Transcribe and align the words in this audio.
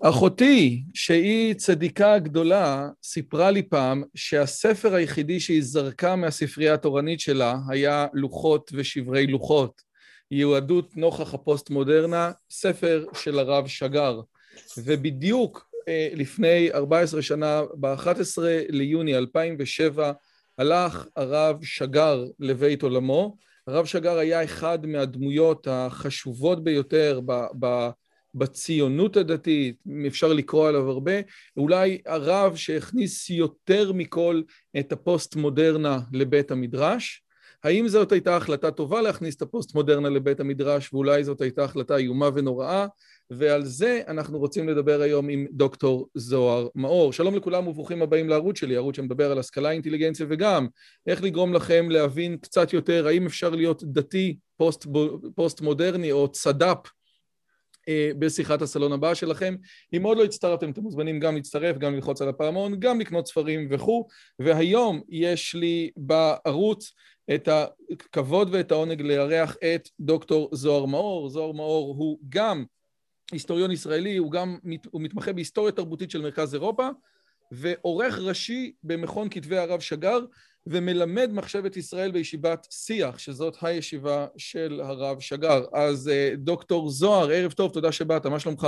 אחותי, 0.00 0.82
שהיא 0.94 1.54
צדיקה 1.54 2.18
גדולה, 2.18 2.88
סיפרה 3.02 3.50
לי 3.50 3.62
פעם 3.62 4.02
שהספר 4.14 4.94
היחידי 4.94 5.40
שהיא 5.40 5.62
זרקה 5.62 6.16
מהספרייה 6.16 6.74
התורנית 6.74 7.20
שלה 7.20 7.56
היה 7.68 8.06
לוחות 8.12 8.70
ושברי 8.74 9.26
לוחות. 9.26 9.82
יהדות 10.30 10.96
נוכח 10.96 11.34
הפוסט-מודרנה, 11.34 12.32
ספר 12.50 13.06
של 13.12 13.38
הרב 13.38 13.66
שגר. 13.66 14.20
ובדיוק 14.78 15.68
אה, 15.88 16.08
לפני 16.14 16.70
14 16.74 17.22
שנה, 17.22 17.62
ב-11 17.74 18.38
ליוני 18.68 19.16
2007, 19.16 20.12
הלך 20.58 21.06
הרב 21.16 21.64
שגר 21.64 22.24
לבית 22.38 22.82
עולמו. 22.82 23.36
הרב 23.66 23.84
שגר 23.84 24.18
היה 24.18 24.44
אחד 24.44 24.86
מהדמויות 24.86 25.66
החשובות 25.70 26.64
ביותר 26.64 27.20
ב... 27.26 27.46
ב 27.58 27.88
בציונות 28.34 29.16
הדתית, 29.16 29.76
אפשר 30.06 30.32
לקרוא 30.32 30.68
עליו 30.68 30.90
הרבה, 30.90 31.12
אולי 31.56 31.98
הרב 32.06 32.56
שהכניס 32.56 33.30
יותר 33.30 33.92
מכל 33.92 34.42
את 34.78 34.92
הפוסט-מודרנה 34.92 35.98
לבית 36.12 36.50
המדרש. 36.50 37.22
האם 37.64 37.88
זאת 37.88 38.12
הייתה 38.12 38.36
החלטה 38.36 38.70
טובה 38.70 39.02
להכניס 39.02 39.36
את 39.36 39.42
הפוסט-מודרנה 39.42 40.08
לבית 40.08 40.40
המדרש, 40.40 40.92
ואולי 40.92 41.24
זאת 41.24 41.40
הייתה 41.40 41.64
החלטה 41.64 41.96
איומה 41.96 42.28
ונוראה, 42.34 42.86
ועל 43.30 43.64
זה 43.64 44.00
אנחנו 44.08 44.38
רוצים 44.38 44.68
לדבר 44.68 45.00
היום 45.00 45.28
עם 45.28 45.46
דוקטור 45.50 46.08
זוהר 46.14 46.68
מאור. 46.74 47.12
שלום 47.12 47.34
לכולם 47.34 47.68
וברוכים 47.68 48.02
הבאים 48.02 48.28
לערוץ 48.28 48.58
שלי, 48.58 48.76
ערוץ 48.76 48.96
שמדבר 48.96 49.30
על 49.32 49.38
השכלה, 49.38 49.70
אינטליגנציה 49.70 50.26
וגם 50.28 50.66
איך 51.06 51.22
לגרום 51.22 51.54
לכם 51.54 51.90
להבין 51.90 52.36
קצת 52.36 52.72
יותר 52.72 53.06
האם 53.06 53.26
אפשר 53.26 53.50
להיות 53.50 53.82
דתי 53.84 54.36
פוסט-מודרני 55.34 56.12
או 56.12 56.32
צד"פ 56.32 56.78
בשיחת 58.18 58.62
הסלון 58.62 58.92
הבאה 58.92 59.14
שלכם. 59.14 59.56
אם 59.96 60.02
עוד 60.02 60.18
לא 60.18 60.24
הצטרפתם, 60.24 60.70
אתם 60.70 60.82
מוזמנים 60.82 61.20
גם 61.20 61.34
להצטרף, 61.34 61.78
גם 61.78 61.94
ללחוץ 61.94 62.22
על 62.22 62.28
הפעמון, 62.28 62.80
גם 62.80 63.00
לקנות 63.00 63.26
ספרים 63.26 63.68
וכו'. 63.70 64.06
והיום 64.38 65.00
יש 65.08 65.54
לי 65.54 65.90
בערוץ 65.96 66.92
את 67.34 67.48
הכבוד 67.48 68.48
ואת 68.52 68.72
העונג 68.72 69.02
לארח 69.02 69.56
את 69.74 69.88
דוקטור 70.00 70.48
זוהר 70.52 70.84
מאור. 70.84 71.28
זוהר 71.28 71.52
מאור 71.52 71.94
הוא 71.98 72.18
גם 72.28 72.64
היסטוריון 73.32 73.70
ישראלי, 73.70 74.16
הוא 74.16 74.32
גם 74.32 74.58
הוא 74.90 75.02
מתמחה 75.02 75.32
בהיסטוריה 75.32 75.72
תרבותית 75.72 76.10
של 76.10 76.22
מרכז 76.22 76.54
אירופה, 76.54 76.88
ועורך 77.52 78.18
ראשי 78.18 78.72
במכון 78.82 79.28
כתבי 79.30 79.58
הרב 79.58 79.80
שגר, 79.80 80.18
ומלמד 80.70 81.30
מחשבת 81.32 81.76
ישראל 81.76 82.10
בישיבת 82.10 82.66
שיח, 82.70 83.18
שזאת 83.18 83.56
הישיבה 83.62 84.26
של 84.36 84.80
הרב 84.84 85.20
שגר. 85.20 85.64
אז 85.72 86.08
אה, 86.08 86.30
דוקטור 86.36 86.90
זוהר, 86.90 87.30
ערב 87.30 87.52
טוב, 87.52 87.72
תודה 87.72 87.92
שבאת, 87.92 88.26
מה 88.26 88.40
שלומך? 88.40 88.66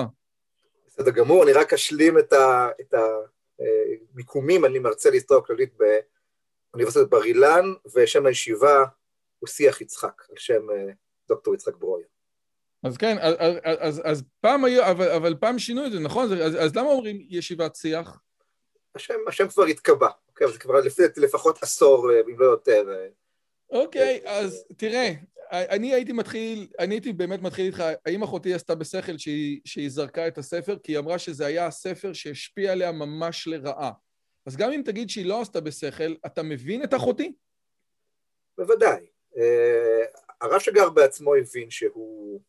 בסדר 0.86 1.10
גמור, 1.10 1.44
אני 1.44 1.52
רק 1.52 1.72
אשלים 1.72 2.18
את 2.18 2.94
המיקומים, 4.12 4.64
אה, 4.64 4.70
אני 4.70 4.78
מרצה 4.78 5.10
להיסטוריה 5.10 5.44
כללית 5.44 5.74
באוניברסיטת 6.72 7.10
בר 7.10 7.24
אילן, 7.24 7.64
ושם 7.94 8.26
הישיבה 8.26 8.84
הוא 9.38 9.48
שיח 9.48 9.80
יצחק, 9.80 10.22
על 10.30 10.36
שם 10.36 10.70
אה, 10.70 10.92
דוקטור 11.28 11.54
יצחק 11.54 11.76
ברויה. 11.76 12.06
אז 12.82 12.96
כן, 12.96 13.16
אז, 13.20 13.34
אז, 13.62 14.02
אז 14.04 14.22
פעם 14.40 14.64
היו, 14.64 14.90
אבל, 14.90 15.10
אבל 15.10 15.34
פעם 15.40 15.58
שינו 15.58 15.86
את 15.86 15.92
זה, 15.92 15.98
נכון? 15.98 16.32
אז, 16.32 16.56
אז 16.56 16.76
למה 16.76 16.90
אומרים 16.90 17.26
ישיבת 17.28 17.76
שיח? 17.76 18.18
השם, 18.94 19.14
השם 19.28 19.48
כבר 19.48 19.64
התקבע, 19.64 20.08
אוקיי? 20.42 20.52
זה 20.52 20.58
כבר 20.58 20.80
לפני 20.80 21.06
לפחות 21.16 21.62
עשור, 21.62 22.10
אה, 22.12 22.20
אם 22.20 22.38
לא 22.38 22.44
יותר. 22.44 22.84
אה. 22.90 23.08
אוקיי, 23.70 24.20
אז 24.26 24.64
תראה, 24.76 25.12
אני 25.50 25.94
הייתי 25.94 26.12
מתחיל, 26.12 26.68
אני 26.78 26.94
הייתי 26.94 27.12
באמת 27.12 27.42
מתחיל 27.42 27.66
איתך, 27.66 27.84
האם 28.06 28.22
אחותי 28.22 28.54
עשתה 28.54 28.74
בשכל 28.74 29.18
שהיא, 29.18 29.60
שהיא 29.64 29.90
זרקה 29.90 30.28
את 30.28 30.38
הספר? 30.38 30.76
כי 30.82 30.92
היא 30.92 30.98
אמרה 30.98 31.18
שזה 31.18 31.46
היה 31.46 31.66
הספר 31.66 32.12
שהשפיע 32.12 32.72
עליה 32.72 32.92
ממש 32.92 33.46
לרעה. 33.46 33.90
אז 34.46 34.56
גם 34.56 34.72
אם 34.72 34.82
תגיד 34.84 35.10
שהיא 35.10 35.26
לא 35.26 35.40
עשתה 35.40 35.60
בשכל, 35.60 36.14
אתה 36.26 36.42
מבין 36.42 36.84
את 36.84 36.94
אחותי? 36.94 37.32
בוודאי. 38.58 39.06
אה, 39.38 40.04
הרב 40.40 40.58
שגר 40.60 40.90
בעצמו 40.90 41.34
הבין 41.34 41.70
שהוא 41.70 42.40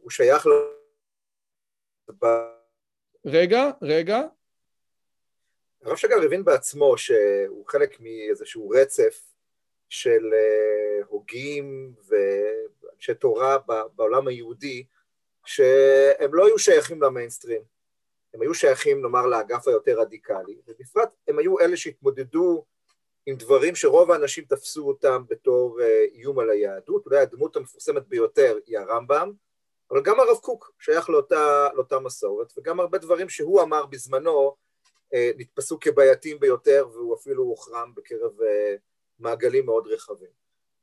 הוא 0.00 0.10
שייך 0.10 0.46
ל... 0.46 0.50
רגע, 3.26 3.70
רגע. 3.82 4.20
הרב 5.82 5.96
שגר 5.96 6.22
הבין 6.22 6.44
בעצמו 6.44 6.98
שהוא 6.98 7.64
חלק 7.68 8.00
מאיזשהו 8.00 8.68
רצף 8.68 9.22
של 9.88 10.30
אה, 10.34 11.04
הוגים 11.08 11.94
ואנשי 12.08 13.14
תורה 13.14 13.58
בעולם 13.96 14.28
היהודי, 14.28 14.84
שהם 15.44 16.34
לא 16.34 16.46
היו 16.46 16.58
שייכים 16.58 17.02
למיינסטרים, 17.02 17.62
הם 18.34 18.42
היו 18.42 18.54
שייכים, 18.54 19.02
נאמר, 19.02 19.26
לאגף 19.26 19.68
היותר 19.68 20.00
רדיקלי, 20.00 20.60
ובפרט 20.66 21.08
הם 21.28 21.38
היו 21.38 21.60
אלה 21.60 21.76
שהתמודדו 21.76 22.64
עם 23.26 23.36
דברים 23.36 23.74
שרוב 23.74 24.10
האנשים 24.10 24.44
תפסו 24.44 24.88
אותם 24.88 25.22
בתור 25.28 25.80
אה, 25.80 26.04
איום 26.14 26.38
על 26.38 26.50
היהדות, 26.50 27.06
אולי 27.06 27.18
הדמות 27.18 27.56
המפורסמת 27.56 28.08
ביותר 28.08 28.58
היא 28.66 28.78
הרמב"ם, 28.78 29.32
אבל 29.90 30.02
גם 30.02 30.20
הרב 30.20 30.36
קוק 30.36 30.72
שייך 30.78 31.10
לאותה, 31.10 31.68
לאותה 31.74 31.98
מסורת, 31.98 32.52
וגם 32.58 32.80
הרבה 32.80 32.98
דברים 32.98 33.28
שהוא 33.28 33.62
אמר 33.62 33.86
בזמנו 33.86 34.56
נתפסו 35.14 35.80
כבעייתיים 35.80 36.40
ביותר, 36.40 36.86
והוא 36.92 37.14
אפילו 37.14 37.42
הוחרם 37.42 37.92
בקרב 37.96 38.42
אה, 38.42 38.74
מעגלים 39.18 39.66
מאוד 39.66 39.86
רחבים. 39.86 40.30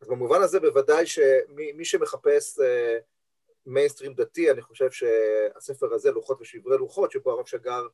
אז 0.02 0.08
במובן 0.08 0.42
הזה 0.42 0.60
בוודאי 0.60 1.06
שמי 1.06 1.86
שמחפש 1.86 2.60
אה, 2.60 2.98
מיינסטרים 3.66 4.14
דתי, 4.14 4.52
אני 4.52 4.62
חושב 4.62 4.92
שהספר 4.92 5.94
הזה, 5.94 6.12
לוחות 6.12 6.42
ושברי 6.42 6.78
לוחות, 6.78 7.12
שבו 7.12 7.32
הרב 7.32 7.46
שגר 7.46 7.88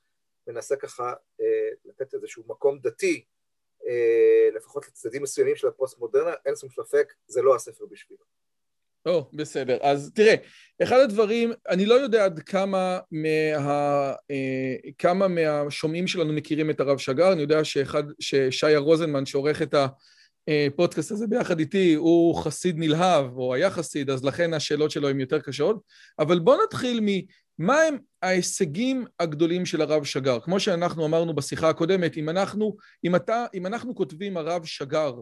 מנסה 0.47 0.75
ככה 0.75 1.13
לתת 1.85 2.13
איזשהו 2.13 2.43
מקום 2.47 2.79
דתי, 2.79 3.25
לפחות 4.53 4.87
לצדדים 4.87 5.23
מסוימים 5.23 5.55
של 5.55 5.67
הפוסט-מודרנה, 5.67 6.33
אין 6.45 6.55
שום 6.55 6.69
ספק, 6.69 7.13
זה 7.27 7.41
לא 7.41 7.55
הספר 7.55 7.85
בשבילו. 7.85 8.25
או, 9.05 9.19
oh, 9.19 9.37
בסדר. 9.37 9.77
אז 9.81 10.11
תראה, 10.15 10.35
אחד 10.83 10.99
הדברים, 10.99 11.51
אני 11.69 11.85
לא 11.85 11.93
יודע 11.93 12.25
עד 12.25 12.39
כמה, 12.39 12.99
מה, 13.11 14.13
אה, 14.31 14.75
כמה 14.97 15.27
מהשומעים 15.27 16.07
שלנו 16.07 16.33
מכירים 16.33 16.69
את 16.69 16.79
הרב 16.79 16.97
שגר, 16.97 17.33
אני 17.33 17.41
יודע 17.41 17.63
שאחד, 17.63 18.03
ששיה 18.19 18.79
רוזנמן, 18.79 19.25
שעורך 19.25 19.61
את 19.61 19.75
הפודקאסט 20.47 21.11
הזה 21.11 21.27
ביחד 21.27 21.59
איתי, 21.59 21.93
הוא 21.93 22.35
חסיד 22.43 22.75
נלהב, 22.77 23.37
או 23.37 23.53
היה 23.53 23.69
חסיד, 23.69 24.09
אז 24.09 24.25
לכן 24.25 24.53
השאלות 24.53 24.91
שלו 24.91 25.09
הן 25.09 25.19
יותר 25.19 25.39
קשות. 25.39 25.81
אבל 26.19 26.39
בואו 26.39 26.63
נתחיל 26.63 26.99
ממה 27.01 27.81
הם 27.81 27.97
ההישגים 28.21 29.05
הגדולים 29.19 29.65
של 29.65 29.81
הרב 29.81 30.03
שגר. 30.03 30.39
כמו 30.39 30.59
שאנחנו 30.59 31.05
אמרנו 31.05 31.35
בשיחה 31.35 31.69
הקודמת, 31.69 32.17
אם 32.17 32.29
אנחנו, 32.29 32.75
אם 33.03 33.15
אתה, 33.15 33.45
אם 33.53 33.65
אנחנו 33.65 33.95
כותבים 33.95 34.37
הרב 34.37 34.65
שגר, 34.65 35.13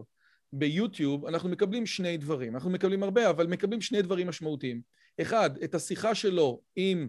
ביוטיוב 0.52 1.26
אנחנו 1.26 1.48
מקבלים 1.48 1.86
שני 1.86 2.16
דברים, 2.16 2.54
אנחנו 2.54 2.70
מקבלים 2.70 3.02
הרבה, 3.02 3.30
אבל 3.30 3.46
מקבלים 3.46 3.80
שני 3.80 4.02
דברים 4.02 4.28
משמעותיים. 4.28 4.80
אחד, 5.20 5.50
את 5.64 5.74
השיחה 5.74 6.14
שלו 6.14 6.60
עם, 6.76 7.08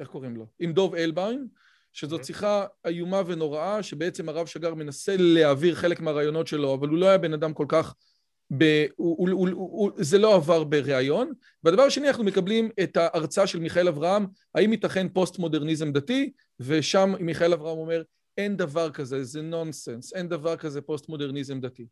איך 0.00 0.08
קוראים 0.08 0.36
לו? 0.36 0.46
עם 0.58 0.72
דוב 0.72 0.94
אלביין, 0.94 1.46
שזאת 1.92 2.24
שיחה 2.24 2.66
איומה 2.86 3.22
ונוראה, 3.26 3.82
שבעצם 3.82 4.28
הרב 4.28 4.46
שגר 4.46 4.74
מנסה 4.74 5.16
להעביר 5.18 5.74
חלק 5.74 6.00
מהרעיונות 6.00 6.46
שלו, 6.46 6.74
אבל 6.74 6.88
הוא 6.88 6.98
לא 6.98 7.06
היה 7.06 7.18
בן 7.18 7.32
אדם 7.32 7.54
כל 7.54 7.66
כך... 7.68 7.94
ב... 8.58 8.86
הוא, 8.96 9.16
הוא, 9.18 9.28
הוא, 9.30 9.48
הוא, 9.50 9.90
זה 9.96 10.18
לא 10.18 10.34
עבר 10.34 10.64
בריאיון. 10.64 11.32
והדבר 11.64 11.82
השני, 11.82 12.08
אנחנו 12.08 12.24
מקבלים 12.24 12.70
את 12.82 12.96
ההרצאה 12.96 13.46
של 13.46 13.60
מיכאל 13.60 13.88
אברהם, 13.88 14.26
האם 14.54 14.72
ייתכן 14.72 15.08
פוסט-מודרניזם 15.08 15.92
דתי, 15.92 16.32
ושם 16.60 17.14
מיכאל 17.20 17.52
אברהם 17.52 17.78
אומר, 17.78 18.02
אין 18.38 18.56
דבר 18.56 18.90
כזה, 18.90 19.24
זה 19.24 19.42
נונסנס, 19.42 20.12
אין 20.14 20.28
דבר 20.28 20.56
כזה 20.56 20.80
פוסט-מודרניזם 20.80 21.60
דתי. 21.60 21.86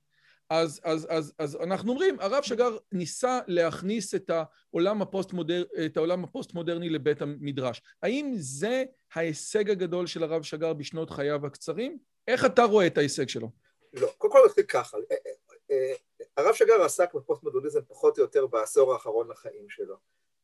אז, 0.51 0.81
אז, 0.85 1.07
אז, 1.11 1.33
אז 1.39 1.57
אנחנו 1.57 1.93
אומרים, 1.93 2.21
הרב 2.21 2.43
שגר 2.43 2.77
ניסה 2.93 3.41
להכניס 3.47 4.15
את 4.15 4.31
העולם, 4.31 5.03
הפוסט-מודר, 5.03 5.65
את 5.87 5.97
העולם 5.97 6.25
הפוסט-מודרני 6.25 6.89
לבית 6.89 7.23
המדרש. 7.23 7.83
האם 8.03 8.33
זה 8.37 8.85
ההישג 9.15 9.71
הגדול 9.71 10.07
של 10.07 10.23
הרב 10.23 10.43
שגר 10.43 10.73
בשנות 10.73 11.11
חייו 11.11 11.47
הקצרים? 11.47 11.99
איך 12.29 12.45
אתה 12.45 12.65
רואה 12.65 12.87
את 12.87 12.99
ההישג 12.99 13.29
שלו? 13.29 13.51
לא, 13.93 14.09
קודם 14.19 14.33
כל 14.33 14.39
נתחיל 14.47 14.65
ככה. 14.65 14.97
אה, 14.97 15.17
אה, 15.27 15.33
אה, 15.71 15.95
הרב 16.37 16.55
שגר 16.55 16.83
עסק 16.83 17.15
בפוסט-מודרניזם 17.15 17.81
פחות 17.89 18.19
או 18.19 18.23
יותר 18.23 18.47
בעשור 18.47 18.93
האחרון 18.93 19.31
לחיים 19.31 19.69
שלו. 19.69 19.97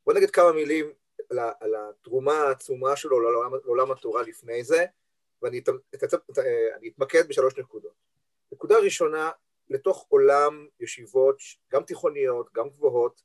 בוא 0.06 0.14
נגיד 0.14 0.30
כמה 0.30 0.52
מילים 0.52 0.92
על, 1.30 1.38
על 1.38 1.74
התרומה 1.74 2.34
העצומה 2.34 2.96
שלו 2.96 3.20
לעולם, 3.20 3.50
לעולם 3.64 3.90
התורה 3.90 4.22
לפני 4.22 4.64
זה, 4.64 4.84
ואני 5.42 5.62
אתמקד 6.88 7.28
בשלוש 7.28 7.58
נקודות. 7.58 7.94
נקודה 8.52 8.78
ראשונה, 8.78 9.30
לתוך 9.72 10.06
עולם 10.08 10.66
ישיבות, 10.80 11.36
גם 11.72 11.82
תיכוניות, 11.82 12.48
גם 12.54 12.70
גבוהות, 12.70 13.22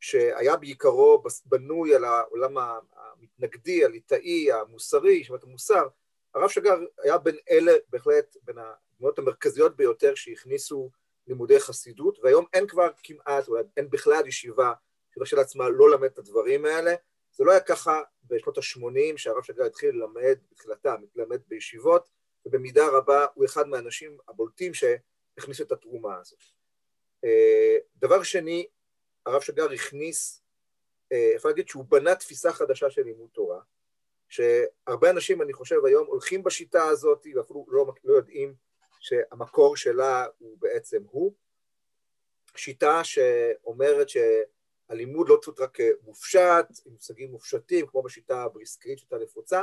שהיה 0.00 0.56
בעיקרו 0.56 1.22
בנוי 1.46 1.94
על 1.94 2.04
העולם 2.04 2.56
המתנגדי, 2.92 3.84
הליטאי, 3.84 4.52
המוסרי, 4.52 5.12
ישיבת 5.12 5.42
המוסר, 5.42 5.86
הרב 6.34 6.48
שגר 6.48 6.78
היה 7.02 7.18
בין 7.18 7.36
אלה, 7.50 7.72
בהחלט, 7.88 8.36
בין 8.42 8.56
הדמויות 8.58 9.18
המרכזיות 9.18 9.76
ביותר 9.76 10.14
שהכניסו 10.14 10.90
לימודי 11.26 11.60
חסידות, 11.60 12.18
והיום 12.22 12.44
אין 12.52 12.66
כבר 12.66 12.88
כמעט, 13.02 13.48
או 13.48 13.56
אין 13.76 13.90
בכלל 13.90 14.26
ישיבה 14.26 14.72
של 15.24 15.38
עצמה 15.38 15.68
לא 15.68 15.90
למד 15.90 16.04
את 16.04 16.18
הדברים 16.18 16.64
האלה. 16.64 16.94
זה 17.32 17.44
לא 17.44 17.50
היה 17.50 17.60
ככה 17.60 18.00
בשנות 18.24 18.58
ה-80, 18.58 19.16
שהרב 19.16 19.42
שגר 19.42 19.64
התחיל 19.64 19.94
ללמד, 19.94 20.38
בתחילתם, 20.50 21.02
ללמד 21.16 21.40
בישיבות, 21.48 22.08
ובמידה 22.46 22.88
רבה 22.88 23.26
הוא 23.34 23.44
אחד 23.44 23.68
מהאנשים 23.68 24.18
הבולטים 24.28 24.74
שהכניסו 25.34 25.62
את 25.62 25.72
התרומה 25.72 26.16
הזאת. 26.20 26.38
אה, 27.24 27.78
דבר 27.96 28.22
שני, 28.22 28.66
הרב 29.26 29.40
שגר 29.40 29.72
הכניס, 29.72 30.42
אה, 31.12 31.32
אפשר 31.36 31.48
להגיד 31.48 31.68
שהוא 31.68 31.84
בנה 31.88 32.14
תפיסה 32.14 32.52
חדשה 32.52 32.90
של 32.90 33.02
לימוד 33.02 33.28
תורה, 33.32 33.60
שהרבה 34.28 35.10
אנשים, 35.10 35.42
אני 35.42 35.52
חושב, 35.52 35.84
היום 35.84 36.06
הולכים 36.06 36.42
בשיטה 36.42 36.84
הזאת 36.84 37.26
ואפילו 37.36 37.66
לא, 37.68 37.86
לא 38.04 38.12
יודעים 38.14 38.54
שהמקור 39.00 39.76
שלה 39.76 40.26
הוא 40.38 40.56
בעצם 40.58 41.02
הוא. 41.10 41.34
שיטה 42.56 43.04
שאומרת 43.04 44.06
שהלימוד 44.08 45.28
לא 45.28 45.36
צריך 45.42 45.60
רק 45.60 45.78
מופשט, 46.02 46.66
עם 46.86 46.92
מושגים 46.92 47.30
מופשטים, 47.30 47.86
כמו 47.86 48.02
בשיטה 48.02 48.42
הבריסקרית, 48.42 48.98
שיטה 48.98 49.18
נפוצה, 49.18 49.62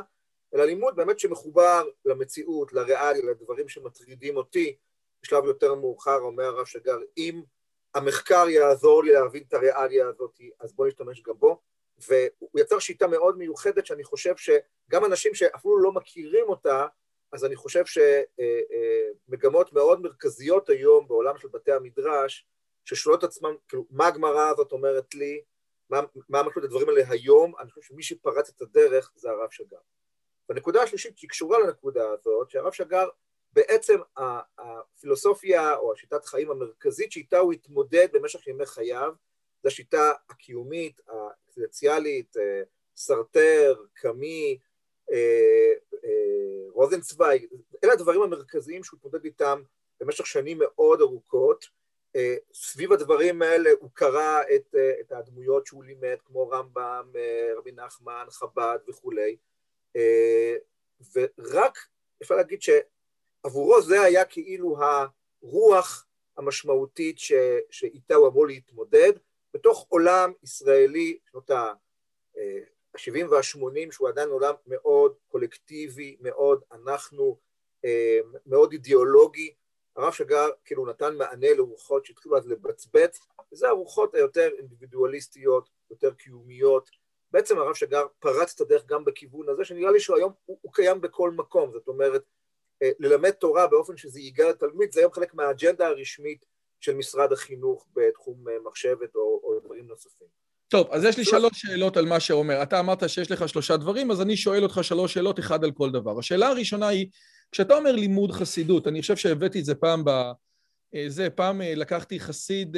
אלא 0.53 0.65
לימוד 0.65 0.95
באמת 0.95 1.19
שמחובר 1.19 1.87
למציאות, 2.05 2.73
לריאליה, 2.73 3.23
לדברים 3.23 3.69
שמטרידים 3.69 4.37
אותי. 4.37 4.77
בשלב 5.21 5.45
יותר 5.45 5.75
מאוחר 5.75 6.17
אומר 6.17 6.43
הרב 6.43 6.65
שגר, 6.65 6.97
אם 7.17 7.41
המחקר 7.95 8.49
יעזור 8.49 9.03
לי 9.03 9.11
להבין 9.13 9.43
את 9.47 9.53
הריאליה 9.53 10.07
הזאת, 10.07 10.39
אז 10.59 10.73
בואו 10.73 10.87
נשתמש 10.87 11.21
גם 11.21 11.33
בו. 11.37 11.61
והוא 12.07 12.59
יצר 12.59 12.79
שיטה 12.79 13.07
מאוד 13.07 13.37
מיוחדת 13.37 13.85
שאני 13.85 14.03
חושב 14.03 14.33
שגם 14.37 15.05
אנשים 15.05 15.33
שאפילו 15.33 15.77
לא 15.77 15.91
מכירים 15.91 16.45
אותה, 16.49 16.85
אז 17.31 17.45
אני 17.45 17.55
חושב 17.55 17.83
שמגמות 19.27 19.73
מאוד 19.73 20.01
מרכזיות 20.01 20.69
היום 20.69 21.07
בעולם 21.07 21.37
של 21.37 21.47
בתי 21.47 21.71
המדרש, 21.71 22.47
ששואלות 22.85 23.23
עצמם, 23.23 23.55
כאילו, 23.67 23.85
מה 23.91 24.07
הגמרא 24.07 24.49
הזאת 24.49 24.71
אומרת 24.71 25.15
לי, 25.15 25.41
מה, 25.89 26.01
מה 26.29 26.43
משמעות 26.43 26.63
הדברים 26.63 26.89
האלה 26.89 27.01
היום, 27.09 27.53
אני 27.59 27.69
חושב 27.69 27.81
שמי 27.81 28.03
שפרץ 28.03 28.49
את 28.49 28.61
הדרך 28.61 29.11
זה 29.15 29.29
הרב 29.29 29.49
שגר. 29.51 29.77
והנקודה 30.49 30.81
השלישית 30.81 31.17
שהיא 31.17 31.29
קשורה 31.29 31.59
לנקודה 31.59 32.09
הזאת, 32.11 32.49
שהרב 32.49 32.71
שגר 32.71 33.07
בעצם 33.53 33.97
הפילוסופיה 34.57 35.75
או 35.75 35.93
השיטת 35.93 36.25
חיים 36.25 36.51
המרכזית 36.51 37.11
שאיתה 37.11 37.37
הוא 37.37 37.53
התמודד 37.53 38.07
במשך 38.13 38.47
ימי 38.47 38.65
חייו, 38.65 39.13
זו 39.63 39.67
השיטה 39.67 40.11
הקיומית, 40.29 41.01
האקסידנציאלית, 41.07 42.37
אה, 42.37 42.61
סרטר, 42.95 43.75
קמי, 43.93 44.57
אה, 45.11 45.73
אה, 46.03 46.69
רוזנצוויג, 46.71 47.45
אלה 47.83 47.93
הדברים 47.93 48.21
המרכזיים 48.21 48.83
שהוא 48.83 48.97
התמודד 48.97 49.25
איתם 49.25 49.61
במשך 49.99 50.25
שנים 50.25 50.57
מאוד 50.59 51.01
ארוכות. 51.01 51.79
סביב 52.53 52.93
הדברים 52.93 53.41
האלה 53.41 53.69
הוא 53.79 53.89
קרא 53.93 54.41
את, 54.55 54.75
את 54.99 55.11
הדמויות 55.11 55.65
שהוא 55.65 55.83
לימד, 55.83 56.17
כמו 56.25 56.49
רמב"ם, 56.49 57.11
רבי 57.57 57.71
נחמן, 57.71 58.25
חב"ד 58.29 58.79
וכולי, 58.87 59.37
ורק 61.15 61.77
אפשר 62.21 62.35
להגיד 62.35 62.61
שעבורו 63.43 63.81
זה 63.81 64.01
היה 64.01 64.25
כאילו 64.25 64.77
הרוח 65.41 66.05
המשמעותית 66.37 67.17
שאיתה 67.69 68.15
הוא 68.15 68.27
אמור 68.27 68.47
להתמודד, 68.47 69.13
בתוך 69.53 69.85
עולם 69.89 70.31
ישראלי, 70.43 71.17
שנות 71.31 71.49
ה-70 71.51 73.25
וה-80, 73.29 73.91
שהוא 73.91 74.09
עדיין 74.09 74.29
עולם 74.29 74.53
מאוד 74.67 75.13
קולקטיבי, 75.27 76.17
מאוד 76.19 76.61
אנחנו, 76.71 77.37
אה, 77.85 78.19
מאוד 78.45 78.71
אידיאולוגי, 78.71 79.53
הרב 79.95 80.13
שגר 80.13 80.49
כאילו 80.65 80.85
נתן 80.85 81.15
מענה 81.15 81.53
לרוחות 81.53 82.05
שהתחילו 82.05 82.37
אז 82.37 82.47
לבצבץ, 82.47 83.19
וזה 83.51 83.67
הרוחות 83.67 84.15
היותר 84.15 84.49
אינדיבידואליסטיות, 84.57 85.69
יותר 85.89 86.13
קיומיות. 86.13 86.89
בעצם 87.31 87.57
הרב 87.57 87.73
שגר 87.73 88.05
פרץ 88.19 88.53
את 88.55 88.61
הדרך 88.61 88.85
גם 88.85 89.05
בכיוון 89.05 89.49
הזה, 89.49 89.65
שנראה 89.65 89.91
לי 89.91 89.99
שהיום 89.99 90.33
הוא, 90.45 90.57
הוא 90.61 90.73
קיים 90.73 91.01
בכל 91.01 91.31
מקום, 91.31 91.71
זאת 91.71 91.87
אומרת, 91.87 92.23
אה, 92.23 92.38
ללמד 92.99 93.31
תורה 93.31 93.67
באופן 93.67 93.97
שזה 93.97 94.19
ייגע 94.19 94.49
לתלמיד, 94.49 94.91
זה 94.91 94.99
היום 94.99 95.13
חלק 95.13 95.33
מהאג'נדה 95.33 95.87
הרשמית 95.87 96.45
של 96.79 96.95
משרד 96.95 97.31
החינוך 97.31 97.87
בתחום 97.95 98.49
אה, 98.49 98.53
מחשבת 98.65 99.15
או, 99.15 99.41
או 99.43 99.59
דברים 99.59 99.87
נוספים. 99.87 100.27
טוב, 100.67 100.87
אז 100.91 101.03
יש 101.03 101.17
לי 101.17 101.25
שלוש 101.25 101.51
שאלות 101.53 101.97
על 101.97 102.05
מה 102.05 102.19
שאומר. 102.19 102.63
אתה 102.63 102.79
אמרת 102.79 103.09
שיש 103.09 103.31
לך 103.31 103.49
שלושה 103.49 103.77
דברים, 103.77 104.11
אז 104.11 104.21
אני 104.21 104.37
שואל 104.37 104.63
אותך 104.63 104.79
שלוש 104.81 105.13
שאלות, 105.13 105.39
אחד 105.39 105.63
על 105.63 105.71
כל 105.71 105.91
דבר. 105.91 106.19
השאלה 106.19 106.47
הראשונה 106.47 106.87
היא, 106.87 107.07
כשאתה 107.51 107.77
אומר 107.77 107.91
לימוד 107.91 108.31
חסידות, 108.31 108.87
אני 108.87 109.01
חושב 109.01 109.15
שהבאתי 109.15 109.59
את 109.59 109.65
זה 109.65 109.75
פעם 109.75 110.05
ב... 110.05 110.09
אה, 110.95 111.05
זה, 111.07 111.29
פעם 111.29 111.61
אה, 111.61 111.75
לקחתי 111.75 112.19
חסיד, 112.19 112.77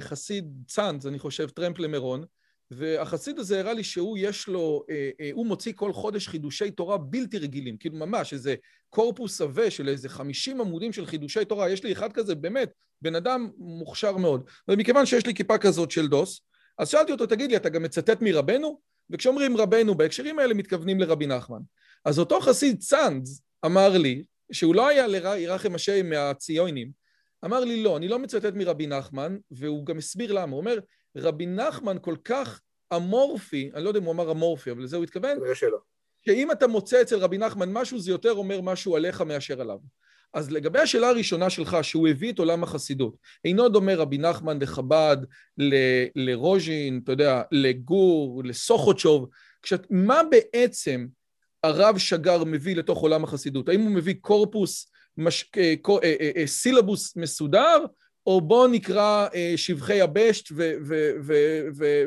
חסיד 0.00 0.52
צאנז, 0.66 1.06
אני 1.06 1.18
חושב, 1.18 1.48
טרמפ 1.48 1.78
למירון, 1.78 2.24
והחסיד 2.70 3.38
הזה 3.38 3.60
הראה 3.60 3.72
לי 3.72 3.84
שהוא 3.84 4.18
יש 4.18 4.48
לו, 4.48 4.84
אה, 4.90 5.10
אה, 5.20 5.30
הוא 5.32 5.46
מוציא 5.46 5.72
כל 5.76 5.92
חודש 5.92 6.28
חידושי 6.28 6.70
תורה 6.70 6.98
בלתי 6.98 7.38
רגילים, 7.38 7.76
כאילו 7.76 7.96
ממש 7.96 8.32
איזה 8.32 8.54
קורפוס 8.90 9.40
עבה 9.40 9.70
של 9.70 9.88
איזה 9.88 10.08
חמישים 10.08 10.60
עמודים 10.60 10.92
של 10.92 11.06
חידושי 11.06 11.44
תורה, 11.44 11.70
יש 11.70 11.84
לי 11.84 11.92
אחד 11.92 12.12
כזה, 12.12 12.34
באמת, 12.34 12.70
בן 13.02 13.14
אדם 13.14 13.50
מוכשר 13.58 14.16
מאוד. 14.16 14.50
ומכיוון 14.68 15.06
שיש 15.06 15.26
לי 15.26 15.34
כיפה 15.34 15.58
כזאת 15.58 15.90
של 15.90 16.08
דוס, 16.08 16.40
אז 16.78 16.88
שאלתי 16.88 17.12
אותו, 17.12 17.26
תגיד 17.26 17.50
לי, 17.50 17.56
אתה 17.56 17.68
גם 17.68 17.82
מצטט 17.82 18.22
מרבנו? 18.22 18.80
וכשאומרים 19.10 19.56
רבנו 19.56 19.94
בהקשרים 19.94 20.38
האלה 20.38 20.54
מתכוונים 20.54 21.00
לרבי 21.00 21.26
נחמן. 21.26 21.60
אז 22.04 22.18
אותו 22.18 22.40
חסיד 22.40 22.78
צאנז 22.78 23.42
אמר 23.66 23.98
לי, 23.98 24.24
שהוא 24.52 24.74
לא 24.74 24.88
היה 24.88 25.06
לירחם 25.06 25.74
השם 25.74 26.10
מהציונים, 26.10 26.90
אמר 27.44 27.60
לי, 27.60 27.82
לא, 27.82 27.96
אני 27.96 28.08
לא 28.08 28.18
מצטט 28.18 28.54
מרבי 28.54 28.86
נחמן, 28.86 29.36
והוא 29.50 29.86
גם 29.86 29.98
הסביר 29.98 30.32
למה. 30.32 30.52
הוא 30.52 30.60
אומר, 30.60 30.78
רבי 31.16 31.46
נחמן 31.46 31.96
כל 32.00 32.16
כך 32.24 32.60
אמורפי, 32.96 33.70
אני 33.74 33.84
לא 33.84 33.88
יודע 33.90 34.00
אם 34.00 34.04
הוא 34.04 34.12
אמר 34.12 34.30
אמורפי, 34.30 34.70
אבל 34.70 34.82
לזה 34.82 34.96
הוא 34.96 35.04
התכוון, 35.04 35.38
שאם 36.26 36.52
אתה 36.52 36.66
מוצא 36.66 37.02
אצל 37.02 37.18
רבי 37.18 37.38
נחמן 37.38 37.72
משהו, 37.72 38.00
זה 38.00 38.10
יותר 38.10 38.32
אומר 38.32 38.60
משהו 38.60 38.96
עליך 38.96 39.20
מאשר 39.20 39.60
עליו. 39.60 39.78
אז 40.34 40.50
לגבי 40.50 40.78
השאלה 40.78 41.08
הראשונה 41.08 41.50
שלך, 41.50 41.76
שהוא 41.82 42.08
הביא 42.08 42.32
את 42.32 42.38
עולם 42.38 42.62
החסידות, 42.62 43.16
אינו 43.44 43.68
דומה 43.68 43.94
רבי 43.94 44.18
נחמן 44.18 44.62
לחב"ד, 44.62 45.16
ל- 45.58 46.04
לרוז'ין, 46.16 47.00
אתה 47.04 47.12
יודע, 47.12 47.42
לגור, 47.52 48.42
לסוכותשוב, 48.44 49.28
כשאת, 49.62 49.86
מה 49.90 50.20
בעצם 50.30 51.06
הרב 51.64 51.98
שגר 51.98 52.44
מביא 52.44 52.76
לתוך 52.76 52.98
עולם 52.98 53.24
החסידות? 53.24 53.68
האם 53.68 53.80
הוא 53.80 53.90
מביא 53.90 54.14
קורפוס, 54.20 54.90
מש, 55.16 55.50
אה, 55.56 55.74
אה, 56.04 56.30
אה, 56.36 56.46
סילבוס 56.46 57.16
מסודר, 57.16 57.84
או 58.26 58.40
בואו 58.40 58.66
נקרא 58.66 59.28
אה, 59.34 59.52
שבחי 59.56 59.94
יבשת 59.94 60.54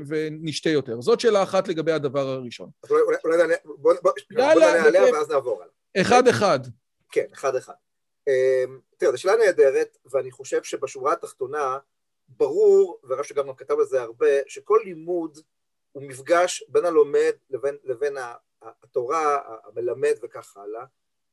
ונשתה 0.08 0.70
יותר. 0.70 1.02
זאת 1.02 1.20
שאלה 1.20 1.44
אחת 1.44 1.68
לגבי 1.68 1.92
הדבר 1.92 2.28
הראשון. 2.28 2.70
אולי 2.90 3.38
נענה 4.32 4.84
עליה 4.84 5.14
ואז 5.14 5.32
נעבור 5.32 5.62
עליה. 5.62 6.02
אחד-אחד. 6.02 6.60
כן, 7.12 7.26
אחד-אחד. 7.34 7.74
אמ, 8.28 8.80
תראה, 8.98 9.12
זו 9.12 9.18
שאלה 9.18 9.36
נהדרת, 9.36 9.98
ואני 10.12 10.32
חושב 10.32 10.64
שבשורה 10.64 11.14
התחתונה, 11.14 11.78
ברור, 12.28 13.00
ורב 13.04 13.24
שגם 13.24 13.56
כתב 13.56 13.80
על 13.80 13.86
זה 13.86 14.02
הרבה, 14.02 14.28
שכל 14.48 14.80
לימוד 14.84 15.40
הוא 15.92 16.04
מפגש 16.04 16.64
בין 16.68 16.86
הלומד 16.86 17.34
לבין, 17.50 17.78
לבין 17.84 18.18
התורה, 18.62 19.40
המלמד 19.64 20.14
וכך 20.24 20.58
הלאה, 20.58 20.86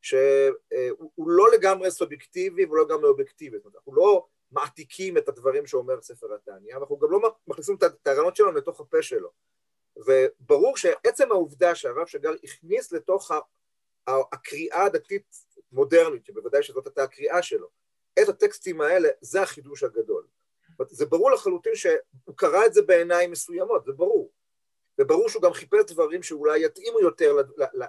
שהוא 0.02 1.30
לא 1.30 1.44
לגמרי 1.54 1.90
סובייקטיבי 1.90 2.64
ולא 2.64 2.84
לגמרי 2.84 3.08
אובייקטיבי. 3.08 3.56
זאת 3.56 3.64
אומרת, 3.64 3.76
אנחנו 3.76 3.94
לא 3.94 4.26
מעתיקים 4.50 5.18
את 5.18 5.28
הדברים 5.28 5.66
שאומר 5.66 6.02
ספר 6.02 6.34
התניא, 6.34 6.76
ואנחנו 6.76 6.98
גם 6.98 7.10
לא 7.10 7.34
מכניסים 7.46 7.76
את 7.76 8.06
הרעיונות 8.06 8.36
שלנו 8.36 8.52
לתוך 8.52 8.80
הפה 8.80 9.02
שלו. 9.02 9.30
וברור 9.96 10.76
שעצם 10.76 11.32
העובדה 11.32 11.74
שהרב 11.74 12.06
שגר 12.06 12.32
הכניס 12.44 12.92
לתוך 12.92 13.30
הקריאה 14.06 14.84
הדתית 14.84 15.36
מודרנית, 15.72 16.26
שבוודאי 16.26 16.62
שזאת 16.62 16.86
הייתה 16.86 17.02
הקריאה 17.02 17.42
שלו, 17.42 17.68
את 18.22 18.28
הטקסטים 18.28 18.80
האלה, 18.80 19.08
זה 19.20 19.42
החידוש 19.42 19.82
הגדול. 19.82 20.26
זה 20.88 21.06
ברור 21.06 21.30
לחלוטין 21.30 21.74
שהוא 21.74 22.36
קרא 22.36 22.66
את 22.66 22.74
זה 22.74 22.82
בעיניים 22.82 23.30
מסוימות, 23.30 23.84
זה 23.84 23.92
ברור. 23.92 24.32
וברור 25.00 25.28
שהוא 25.28 25.42
גם 25.42 25.52
חיפש 25.52 25.92
דברים 25.92 26.22
שאולי 26.22 26.64
יתאימו 26.64 27.00
יותר 27.00 27.36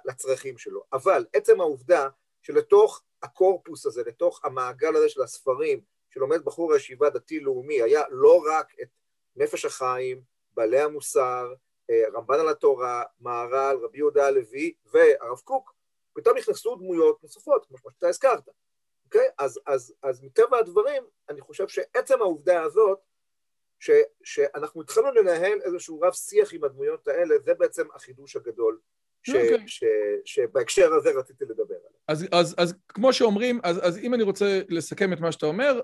לצרכים 0.06 0.58
שלו. 0.58 0.84
אבל 0.94 1.26
עצם 1.34 1.62
העובדה 1.62 2.10
שלתוך 2.42 3.04
הקורפוס 3.24 3.86
הזה, 3.86 4.04
לתוך 4.06 4.46
המעגל 4.46 4.96
הזה 4.96 5.10
של 5.10 5.22
הספרים, 5.22 5.82
שלומד 6.18 6.46
בחור 6.46 6.74
הישיבה 6.74 7.10
דתי-לאומי, 7.10 7.82
היה 7.82 8.02
לא 8.10 8.44
רק 8.52 8.74
את 8.82 8.88
נפש 9.36 9.66
החיים, 9.66 10.22
בעלי 10.52 10.80
המוסר, 10.80 11.54
אה, 11.90 12.04
רמב"ן 12.14 12.40
על 12.40 12.50
התורה, 12.50 13.04
מהר"ל, 13.20 13.78
רבי 13.84 13.98
יהודה 13.98 14.28
הלוי 14.28 14.74
והרב 14.86 15.40
קוק, 15.44 15.74
פתאום 16.14 16.38
נכנסו 16.38 16.76
דמויות 16.76 17.24
נוספות, 17.24 17.66
כמו 17.66 17.78
שאתה 17.92 18.08
הזכרת. 18.08 18.50
אוקיי? 19.06 19.30
אז, 19.38 19.60
אז, 19.66 19.94
אז 20.04 20.24
מטבע 20.24 20.58
הדברים, 20.58 21.04
אני 21.30 21.42
חושב 21.42 21.68
שעצם 21.68 22.22
העובדה 22.22 22.64
הזאת, 22.64 23.00
ש, 23.80 23.92
שאנחנו 24.24 24.82
התחלנו 24.82 25.12
לנהל 25.12 25.62
איזשהו 25.62 26.02
רב 26.02 26.14
שיח 26.14 26.54
עם 26.54 26.64
הדמויות 26.64 27.08
האלה, 27.08 27.36
זה 27.46 27.54
בעצם 27.54 27.88
החידוש 27.94 28.36
הגדול 28.36 28.80
אוקיי. 29.30 29.66
שבהקשר 30.26 30.94
הזה 30.94 31.10
רציתי 31.20 31.44
לדבר 31.46 31.64
עליו. 31.64 31.98
אז, 32.08 32.28
אז, 32.32 32.56
אז 32.58 32.74
כמו 32.88 33.14
שאומרים, 33.14 33.60
אז, 33.64 33.88
אז 33.88 33.98
אם 33.98 34.14
אני 34.14 34.24
רוצה 34.24 34.62
לסכם 34.70 35.14
את 35.14 35.20
מה 35.20 35.32
שאתה 35.32 35.46
אומר, 35.46 35.80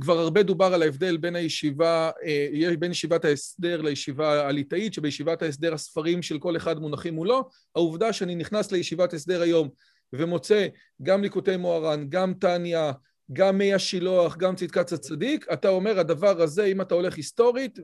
כבר 0.00 0.18
הרבה 0.18 0.42
דובר 0.42 0.74
על 0.74 0.82
ההבדל 0.82 1.16
בין 1.16 1.36
הישיבה, 1.36 2.10
אה, 2.24 2.76
בין 2.78 2.90
ישיבת 2.90 3.24
ההסדר 3.24 3.82
לישיבה 3.82 4.48
הליטאית, 4.48 4.94
שבישיבת 4.94 5.42
ההסדר 5.42 5.74
הספרים 5.74 6.22
של 6.22 6.38
כל 6.38 6.56
אחד 6.56 6.78
מונחים 6.78 7.14
מולו, 7.14 7.48
העובדה 7.76 8.12
שאני 8.12 8.34
נכנס 8.34 8.72
לישיבת 8.72 9.12
הסדר 9.12 9.42
היום 9.42 9.68
ומוצא 10.12 10.66
גם 11.02 11.22
ליקוטי 11.22 11.56
מוהר"ן, 11.56 12.06
גם 12.08 12.34
טניה, 12.34 12.92
גם 13.32 13.58
מי 13.58 13.74
השילוח, 13.74 14.36
גם 14.36 14.56
צדקת 14.56 14.92
הצדיק, 14.92 15.46
אתה 15.52 15.68
אומר, 15.68 15.98
הדבר 15.98 16.42
הזה, 16.42 16.64
אם 16.64 16.80
אתה 16.80 16.94
הולך 16.94 17.16
היסטורית, 17.16 17.78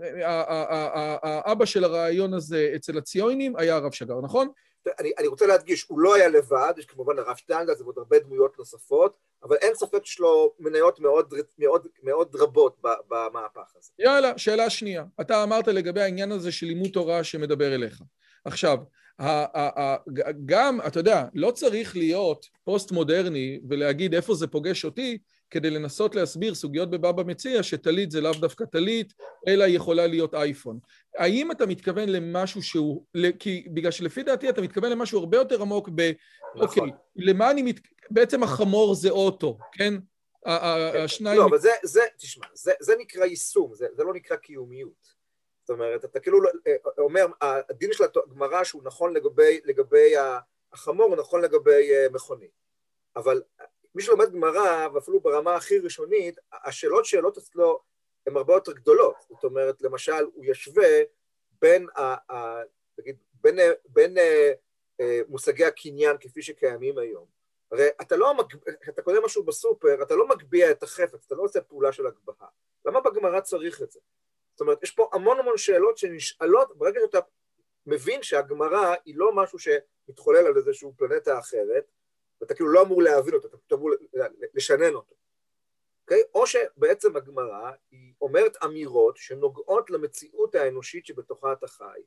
האבא 1.23 1.65
של 1.65 1.85
הרעיון 1.85 2.35
הזה 2.35 2.73
אצל 2.77 2.99
הציונים 2.99 3.57
היה 3.57 3.77
הרב 3.77 3.93
שגר, 3.93 4.21
נכון? 4.21 4.49
אני, 5.01 5.13
אני 5.19 5.27
רוצה 5.27 5.47
להדגיש, 5.47 5.87
הוא 5.89 6.01
לא 6.01 6.15
היה 6.15 6.29
לבד, 6.29 6.75
יש 6.77 6.87
כמובן 6.87 7.19
הרב 7.19 7.37
שטיינגלס 7.37 7.81
ועוד 7.81 7.95
הרבה 7.99 8.19
דמויות 8.19 8.59
נוספות, 8.59 9.17
אבל 9.43 9.57
אין 9.57 9.75
ספק 9.75 10.05
שיש 10.05 10.21
לו 10.21 10.53
מניות 10.59 11.01
מאוד, 11.01 11.35
מאוד, 11.59 11.87
מאוד 12.03 12.37
רבות 12.37 12.77
במהפך 12.83 13.73
הזה. 13.79 13.91
יאללה, 13.99 14.39
שאלה 14.39 14.71
שנייה. 14.71 15.05
אתה 15.21 15.43
אמרת 15.43 15.69
לגבי 15.69 16.03
העניין 16.03 16.33
הזה 16.33 16.53
של 16.53 16.67
לימוד 16.67 16.91
תורה 16.93 17.25
שמדבר 17.25 17.75
אליך. 17.75 18.03
עכשיו, 18.45 18.79
גם, 20.47 20.81
אתה 20.87 21.01
יודע, 21.01 21.25
לא 21.35 21.51
צריך 21.51 21.97
להיות 21.97 22.47
פוסט-מודרני 22.65 23.61
ולהגיד 23.69 24.15
איפה 24.15 24.35
זה 24.35 24.47
פוגש 24.47 24.85
אותי, 24.85 25.19
כדי 25.51 25.71
לנסות 25.71 26.15
להסביר 26.15 26.55
סוגיות 26.55 26.91
בבבא 26.91 27.23
מציע 27.23 27.63
שטלית 27.63 28.11
זה 28.11 28.21
לאו 28.21 28.33
דווקא 28.33 28.65
טלית, 28.65 29.13
אלא 29.49 29.65
יכולה 29.65 30.07
להיות 30.07 30.35
אייפון. 30.35 30.79
האם 31.19 31.51
אתה 31.51 31.67
מתכוון 31.67 32.09
למשהו 32.09 32.63
שהוא, 32.63 33.05
כי 33.39 33.69
בגלל 33.75 33.91
שלפי 33.91 34.23
דעתי 34.23 34.49
אתה 34.49 34.63
מתכוון 34.63 34.93
למשהו 34.93 35.19
הרבה 35.19 35.37
יותר 35.37 35.63
עמוק 35.63 35.89
ב... 35.95 36.13
נכון. 36.55 36.69
אוקיי, 36.69 36.99
למה 37.17 37.51
אני 37.51 37.63
מת... 37.63 37.81
בעצם 38.11 38.43
החמור 38.43 38.95
זה 38.95 39.11
אוטו, 39.11 39.59
כן? 39.73 39.95
כן. 39.95 41.01
השניים... 41.05 41.39
לא, 41.41 41.47
אבל 41.47 41.59
זה, 41.59 41.71
זה, 41.83 42.01
תשמע, 42.17 42.47
זה, 42.55 42.73
זה 42.81 42.95
נקרא 42.99 43.25
יישום, 43.25 43.75
זה, 43.75 43.87
זה 43.97 44.05
לא 44.05 44.15
נקרא 44.15 44.37
קיומיות. 44.37 45.17
זאת 45.61 45.71
אומרת, 45.71 46.05
אתה 46.05 46.21
כאילו 46.21 46.41
לא, 46.43 46.51
אה, 46.67 46.75
אומר, 46.99 47.27
הדין 47.43 47.93
של 47.93 48.05
הגמרא 48.05 48.65
שהוא 48.65 48.83
נכון 48.85 49.15
לגבי, 49.15 49.61
לגבי 49.65 50.15
החמור, 50.73 51.07
הוא 51.07 51.17
נכון 51.17 51.43
לגבי 51.43 51.95
אה, 51.95 52.07
מכונית. 52.13 52.51
אבל 53.17 53.43
מי 53.97 54.03
שלומד 54.03 54.33
גמרא, 54.33 54.89
ואפילו 54.95 55.21
ברמה 55.21 55.55
הכי 55.55 55.79
ראשונית, 55.79 56.39
השאלות 56.53 57.05
שאלות 57.05 57.39
אצלו 57.39 57.81
הן 58.27 58.37
הרבה 58.37 58.55
יותר 58.55 58.73
גדולות. 58.73 59.17
זאת 59.31 59.45
אומרת, 59.45 59.83
למשל, 59.83 60.25
הוא 60.35 60.45
ישווה 60.45 60.89
בין, 61.61 61.87
ה, 61.97 62.33
ה, 62.33 62.63
נגיד, 62.99 63.17
בין, 63.35 63.59
בין 63.89 64.19
אה, 64.19 65.21
מושגי 65.29 65.65
הקניין 65.65 66.17
כפי 66.21 66.43
שקיימים 66.43 66.99
היום. 66.99 67.27
הרי 67.73 67.89
אתה 68.01 68.17
לא, 68.17 68.35
כשאתה 68.81 69.03
קונה 69.03 69.21
משהו 69.21 69.43
בסופר, 69.43 70.03
אתה 70.03 70.17
לא 70.17 70.29
מגביה 70.29 70.71
את 70.71 70.83
החפץ, 70.83 71.25
אתה 71.27 71.35
לא 71.35 71.43
עושה 71.43 71.61
פעולה 71.61 71.93
של 71.93 72.07
הגבהה. 72.07 72.49
למה 72.85 73.01
בגמרא 73.01 73.41
צריך 73.41 73.83
את 73.83 73.93
זה? 73.93 74.01
זאת 74.53 74.61
אומרת, 74.61 74.83
יש 74.83 74.91
פה 74.91 75.11
המון 75.13 75.39
המון 75.39 75.57
שאלות 75.57 75.99
שנשאלות 75.99 76.79
ברגע 76.79 77.01
שאתה 77.05 77.19
מבין 77.87 78.23
שהגמרא 78.23 78.95
היא 79.05 79.15
לא 79.17 79.33
משהו 79.35 79.59
שמתחולל 79.59 80.47
על 80.47 80.57
איזושהי 80.57 80.89
פלנטה 80.97 81.39
אחרת, 81.39 81.85
ואתה 82.41 82.55
כאילו 82.55 82.69
לא 82.73 82.83
אמור 82.83 83.03
להבין 83.03 83.35
אותו, 83.35 83.49
אתה 83.67 83.75
אמור 83.75 83.91
לשנן 84.55 84.95
אותו. 84.95 85.15
Okay? 85.15 85.27
אוקיי? 86.07 86.23
או 86.35 86.47
שבעצם 86.47 87.17
הגמרא 87.17 87.71
היא 87.91 88.15
אומרת 88.21 88.57
אמירות 88.65 89.17
שנוגעות 89.17 89.91
למציאות 89.91 90.55
האנושית 90.55 91.07
שבתוכה 91.07 91.53
אתה 91.53 91.67
חי. 91.67 92.01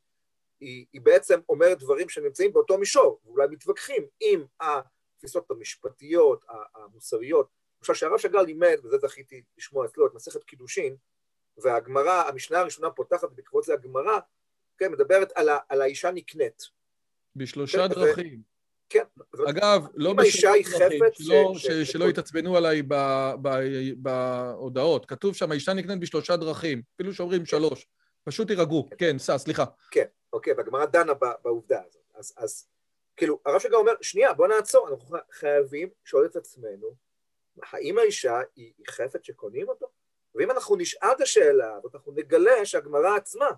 היא, 0.59 0.85
היא 0.93 1.01
בעצם 1.01 1.39
אומרת 1.49 1.79
דברים 1.79 2.09
שנמצאים 2.09 2.53
באותו 2.53 2.77
מישור, 2.77 3.21
ואולי 3.25 3.47
מתווכחים 3.47 4.07
עם 4.19 4.45
התפיסות 4.59 5.51
המשפטיות, 5.51 6.45
המוסריות. 6.75 7.47
למשל, 7.81 7.93
שהרב 7.93 8.17
שגר 8.17 8.41
לימד, 8.41 8.79
וזה 8.83 8.97
זכיתי 8.97 9.43
לשמוע 9.57 9.85
אצלו, 9.85 10.07
את 10.07 10.13
מסכת 10.13 10.43
קידושין, 10.43 10.95
והגמרא, 11.57 12.27
המשנה 12.27 12.59
הראשונה 12.59 12.91
פותחת 12.91 13.31
בעקבות 13.31 13.63
זה 13.63 13.73
הגמרא, 13.73 14.19
כן, 14.77 14.91
מדברת 14.91 15.31
על, 15.35 15.49
ה, 15.49 15.57
על 15.69 15.81
האישה 15.81 16.11
נקנית. 16.11 16.63
בשלושה 17.35 17.87
כן, 17.87 17.95
דרכים. 17.95 18.41
כן. 18.43 18.58
אגב, 19.47 19.87
לא 19.95 20.13
בשלושה 20.13 20.79
דרכים, 20.79 20.99
שלא, 21.13 21.53
ש... 21.55 21.67
ש... 21.67 21.91
שלא 21.91 22.05
יתעצבנו 22.05 22.57
עליי 22.57 22.81
בהודעות. 23.97 25.05
כתוב 25.05 25.35
שם, 25.35 25.51
האישה 25.51 25.73
נקנית 25.73 25.99
בשלושה 25.99 26.37
דרכים, 26.37 26.81
אפילו 26.95 27.13
שאומרים 27.13 27.45
שלוש. 27.45 27.87
פשוט 28.23 28.47
תירגעו. 28.47 28.89
כן, 28.97 29.19
סע, 29.19 29.37
סליחה. 29.37 29.63
כן, 29.91 30.05
אוקיי, 30.33 30.53
והגמרא 30.53 30.85
דנה 30.85 31.13
בעובדה 31.43 31.81
הזאת. 31.87 32.01
אז, 32.15 32.33
אז 32.37 32.67
כאילו, 33.17 33.39
הרב 33.45 33.59
שגר 33.59 33.77
אומר, 33.77 33.93
שנייה, 34.01 34.33
בוא 34.33 34.47
נעצור, 34.47 34.89
אנחנו 34.89 35.17
חייבים 35.31 35.89
לשאול 36.05 36.25
את 36.25 36.35
עצמנו, 36.35 36.95
האם 37.63 37.97
האישה 37.97 38.39
היא, 38.55 38.73
חפץ 38.89 39.25
שקונים 39.25 39.69
אותו? 39.69 39.87
ואם 40.35 40.51
אנחנו 40.51 40.75
נשאל 40.75 41.11
את 41.15 41.21
השאלה 41.21 41.75
הזאת, 41.75 41.95
אנחנו 41.95 42.11
נגלה 42.15 42.65
שהגמרא 42.65 43.15
עצמה 43.15 43.49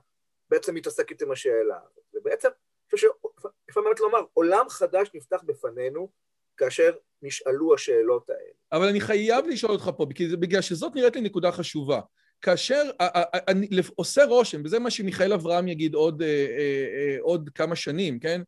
בעצם 0.49 0.75
מתעסקת 0.75 1.21
עם 1.21 1.31
השאלה 1.31 1.77
הזאת. 1.77 2.03
ובעצם, 2.13 2.49
חושב 2.91 3.07
שאיפה 3.07 3.81
באמת 3.81 3.99
לומר, 3.99 4.19
עולם 4.33 4.69
חדש 4.69 5.09
נפתח 5.13 5.41
בפנינו 5.45 6.09
כאשר 6.57 6.91
נשאלו 7.21 7.73
השאלות 7.73 8.29
האלה. 8.29 8.51
אבל 8.71 8.87
אני 8.87 9.01
חייב 9.01 9.47
לשאול 9.47 9.71
אותך 9.71 9.91
פה, 9.97 10.05
בגלל 10.39 10.61
שזאת 10.61 10.95
נראית 10.95 11.15
לי 11.15 11.21
נקודה 11.21 11.51
חשובה. 11.51 12.01
כאשר 12.41 12.89
אני, 13.47 13.67
עושה 13.95 14.25
רושם, 14.25 14.61
וזה 14.65 14.79
מה 14.79 14.91
שמיכאל 14.91 15.33
אברהם 15.33 15.67
יגיד 15.67 15.93
עוד, 15.93 16.21
אה, 16.21 16.27
אה, 16.27 17.17
עוד 17.21 17.49
כמה 17.55 17.75
שנים, 17.75 18.19
כן? 18.19 18.41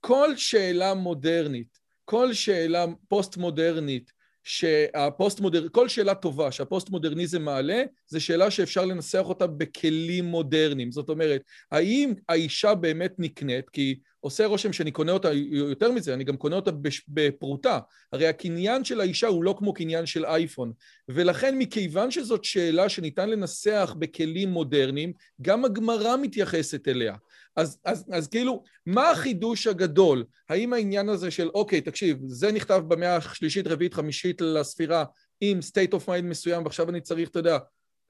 כל 0.00 0.36
שאלה 0.36 0.94
מודרנית, 0.94 1.78
כל 2.04 2.32
שאלה 2.32 2.84
פוסט-מודרנית, 3.08 4.12
שהפוסט-מודרניזם, 4.44 5.68
כל 5.72 5.88
שאלה 5.88 6.14
טובה 6.14 6.52
שהפוסט-מודרניזם 6.52 7.42
מעלה, 7.42 7.82
זו 8.06 8.20
שאלה 8.20 8.50
שאפשר 8.50 8.84
לנסח 8.84 9.22
אותה 9.24 9.46
בכלים 9.46 10.24
מודרניים. 10.24 10.92
זאת 10.92 11.08
אומרת, 11.08 11.42
האם 11.72 12.12
האישה 12.28 12.74
באמת 12.74 13.14
נקנית, 13.18 13.70
כי 13.70 13.98
עושה 14.20 14.46
רושם 14.46 14.72
שאני 14.72 14.90
קונה 14.90 15.12
אותה, 15.12 15.32
יותר 15.50 15.92
מזה, 15.92 16.14
אני 16.14 16.24
גם 16.24 16.36
קונה 16.36 16.56
אותה 16.56 16.70
בפרוטה. 17.08 17.78
הרי 18.12 18.26
הקניין 18.26 18.84
של 18.84 19.00
האישה 19.00 19.26
הוא 19.26 19.44
לא 19.44 19.54
כמו 19.58 19.74
קניין 19.74 20.06
של 20.06 20.24
אייפון. 20.24 20.72
ולכן 21.08 21.58
מכיוון 21.58 22.10
שזאת 22.10 22.44
שאלה 22.44 22.88
שניתן 22.88 23.30
לנסח 23.30 23.94
בכלים 23.98 24.48
מודרניים, 24.48 25.12
גם 25.42 25.64
הגמרא 25.64 26.16
מתייחסת 26.16 26.88
אליה. 26.88 27.14
אז, 27.56 27.78
אז, 27.84 28.04
אז 28.12 28.28
כאילו, 28.28 28.62
מה 28.86 29.10
החידוש 29.10 29.66
הגדול? 29.66 30.24
האם 30.48 30.72
העניין 30.72 31.08
הזה 31.08 31.30
של, 31.30 31.48
אוקיי, 31.54 31.80
תקשיב, 31.80 32.18
זה 32.26 32.52
נכתב 32.52 32.82
במאה 32.88 33.16
השלישית, 33.16 33.66
רביעית, 33.66 33.94
חמישית 33.94 34.40
לספירה 34.40 35.04
עם 35.40 35.58
state 35.58 35.94
of 35.94 36.06
mind 36.08 36.22
מסוים, 36.22 36.64
ועכשיו 36.64 36.90
אני 36.90 37.00
צריך, 37.00 37.28
אתה 37.28 37.38
יודע, 37.38 37.58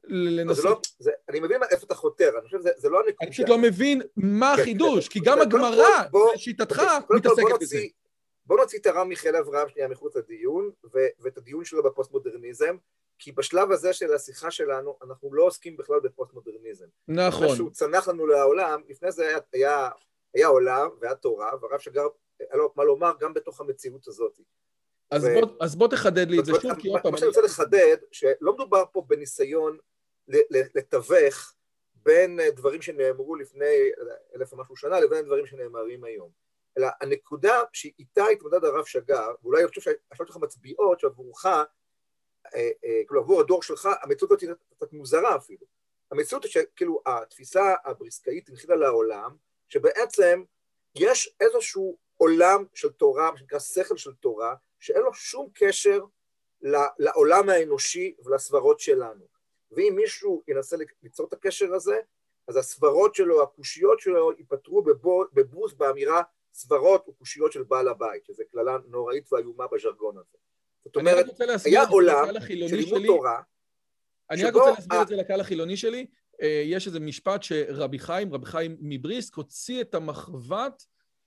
לנסות... 0.04 0.64
לא, 0.64 0.80
זה, 0.98 1.10
אני 1.28 1.40
מבין 1.40 1.60
איפה 1.70 1.86
אתה 1.86 1.94
חותר, 1.94 2.30
אני 2.38 2.44
חושב 2.44 2.58
שזה 2.58 2.88
לא 2.88 2.96
הנקודה. 2.98 3.16
אני 3.22 3.30
פשוט 3.30 3.48
לא 3.48 3.58
מבין 3.58 4.02
מה 4.16 4.52
כן, 4.56 4.62
החידוש, 4.62 5.08
כן, 5.08 5.12
כי 5.12 5.20
גם 5.24 5.40
הגמרא, 5.40 6.04
לשיטתך, 6.34 6.82
מתעסקת 7.10 7.60
בזה. 7.60 7.78
בוא 8.46 8.60
נוציא 8.60 8.78
את 8.78 8.86
הרב 8.86 9.06
מיכאל 9.06 9.36
אברהם 9.36 9.68
שנייה 9.68 9.88
מחוץ 9.88 10.16
לדיון, 10.16 10.70
ואת 11.20 11.38
הדיון 11.38 11.64
שלו 11.64 11.82
בפוסט-מודרניזם, 11.82 12.76
כי 13.20 13.32
בשלב 13.32 13.72
הזה 13.72 13.92
של 13.92 14.14
השיחה 14.14 14.50
שלנו, 14.50 14.98
אנחנו 15.02 15.34
לא 15.34 15.44
עוסקים 15.44 15.76
בכלל 15.76 16.00
בפוסט-מודרניזם. 16.00 16.86
נכון. 17.08 17.46
מה 17.46 17.56
שהוא 17.56 17.70
צנח 17.70 18.08
לנו 18.08 18.26
לעולם, 18.26 18.82
לפני 18.88 19.12
זה 19.12 19.28
היה, 19.28 19.38
היה, 19.52 19.90
היה 20.34 20.46
עולם 20.46 20.88
והיה 21.00 21.14
תורה, 21.14 21.50
והרב 21.62 21.80
שגר, 21.80 22.06
היה 22.40 22.56
לו 22.56 22.72
מה 22.76 22.84
לומר 22.84 23.12
גם 23.20 23.34
בתוך 23.34 23.60
המציאות 23.60 24.08
הזאת. 24.08 24.40
אז, 25.10 25.24
ו... 25.24 25.28
בוא, 25.40 25.48
אז 25.60 25.76
בוא 25.76 25.88
תחדד 25.88 26.30
לי 26.30 26.40
את 26.40 26.44
זה 26.44 26.52
שוב, 26.62 26.74
כי 26.78 26.88
עוד 26.88 27.00
פעם... 27.02 27.12
מה 27.12 27.18
שאני 27.18 27.28
רוצה 27.28 27.42
לחדד, 27.42 27.96
שלא 28.12 28.52
מדובר 28.52 28.84
פה 28.92 29.02
בניסיון 29.06 29.78
לתווך 30.74 31.54
בין 31.94 32.40
דברים 32.56 32.82
שנאמרו 32.82 33.36
לפני 33.36 33.90
אלף 34.36 34.52
ומשהו 34.52 34.76
שנה 34.76 35.00
לבין 35.00 35.24
דברים 35.24 35.46
שנאמרים 35.46 36.04
היום. 36.04 36.30
אלא 36.78 36.88
הנקודה 37.00 37.62
שאיתה 37.72 38.26
התמודד 38.26 38.64
הרב 38.64 38.84
שגר, 38.84 39.28
ואולי 39.42 39.60
אני 39.60 39.68
חושב 39.68 39.80
שהשאלות 39.80 40.28
שלך 40.28 40.36
מצביעות 40.36 41.00
שעבורך 41.00 41.46
כאילו 43.06 43.20
עבור 43.20 43.40
הדור 43.40 43.62
שלך, 43.62 43.88
המציאות 44.02 44.30
הזאת 44.30 44.40
היא 44.40 44.50
קצת 44.76 44.92
מוזרה 44.92 45.36
אפילו. 45.36 45.66
המציאות 46.10 46.44
היא 46.44 46.52
שכאילו 46.52 47.02
התפיסה 47.06 47.74
הבריסקאית 47.84 48.48
הנחילה 48.48 48.76
לעולם, 48.76 49.36
שבעצם 49.68 50.42
יש 50.94 51.36
איזשהו 51.40 51.98
עולם 52.16 52.64
של 52.74 52.92
תורה, 52.92 53.30
מה 53.30 53.38
שנקרא 53.38 53.58
שכל 53.58 53.96
של 53.96 54.14
תורה, 54.14 54.54
שאין 54.78 55.02
לו 55.02 55.14
שום 55.14 55.48
קשר 55.54 56.04
לעולם 56.98 57.48
האנושי 57.48 58.14
ולסברות 58.24 58.80
שלנו. 58.80 59.24
ואם 59.72 59.92
מישהו 59.96 60.42
ינסה 60.48 60.76
ליצור 61.02 61.28
את 61.28 61.32
הקשר 61.32 61.74
הזה, 61.74 62.00
אז 62.48 62.56
הסברות 62.56 63.14
שלו, 63.14 63.42
הקושיות 63.42 64.00
שלו, 64.00 64.32
ייפתרו 64.32 64.82
בבוז 65.32 65.74
באמירה 65.74 66.22
סברות 66.52 67.08
וקושיות 67.08 67.52
של 67.52 67.62
בעל 67.62 67.88
הבית, 67.88 68.24
שזו 68.24 68.42
קללה 68.50 68.76
נוראית 68.86 69.32
ואיומה 69.32 69.66
בז'רגון 69.66 70.18
הזה. 70.18 70.38
זאת 70.84 70.96
אומרת, 70.96 71.26
היה 71.64 71.82
עולם 71.82 72.26
של 72.68 72.76
לימוד 72.76 73.02
תורה, 73.06 73.40
אני 74.30 74.44
רק 74.44 74.54
רוצה 74.54 74.70
להסביר 74.70 75.02
את 75.02 75.08
זה 75.08 75.16
לקהל 75.16 75.40
החילוני 75.40 75.76
שלי. 75.76 76.06
אה, 76.42 76.62
יש 76.64 76.86
איזה 76.86 77.00
משפט 77.00 77.42
שרבי 77.42 77.98
חיים, 77.98 78.34
רבי 78.34 78.46
חיים 78.46 78.76
מבריסק, 78.80 79.34
הוציא 79.34 79.80
את 79.80 79.94
המחבת 79.94 80.82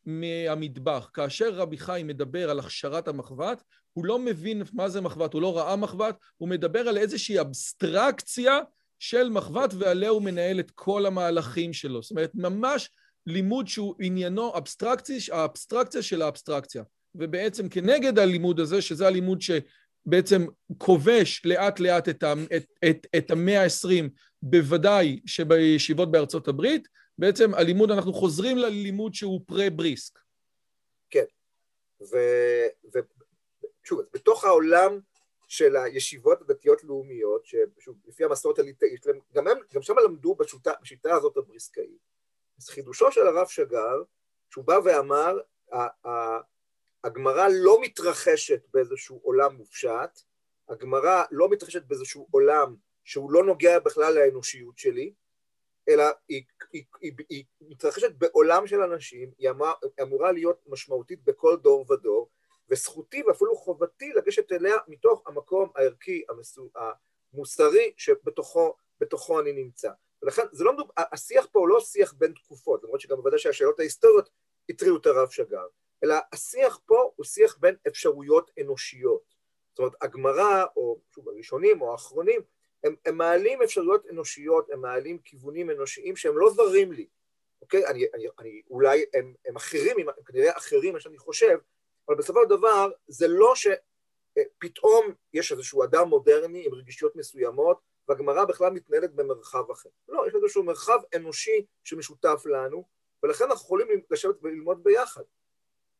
מהמטבח. 0.06 1.10
כאשר 1.14 1.54
רבי 1.54 1.78
חיים 1.78 2.08
מדבר 2.08 2.50
על 2.50 2.60
הכשרת 2.60 3.08
המחבת, 3.08 3.64
הוא 3.94 4.06
לא 4.06 4.20
מבין 4.20 4.64
מה 4.74 4.90
זה 4.90 5.02
מחבת, 5.02 5.34
הוא 5.34 5.42
לא 5.42 5.58
ראה 5.58 5.76
מחבת, 5.76 6.16
הוא 6.38 6.50
מדבר 6.50 6.88
על 6.88 6.98
איזושהי 6.98 7.42
אבסטרקציה 7.42 8.60
של 9.00 9.30
מחבת 9.30 9.74
ועליה 9.74 10.10
הוא 10.10 10.22
מנהל 10.22 10.60
את 10.60 10.72
כל 10.72 11.06
המהלכים 11.06 11.74
שלו. 11.74 12.02
זאת 12.02 12.12
אומרת, 12.12 12.32
ממש 12.36 12.90
לימוד 13.28 13.68
שהוא 13.68 13.96
עניינו 14.02 14.58
אבסטרקציה, 14.58 15.18
האבסטרקציה 15.32 16.02
של 16.02 16.22
האבסטרקציה. 16.22 16.84
ובעצם 17.16 17.70
כנגד 17.70 18.20
הלימוד 18.20 18.60
הזה, 18.60 18.82
שזה 18.82 19.08
הלימוד 19.08 19.40
שבעצם 19.42 20.46
כובש 20.78 21.46
לאט 21.46 21.80
לאט 21.80 22.10
את, 22.10 22.24
את, 22.56 22.66
את, 22.90 23.08
את 23.18 23.32
המאה 23.32 23.62
העשרים, 23.62 24.10
בוודאי 24.42 25.20
שבישיבות 25.26 26.12
בארצות 26.12 26.48
הברית, 26.48 26.88
בעצם 27.18 27.54
הלימוד, 27.54 27.92
אנחנו 27.92 28.14
חוזרים 28.14 28.58
ללימוד 28.58 29.14
שהוא 29.14 29.42
פרה-בריסק. 29.48 30.20
כן, 31.10 31.26
ושוב, 33.82 34.02
בתוך 34.14 34.44
העולם 34.44 35.00
של 35.48 35.76
הישיבות 35.76 36.42
הדתיות-לאומיות, 36.42 37.46
ששוב, 37.46 37.98
לפי 38.06 38.24
המסורת 38.24 38.60
הליטאית, 38.60 39.06
גם, 39.34 39.48
הם, 39.48 39.58
גם 39.74 39.82
שם 39.82 39.94
למדו 40.06 40.36
בשיטה, 40.36 40.72
בשיטה 40.82 41.16
הזאת 41.16 41.38
הבריסקאית. 41.38 42.14
אז 42.58 42.70
חידושו 42.70 43.12
של 43.12 43.28
הרב 43.28 43.48
שגר, 43.48 44.04
שהוא 44.50 44.66
בא 44.66 44.80
ואמר, 44.86 45.38
הגמרא 47.04 47.48
לא 47.52 47.82
מתרחשת 47.82 48.62
באיזשהו 48.74 49.20
עולם 49.24 49.56
מופשט, 49.56 50.20
הגמרא 50.70 51.24
לא 51.32 51.50
מתרחשת 51.50 51.84
באיזשהו 51.84 52.28
עולם 52.32 52.76
שהוא 53.04 53.32
לא 53.32 53.44
נוגע 53.44 53.80
בכלל 53.80 54.14
לאנושיות 54.14 54.78
שלי, 54.78 55.14
אלא 55.90 56.04
היא, 56.28 56.44
היא, 56.74 56.84
היא, 57.02 57.14
היא 57.30 57.46
מתרחשת 57.62 58.12
בעולם 58.12 58.68
של 58.68 58.82
אנשים, 58.82 59.32
היא 59.38 59.50
אמורה, 60.02 60.32
להיות 60.32 60.62
משמעותית 60.68 61.24
בכל 61.24 61.58
דור 61.58 61.92
ודור, 61.92 62.30
וזכותי 62.70 63.24
ואפילו 63.24 63.56
חובתי 63.56 64.14
לגשת 64.14 64.52
אליה 64.52 64.76
מתוך 64.88 65.24
המקום 65.28 65.70
הערכי, 65.76 66.24
המסו, 66.30 66.70
המוסרי, 67.34 67.94
שבתוכו 67.98 69.40
אני 69.40 69.54
נמצא. 69.54 69.92
ולכן 70.22 70.42
זה 70.52 70.64
לא 70.64 70.74
מדובר, 70.74 70.94
השיח 70.98 71.48
פה 71.52 71.60
הוא 71.60 71.68
לא 71.68 71.80
שיח 71.80 72.14
בין 72.14 72.34
תקופות, 72.34 72.84
למרות 72.84 73.02
שגם 73.02 73.18
בוודאי 73.18 73.40
שהשאלות 73.40 73.80
ההיסטוריות 73.80 74.30
הטריעו 74.70 74.98
את 74.98 75.06
הרב 75.06 75.30
שגר, 75.30 75.68
אלא 76.04 76.16
השיח 76.34 76.80
פה 76.86 77.12
הוא 77.16 77.26
שיח 77.26 77.58
בין 77.58 77.76
אפשרויות 77.88 78.52
אנושיות. 78.62 79.34
זאת 79.70 79.80
אומרת, 79.80 79.94
הגמרא, 80.02 80.66
או 80.76 81.00
שוב, 81.16 81.30
הראשונים 81.30 81.82
או 81.82 81.92
האחרונים, 81.92 82.42
הם, 82.84 82.96
הם 83.06 83.18
מעלים 83.18 83.62
אפשרויות 83.62 84.06
אנושיות, 84.10 84.70
הם 84.70 84.82
מעלים 84.82 85.20
כיוונים 85.20 85.70
אנושיים 85.70 86.16
שהם 86.16 86.38
לא 86.38 86.50
זרים 86.50 86.92
לי, 86.92 87.08
אוקיי? 87.62 87.88
אני, 87.88 88.06
אני, 88.14 88.28
אני, 88.40 88.62
אולי 88.70 89.06
הם, 89.14 89.34
הם 89.46 89.56
אחרים, 89.56 90.00
הם 90.00 90.24
כנראה 90.26 90.58
אחרים 90.58 90.90
ממה 90.90 91.00
שאני 91.00 91.18
חושב, 91.18 91.58
אבל 92.08 92.18
בסופו 92.18 92.40
של 92.44 92.50
דבר 92.50 92.92
זה 93.08 93.28
לא 93.28 93.54
שפתאום 93.56 95.14
יש 95.34 95.52
איזשהו 95.52 95.84
אדם 95.84 96.08
מודרני 96.08 96.66
עם 96.66 96.74
רגישויות 96.74 97.16
מסוימות, 97.16 97.80
והגמרא 98.08 98.46
בכלל 98.46 98.72
מתנהלת 98.72 99.14
במרחב 99.14 99.72
אחר. 99.72 99.90
לא, 100.08 100.28
יש 100.28 100.36
איזשהו 100.36 100.64
מרחב 100.64 101.00
אנושי 101.16 101.66
שמשותף 101.84 102.44
לנו, 102.46 102.84
ולכן 103.24 103.44
אנחנו 103.44 103.66
יכולים 103.66 103.88
לשבת 104.12 104.36
וללמוד 104.42 104.84
ביחד. 104.84 105.24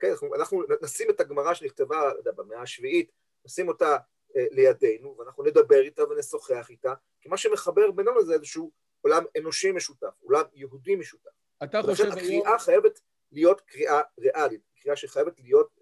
כן, 0.04 0.10
אנחנו, 0.12 0.36
אנחנו 0.36 0.64
נשים 0.82 1.10
את 1.10 1.20
הגמרא 1.20 1.54
שנכתבה 1.54 2.12
במאה 2.36 2.62
השביעית, 2.62 3.12
נשים 3.46 3.68
אותה 3.68 3.98
אה, 4.36 4.46
לידינו, 4.52 5.16
ואנחנו 5.18 5.44
נדבר 5.44 5.82
איתה 5.82 6.04
ונשוחח 6.04 6.70
איתה, 6.70 6.94
כי 7.22 7.30
מה 7.30 7.38
שמחבר 7.38 7.92
בינינו 7.92 8.26
זה 8.26 8.34
איזשהו 8.34 8.72
עולם 9.02 9.24
אנושי 9.38 9.72
משותף, 9.72 10.14
עולם 10.22 10.44
יהודי 10.54 10.96
משותף. 10.96 11.30
אתה 11.64 11.82
חושב 11.82 12.04
היום... 12.04 12.14
הקריאה 12.14 12.60
חייבת 12.60 13.00
להיות 13.32 13.62
קריאה 13.62 14.02
ריאלית, 14.20 14.62
קריאה 14.82 14.96
שחייבת 14.96 15.40
להיות 15.40 15.80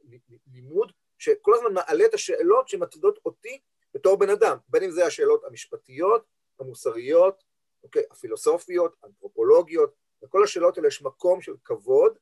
לימוד 0.54 0.92
שכל 1.18 1.54
הזמן 1.54 1.74
מעלה 1.74 2.06
את 2.06 2.14
השאלות 2.14 2.68
שמטרידות 2.68 3.20
אותי 3.26 3.60
בתור 3.94 4.18
בן 4.18 4.30
אדם, 4.30 4.58
בין 4.68 4.84
אם 4.84 4.92
זה 4.92 5.06
השאלות 5.06 5.44
המשפטיות, 5.44 6.26
המוסריות, 6.60 7.44
אוקיי, 7.84 8.04
הפילוסופיות, 8.12 8.96
האנתרופולוגיות, 9.04 9.94
לכל 10.22 10.44
השאלות 10.44 10.78
האלה 10.78 10.88
יש 10.88 11.02
מקום 11.02 11.42
של 11.42 11.54
כבוד, 11.64 12.18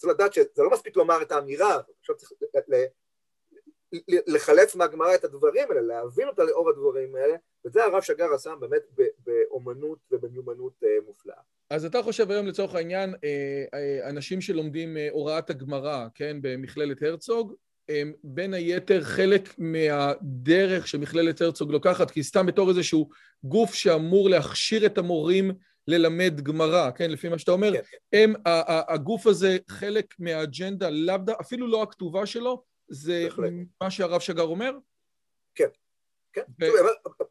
וצריך 0.00 0.14
לדעת 0.14 0.32
שזה 0.32 0.62
לא 0.62 0.70
מספיק 0.70 0.96
לומר 0.96 1.22
את 1.22 1.32
האמירה, 1.32 1.80
עכשיו 2.00 2.16
צריך 2.16 2.32
לחלץ 4.26 4.74
מהגמרא 4.74 5.14
את 5.14 5.24
הדברים 5.24 5.70
האלה, 5.70 5.80
להבין 5.80 6.28
אותה 6.28 6.44
לאור 6.44 6.70
הדברים 6.70 7.14
האלה, 7.14 7.36
וזה 7.64 7.84
הרב 7.84 8.02
שגר 8.02 8.34
עשה 8.34 8.54
באמת 8.60 8.82
באומנות 9.18 9.98
ובמיומנות 10.10 10.72
אה, 10.84 10.88
מופלאה. 11.06 11.36
אז 11.70 11.84
אתה 11.84 12.02
חושב 12.02 12.30
היום 12.30 12.46
לצורך 12.46 12.74
העניין, 12.74 13.14
אה, 13.24 13.64
אה, 13.74 14.08
אנשים 14.08 14.40
שלומדים 14.40 14.96
הוראת 15.10 15.50
הגמרא, 15.50 16.06
כן, 16.14 16.36
במכללת 16.40 17.02
הרצוג, 17.02 17.54
הם 17.88 18.12
בין 18.24 18.54
היתר 18.54 19.00
חלק 19.02 19.48
מהדרך 19.58 20.86
שמכללת 20.88 21.40
הרצוג 21.40 21.72
לוקחת, 21.72 22.10
כי 22.10 22.22
סתם 22.22 22.46
בתור 22.46 22.68
איזשהו 22.68 23.08
גוף 23.44 23.74
שאמור 23.74 24.30
להכשיר 24.30 24.86
את 24.86 24.98
המורים 24.98 25.50
ללמד 25.88 26.40
גמרא, 26.40 26.90
כן, 26.90 27.10
לפי 27.10 27.28
מה 27.28 27.38
שאתה 27.38 27.52
אומר, 27.52 27.72
כן. 27.72 27.96
הם, 28.12 28.34
הגוף 28.88 29.26
הזה 29.26 29.58
חלק 29.68 30.14
מהאג'נדה, 30.18 30.90
לאו 30.90 31.16
דווקא, 31.16 31.42
אפילו 31.42 31.66
לא 31.66 31.82
הכתובה 31.82 32.26
שלו, 32.26 32.64
זה 32.88 33.22
בהחלט. 33.24 33.52
מה 33.80 33.90
שהרב 33.90 34.20
שגר 34.20 34.42
אומר? 34.42 34.72
כן, 35.54 35.68
כן. 36.32 36.42
ו... 36.60 36.64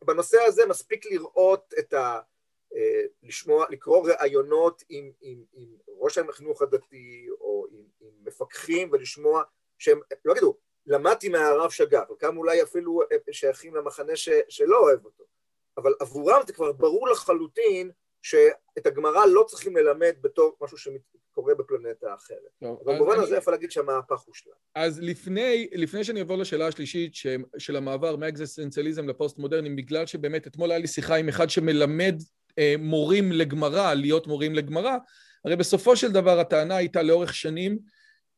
בנושא 0.05 0.37
הזה 0.47 0.65
מספיק 0.65 1.05
לראות 1.05 1.73
את 1.79 1.93
ה... 1.93 2.19
אה, 2.75 3.01
לשמוע, 3.23 3.65
לקרוא 3.69 4.09
ראיונות 4.09 4.83
עם, 4.89 5.11
עם, 5.21 5.43
עם 5.53 5.67
ראש 5.87 6.17
החינוך 6.17 6.61
הדתי 6.61 7.27
או 7.39 7.65
עם, 7.71 7.83
עם 7.99 8.11
מפקחים 8.23 8.89
ולשמוע 8.91 9.43
שהם, 9.77 9.99
לא 10.25 10.31
יגידו, 10.31 10.57
למדתי 10.85 11.29
מהרב 11.29 11.69
שגר, 11.71 12.03
חלקם 12.07 12.37
אולי 12.37 12.63
אפילו 12.63 13.01
שייכים 13.31 13.75
למחנה 13.75 14.15
ש, 14.15 14.29
שלא 14.49 14.77
אוהב 14.79 15.05
אותו, 15.05 15.23
אבל 15.77 15.93
עבורם 15.99 16.41
זה 16.47 16.53
כבר 16.53 16.71
ברור 16.71 17.07
לחלוטין 17.07 17.91
שאת 18.21 18.85
הגמרא 18.85 19.25
לא 19.25 19.45
צריכים 19.47 19.77
ללמד 19.77 20.13
בתור 20.21 20.57
משהו 20.61 20.77
שקורה 20.77 21.55
בפלנטה 21.55 22.13
אחרת. 22.15 22.39
טוב, 22.59 22.79
במובן 22.85 23.19
הזה 23.19 23.37
אפשר 23.37 23.51
להגיד 23.51 23.71
שהמהפך 23.71 24.19
הושלם. 24.19 24.53
אז 24.75 24.99
לפני, 25.01 25.69
לפני 25.73 26.03
שאני 26.03 26.19
אעבור 26.19 26.37
לשאלה 26.37 26.67
השלישית 26.67 27.15
ש, 27.15 27.27
של 27.57 27.75
המעבר 27.75 28.15
מאקזיסטנציאליזם 28.15 29.09
לפוסט-מודרני, 29.09 29.69
בגלל 29.69 30.05
שבאמת 30.05 30.47
אתמול 30.47 30.71
היה 30.71 30.79
לי 30.79 30.87
שיחה 30.87 31.15
עם 31.15 31.29
אחד 31.29 31.49
שמלמד 31.49 32.15
אה, 32.59 32.75
מורים 32.79 33.31
לגמרא, 33.31 33.93
להיות 33.93 34.27
מורים 34.27 34.55
לגמרא, 34.55 34.97
הרי 35.45 35.55
בסופו 35.55 35.95
של 35.95 36.11
דבר 36.11 36.39
הטענה 36.39 36.75
הייתה 36.75 37.01
לאורך 37.01 37.33
שנים, 37.33 37.79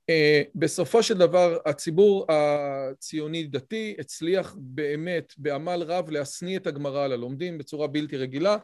אה, 0.10 0.42
בסופו 0.56 1.04
של 1.04 1.18
דבר 1.18 1.58
הציבור 1.66 2.26
הציוני-דתי 2.30 3.96
הצליח 4.00 4.56
באמת 4.60 5.34
בעמל 5.38 5.84
רב 5.88 6.10
להשניא 6.10 6.58
את 6.58 6.68
הגמרא 6.68 7.04
על 7.04 7.12
הלומדים 7.12 7.58
בצורה 7.58 7.88
בלתי 7.88 8.18
רגילה. 8.18 8.58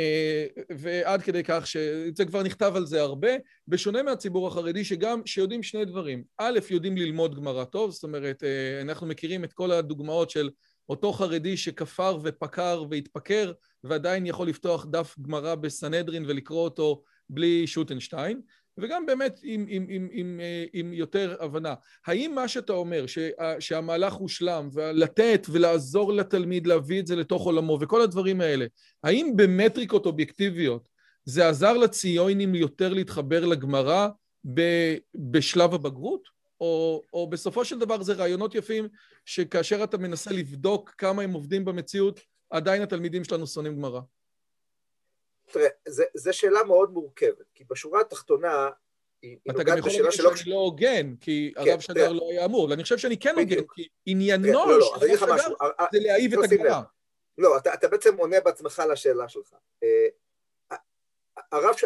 אה, 0.00 0.62
ועד 0.76 1.22
כדי 1.22 1.42
כך 1.44 1.66
שזה 1.66 2.24
כבר 2.26 2.42
נכתב 2.42 2.72
על 2.76 2.86
זה 2.86 3.00
הרבה, 3.00 3.28
בשונה 3.68 4.02
מהציבור 4.02 4.48
החרדי 4.48 4.84
שגם, 4.84 5.20
שיודעים 5.26 5.62
שני 5.62 5.84
דברים. 5.84 6.24
א', 6.38 6.58
יודעים 6.70 6.96
ללמוד 6.96 7.34
גמרא 7.34 7.64
טוב, 7.64 7.90
זאת 7.90 8.02
אומרת, 8.02 8.44
אה, 8.44 8.80
אנחנו 8.80 9.06
מכירים 9.06 9.44
את 9.44 9.52
כל 9.52 9.70
הדוגמאות 9.70 10.30
של 10.30 10.50
אותו 10.88 11.12
חרדי 11.12 11.56
שכפר 11.56 12.18
ופקר 12.22 12.84
והתפקר 12.90 13.52
ועדיין 13.84 14.26
יכול 14.26 14.48
לפתוח 14.48 14.86
דף 14.90 15.18
גמרא 15.22 15.54
בסנהדרין 15.54 16.24
ולקרוא 16.28 16.64
אותו 16.64 17.02
בלי 17.30 17.66
שוטנשטיין, 17.66 18.40
וגם 18.82 19.06
באמת 19.06 19.40
עם, 19.42 19.66
עם, 19.68 19.86
עם, 19.88 20.08
עם, 20.12 20.40
אה, 20.42 20.64
עם 20.72 20.92
יותר 20.92 21.36
הבנה. 21.40 21.74
האם 22.06 22.32
מה 22.34 22.48
שאתה 22.48 22.72
אומר, 22.72 23.06
שה, 23.06 23.60
שהמהלך 23.60 24.12
הושלם, 24.12 24.68
ולתת 24.72 25.46
ולעזור 25.50 26.12
לתלמיד 26.12 26.66
להביא 26.66 27.00
את 27.00 27.06
זה 27.06 27.16
לתוך 27.16 27.42
עולמו, 27.42 27.78
וכל 27.80 28.00
הדברים 28.02 28.40
האלה, 28.40 28.66
האם 29.04 29.32
במטריקות 29.36 30.06
אובייקטיביות 30.06 30.88
זה 31.24 31.48
עזר 31.48 31.72
לציונים 31.72 32.54
יותר 32.54 32.92
להתחבר 32.92 33.44
לגמרא 33.44 34.08
בשלב 35.14 35.74
הבגרות? 35.74 36.40
או, 36.60 37.02
או 37.12 37.30
בסופו 37.30 37.64
של 37.64 37.78
דבר 37.78 38.02
זה 38.02 38.12
רעיונות 38.12 38.54
יפים 38.54 38.88
שכאשר 39.24 39.84
אתה 39.84 39.98
מנסה 39.98 40.32
לבדוק 40.32 40.90
כמה 40.98 41.22
הם 41.22 41.32
עובדים 41.32 41.64
במציאות, 41.64 42.20
עדיין 42.50 42.82
התלמידים 42.82 43.24
שלנו 43.24 43.46
שונאים 43.46 43.76
גמרא? 43.76 44.00
תראה, 45.50 45.68
זו 46.14 46.32
שאלה 46.32 46.62
מאוד 46.64 46.90
מורכבת, 46.90 47.50
כי 47.54 47.64
בשורה 47.64 48.00
התחתונה, 48.00 48.70
היא 49.22 49.38
נוגעת 49.46 49.66
בשאלה 49.66 49.66
שלא... 49.66 49.70
אתה 49.70 49.70
גם 49.70 49.78
יכול 49.78 49.92
להגיד 49.92 50.38
שאני 50.38 50.50
לא 50.50 50.56
הוגן, 50.56 51.14
כי 51.20 51.52
כן, 51.54 51.70
הרב 51.70 51.80
שגר 51.80 52.12
לא 52.12 52.28
היה 52.30 52.44
אמור, 52.44 52.68
ואני 52.70 52.82
חושב 52.82 52.98
שאני 52.98 53.18
כן 53.18 53.34
הוגן, 53.38 53.62
כי 53.74 53.88
עניינו 54.06 54.52
לא, 54.52 54.78
לא, 54.78 54.96
של 55.00 55.24
הרב 55.24 55.38
שגר 55.38 55.54
זה 55.92 55.98
להעיב 56.00 56.38
את 56.38 56.52
הגמרא. 56.52 56.80
לא, 57.38 57.56
אתה, 57.56 57.88
בעצם 57.88 58.16
עונה 58.16 58.40
בעצמך 58.40 58.82
לשאלה 58.90 59.28
שלך. 59.28 59.54
אה, 59.82 60.08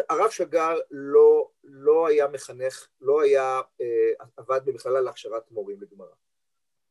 הרב, 0.09 0.29
שגר 0.29 0.77
לא, 0.91 1.49
לא 1.63 2.07
היה 2.07 2.27
מחנך, 2.27 2.87
לא 3.01 3.21
היה, 3.21 3.61
אה, 3.81 4.25
עבד 4.37 4.61
במכללה 4.65 5.01
להכשרת 5.01 5.51
מורים 5.51 5.81
לגמרא. 5.81 6.13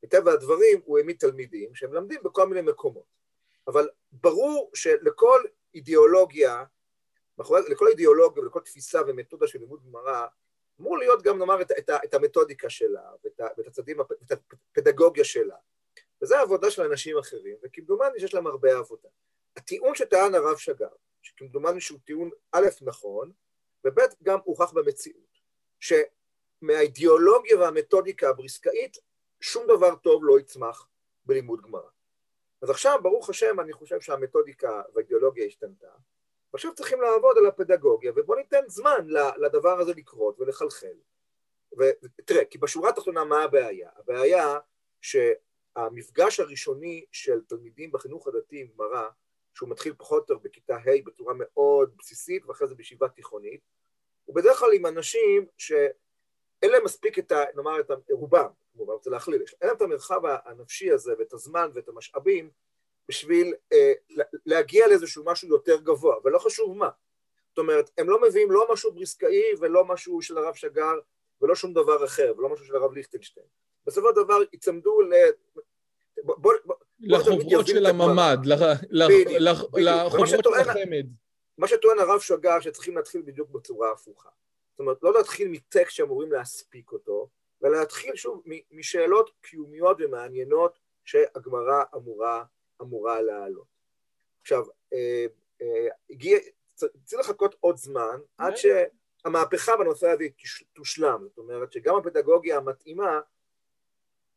מטבע 0.04 0.32
הדברים 0.32 0.80
הוא 0.84 0.98
העמיד 0.98 1.16
תלמידים 1.18 1.74
שהם 1.74 1.90
מלמדים 1.90 2.20
בכל 2.24 2.48
מיני 2.48 2.70
מקומות. 2.70 3.14
אבל 3.66 3.88
ברור 4.12 4.70
שלכל 4.74 5.42
אידיאולוגיה, 5.74 6.64
לכל 7.68 7.88
אידיאולוגיה 7.88 8.42
ולכל 8.42 8.60
תפיסה 8.60 9.00
ומתודה 9.06 9.46
של 9.46 9.58
לימוד 9.58 9.82
גמרא, 9.84 10.26
אמור 10.80 10.98
להיות 10.98 11.22
גם, 11.22 11.38
נאמר, 11.38 11.62
את, 11.62 11.72
את, 11.78 11.90
את 12.04 12.14
המתודיקה 12.14 12.70
שלה 12.70 13.02
ואת, 13.24 13.40
ואת 13.58 13.66
הצדים, 13.66 14.00
את 14.00 14.32
הפדגוגיה 14.32 15.24
שלה. 15.24 15.56
וזו 16.22 16.34
העבודה 16.34 16.70
של 16.70 16.82
אנשים 16.82 17.18
אחרים, 17.18 17.56
וכמדומני 17.64 18.20
שיש 18.20 18.34
להם 18.34 18.46
הרבה 18.46 18.76
עבודה. 18.76 19.08
הטיעון 19.56 19.94
שטען 19.94 20.34
הרב 20.34 20.56
שגר, 20.56 20.88
שכמדומני 21.22 21.80
שהוא 21.80 21.98
טיעון 22.04 22.30
א', 22.52 22.66
נכון, 22.80 23.32
וב', 23.84 23.98
גם 24.22 24.38
הוכח 24.44 24.72
במציאות, 24.72 25.40
שמהאידיאולוגיה 25.80 27.58
והמתודיקה 27.58 28.28
הבריסקאית, 28.28 28.96
שום 29.40 29.66
דבר 29.66 29.96
טוב 29.96 30.24
לא 30.24 30.40
יצמח 30.40 30.88
בלימוד 31.24 31.60
גמרא. 31.62 31.88
אז 32.64 32.70
עכשיו, 32.70 32.98
ברוך 33.02 33.30
השם, 33.30 33.60
אני 33.60 33.72
חושב 33.72 34.00
שהמתודיקה 34.00 34.82
והאידיאולוגיה 34.94 35.46
השתנתה, 35.46 35.90
ועכשיו 36.52 36.74
צריכים 36.74 37.00
לעבוד 37.00 37.38
על 37.38 37.46
הפדגוגיה, 37.46 38.12
ובואו 38.16 38.38
ניתן 38.38 38.62
זמן 38.66 39.06
לדבר 39.36 39.80
הזה 39.80 39.92
לקרות 39.96 40.40
ולחלחל. 40.40 40.96
ותראה, 41.78 42.44
כי 42.44 42.58
בשורה 42.58 42.88
התחתונה 42.90 43.24
מה 43.24 43.42
הבעיה? 43.42 43.90
הבעיה 43.96 44.58
שהמפגש 45.00 46.40
הראשוני 46.40 47.04
של 47.12 47.40
תלמידים 47.48 47.92
בחינוך 47.92 48.28
הדתי 48.28 48.60
עם 48.60 48.66
גמרא, 48.66 49.08
שהוא 49.54 49.68
מתחיל 49.68 49.94
פחות 49.98 50.30
או 50.30 50.34
יותר 50.34 50.48
בכיתה 50.48 50.76
ה' 50.76 51.02
בצורה 51.04 51.34
מאוד 51.36 51.96
בסיסית, 51.98 52.46
ואחרי 52.46 52.68
זה 52.68 52.74
בישיבה 52.74 53.08
תיכונית, 53.08 53.60
הוא 54.24 54.36
בדרך 54.36 54.58
כלל 54.58 54.72
עם 54.74 54.86
אנשים 54.86 55.46
שאין 55.58 56.70
להם 56.70 56.84
מספיק 56.84 57.18
את 57.18 57.32
ה... 57.32 57.44
נאמר 57.56 57.80
את 57.80 57.90
רובם, 58.10 58.50
כמובן, 58.74 58.92
רוצה 58.92 59.10
להכליל, 59.10 59.42
אין 59.60 59.68
להם 59.68 59.76
את 59.76 59.82
המרחב 59.82 60.20
הנפשי 60.44 60.90
הזה 60.90 61.12
ואת 61.18 61.32
הזמן 61.32 61.70
ואת 61.74 61.88
המשאבים 61.88 62.50
בשביל 63.08 63.54
אה, 63.72 63.92
להגיע 64.46 64.88
לאיזשהו 64.88 65.24
משהו 65.24 65.48
יותר 65.48 65.80
גבוה, 65.80 66.16
ולא 66.24 66.38
חשוב 66.38 66.76
מה. 66.76 66.88
זאת 67.48 67.58
אומרת, 67.58 67.90
הם 67.98 68.10
לא 68.10 68.22
מביאים 68.22 68.50
לא 68.50 68.68
משהו 68.72 68.92
בריסקאי 68.92 69.54
ולא 69.60 69.84
משהו 69.84 70.22
של 70.22 70.38
הרב 70.38 70.54
שגר 70.54 70.94
ולא 71.40 71.54
שום 71.54 71.72
דבר 71.72 72.04
אחר, 72.04 72.32
ולא 72.38 72.48
משהו 72.48 72.66
של 72.66 72.76
הרב 72.76 72.92
ליכטנשטיין. 72.92 73.46
בסופו 73.86 74.08
של 74.08 74.22
דבר 74.24 74.38
יצמדו 74.52 75.00
ל... 75.00 75.14
בוא, 76.22 76.52
בוא, 76.64 76.74
לחוברות 77.00 77.66
של 77.66 77.86
הממ"ד, 77.86 78.38
לחוברות 78.90 80.28
של 80.28 80.54
החמ"ד. 80.60 81.06
מה 81.58 81.68
שטוען 81.68 81.98
הרב 81.98 82.20
שגר 82.20 82.60
שצריכים 82.60 82.96
להתחיל 82.96 83.22
בדיוק 83.22 83.50
בצורה 83.50 83.92
הפוכה. 83.92 84.28
זאת 84.70 84.80
אומרת, 84.80 84.96
לא 85.02 85.12
להתחיל 85.12 85.48
מטקסט 85.48 85.90
שאמורים 85.90 86.32
להספיק 86.32 86.92
אותו, 86.92 87.28
ולהתחיל 87.64 88.16
שוב 88.16 88.42
משאלות 88.70 89.30
קיומיות 89.40 89.96
ומעניינות 90.00 90.78
שהגמרא 91.04 91.82
אמורה, 91.94 92.44
אמורה 92.82 93.22
להעלות. 93.22 93.66
עכשיו, 94.40 94.64
אה, 94.92 95.26
אה, 95.62 95.88
הגיע, 96.10 96.38
צריך 97.04 97.20
לחכות 97.20 97.56
עוד 97.60 97.76
זמן 97.76 98.20
עד 98.38 98.52
שהמהפכה 98.56 99.76
בנושא 99.76 100.08
הזה 100.08 100.24
תושלם, 100.72 101.26
זאת 101.28 101.38
אומרת 101.38 101.72
שגם 101.72 101.96
הפדגוגיה 101.96 102.56
המתאימה 102.56 103.20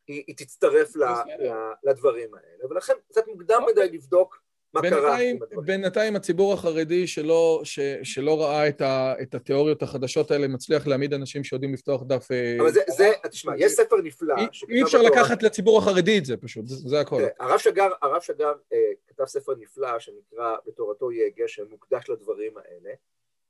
היא, 0.07 0.23
היא 0.27 0.35
תצטרף 0.37 0.95
ל, 0.95 1.03
ל, 1.03 1.51
לדברים 1.83 2.33
האלה, 2.33 2.65
ולכן 2.69 2.93
קצת 3.09 3.27
מוקדם 3.27 3.61
אוקיי. 3.61 3.85
מדי 3.85 3.97
לבדוק 3.97 4.41
מה 4.73 4.81
בינתיים, 4.81 5.39
קרה. 5.39 5.61
בינתיים 5.61 6.15
הציבור 6.15 6.53
החרדי 6.53 7.07
שלא, 7.07 7.61
ש, 7.63 7.79
שלא 8.03 8.41
ראה 8.41 8.67
את, 8.67 8.81
ה, 8.81 9.13
את 9.21 9.35
התיאוריות 9.35 9.83
החדשות 9.83 10.31
האלה 10.31 10.47
מצליח 10.47 10.87
להעמיד 10.87 11.13
אנשים 11.13 11.43
שיודעים 11.43 11.73
לפתוח 11.73 12.03
דף... 12.03 12.31
אה, 12.31 12.57
אבל 12.59 12.71
זה, 12.71 12.81
זה 12.97 13.11
תשמע, 13.29 13.53
יש 13.57 13.71
ספר 13.71 13.95
נפלא... 14.03 14.35
אי 14.69 14.83
אפשר 14.83 15.01
לקחת 15.01 15.43
לציבור 15.43 15.77
החרדי 15.77 16.17
את 16.17 16.25
זה 16.25 16.37
פשוט, 16.37 16.67
זה, 16.67 16.75
זה 16.89 16.99
הכל. 16.99 17.21
הרב 17.39 17.57
שגר, 17.59 17.89
הרב 18.01 18.21
שגר 18.21 18.53
אה, 18.73 18.77
כתב 19.07 19.25
ספר 19.25 19.53
נפלא 19.59 19.99
שנקרא 19.99 20.55
בתורתו 20.67 21.11
יהיה 21.11 21.29
גשם, 21.37 21.63
מוקדש 21.69 22.09
לדברים 22.09 22.53
האלה, 22.57 22.93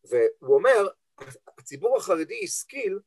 והוא 0.06 0.56
אומר, 0.56 0.88
הציבור 1.58 1.97
החרדי 1.97 2.39
השכיל 2.43 2.99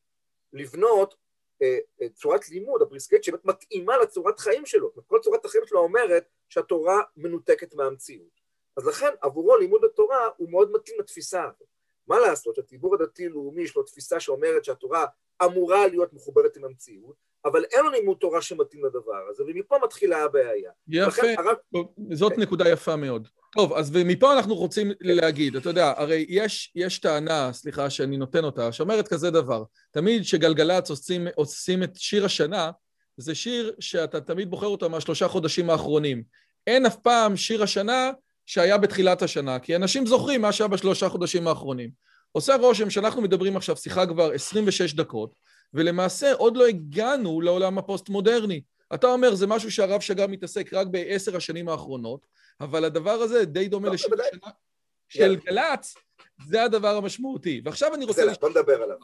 לבנות 0.53 1.15
אה, 1.61 1.77
אה, 2.01 2.09
צורת 2.09 2.49
לימוד, 2.49 2.81
הפריסקט, 2.81 3.23
שבאמת 3.23 3.45
מתאימה 3.45 3.97
לצורת 3.97 4.39
חיים 4.39 4.65
שלו. 4.65 4.91
כל 5.07 5.19
צורת 5.21 5.45
החיים 5.45 5.63
שלו 5.67 5.79
אומרת 5.79 6.25
שהתורה 6.51 7.01
מנותקת 7.17 7.73
מהמציאות. 7.75 8.41
אז 8.77 8.87
לכן 8.87 9.09
עבורו 9.21 9.57
לימוד 9.57 9.83
התורה 9.83 10.27
הוא 10.37 10.49
מאוד 10.49 10.71
מתאים 10.71 10.99
לתפיסה 10.99 11.43
הזאת. 11.43 11.67
מה 12.07 12.19
לעשות 12.19 12.55
שהציבור 12.55 12.95
הדתי-לאומי 12.95 13.61
יש 13.61 13.75
לו 13.75 13.83
תפיסה 13.83 14.19
שאומרת 14.19 14.65
שהתורה 14.65 15.05
אמורה 15.43 15.87
להיות 15.87 16.13
מחוברת 16.13 16.57
עם 16.57 16.65
המציאות, 16.65 17.15
אבל 17.45 17.63
אין 17.63 17.83
לו 17.83 17.89
לימוד 17.89 18.17
תורה 18.17 18.41
שמתאים 18.41 18.85
לדבר 18.85 19.27
הזה, 19.29 19.43
ומפה 19.43 19.75
מתחילה 19.83 20.23
הבעיה. 20.23 20.71
יפה, 20.87 21.27
הרב... 21.37 21.55
זאת 22.13 22.33
כן. 22.33 22.41
נקודה 22.41 22.69
יפה 22.69 22.95
מאוד. 22.95 23.27
טוב, 23.55 23.73
אז 23.73 23.91
ומפה 23.93 24.33
אנחנו 24.33 24.55
רוצים 24.55 24.91
להגיד, 25.01 25.55
אתה 25.55 25.69
יודע, 25.69 25.93
הרי 25.97 26.25
יש, 26.29 26.71
יש 26.75 26.99
טענה, 26.99 27.53
סליחה 27.53 27.89
שאני 27.89 28.17
נותן 28.17 28.43
אותה, 28.43 28.71
שאומרת 28.71 29.07
כזה 29.07 29.31
דבר, 29.31 29.63
תמיד 29.91 30.21
כשגלגלצ 30.21 30.89
עושים, 30.89 31.27
עושים 31.35 31.83
את 31.83 31.95
שיר 31.95 32.25
השנה, 32.25 32.71
זה 33.17 33.35
שיר 33.35 33.75
שאתה 33.79 34.21
תמיד 34.21 34.49
בוחר 34.49 34.67
אותו 34.67 34.89
מהשלושה 34.89 35.27
חודשים 35.27 35.69
האחרונים. 35.69 36.23
אין 36.67 36.85
אף 36.85 36.95
פעם 36.95 37.37
שיר 37.37 37.63
השנה 37.63 38.11
שהיה 38.45 38.77
בתחילת 38.77 39.21
השנה, 39.21 39.59
כי 39.59 39.75
אנשים 39.75 40.05
זוכרים 40.05 40.41
מה 40.41 40.51
שהיה 40.51 40.67
בשלושה 40.67 41.09
חודשים 41.09 41.47
האחרונים. 41.47 41.89
עושה 42.31 42.55
רושם 42.55 42.89
שאנחנו 42.89 43.21
מדברים 43.21 43.57
עכשיו 43.57 43.75
שיחה 43.75 44.05
כבר 44.05 44.31
26 44.33 44.93
דקות, 44.93 45.35
ולמעשה 45.73 46.33
עוד 46.33 46.57
לא 46.57 46.65
הגענו 46.65 47.41
לעולם 47.41 47.77
הפוסט-מודרני. 47.77 48.61
אתה 48.93 49.07
אומר, 49.07 49.35
זה 49.35 49.47
משהו 49.47 49.71
שהרב 49.71 50.01
שגר 50.01 50.27
מתעסק 50.27 50.73
רק 50.73 50.87
בעשר 50.87 51.37
השנים 51.37 51.69
האחרונות, 51.69 52.25
אבל 52.61 52.85
הדבר 52.85 53.11
הזה 53.11 53.45
די 53.45 53.67
דומה 53.67 53.87
לא, 53.87 53.93
לשיר 53.93 54.09
השנה 54.13 54.51
של 55.09 55.35
גל"צ, 55.35 55.95
זה 56.47 56.63
הדבר 56.63 56.95
המשמעותי. 56.95 57.61
ועכשיו 57.65 57.95
אני 57.95 58.05
רוצה... 58.05 58.23
בוא 58.41 58.49
נדבר 58.49 58.83
עליו. 58.83 58.97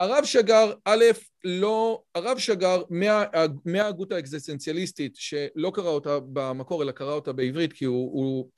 הרב 0.00 0.24
שגר, 0.24 0.72
א', 0.84 1.04
לא, 1.44 2.02
הרב 2.14 2.38
שגר 2.38 2.82
מה, 2.90 3.24
מההגות 3.64 4.12
האקזיסטנציאליסטית, 4.12 5.16
שלא 5.16 5.72
קרא 5.74 5.88
אותה 5.88 6.18
במקור, 6.32 6.82
אלא 6.82 6.92
קרא 6.92 7.12
אותה 7.12 7.32
בעברית, 7.32 7.72
כי 7.72 7.84
הוא, 7.84 8.12
הוא, 8.12 8.48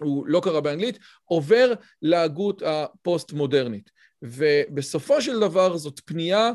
הוא 0.00 0.26
לא 0.26 0.40
קרא 0.40 0.60
באנגלית, 0.60 0.98
עובר 1.24 1.72
להגות 2.02 2.62
הפוסט-מודרנית. 2.66 3.90
ובסופו 4.22 5.22
של 5.22 5.40
דבר 5.40 5.76
זאת 5.76 6.00
פנייה 6.04 6.52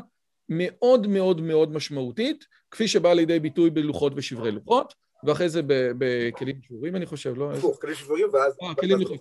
מאוד 0.48 1.06
מאוד 1.06 1.40
מאוד 1.40 1.72
משמעותית, 1.72 2.44
כפי 2.70 2.88
שבאה 2.88 3.14
לידי 3.14 3.38
ביטוי 3.38 3.70
בלוחות 3.70 4.12
ושברי 4.16 4.52
לוחות, 4.52 4.94
ואחרי 5.24 5.48
זה 5.48 5.60
בכלים 5.98 6.62
שבורים, 6.62 6.96
אני 6.96 7.06
חושב, 7.06 7.34
לא? 7.36 7.52
הפוך, 7.52 7.80
כלים 7.80 7.94
שבורים 7.94 8.26
ואז... 8.32 8.56
אה, 8.62 8.74
כלים 8.74 8.98
שבורים. 9.00 9.20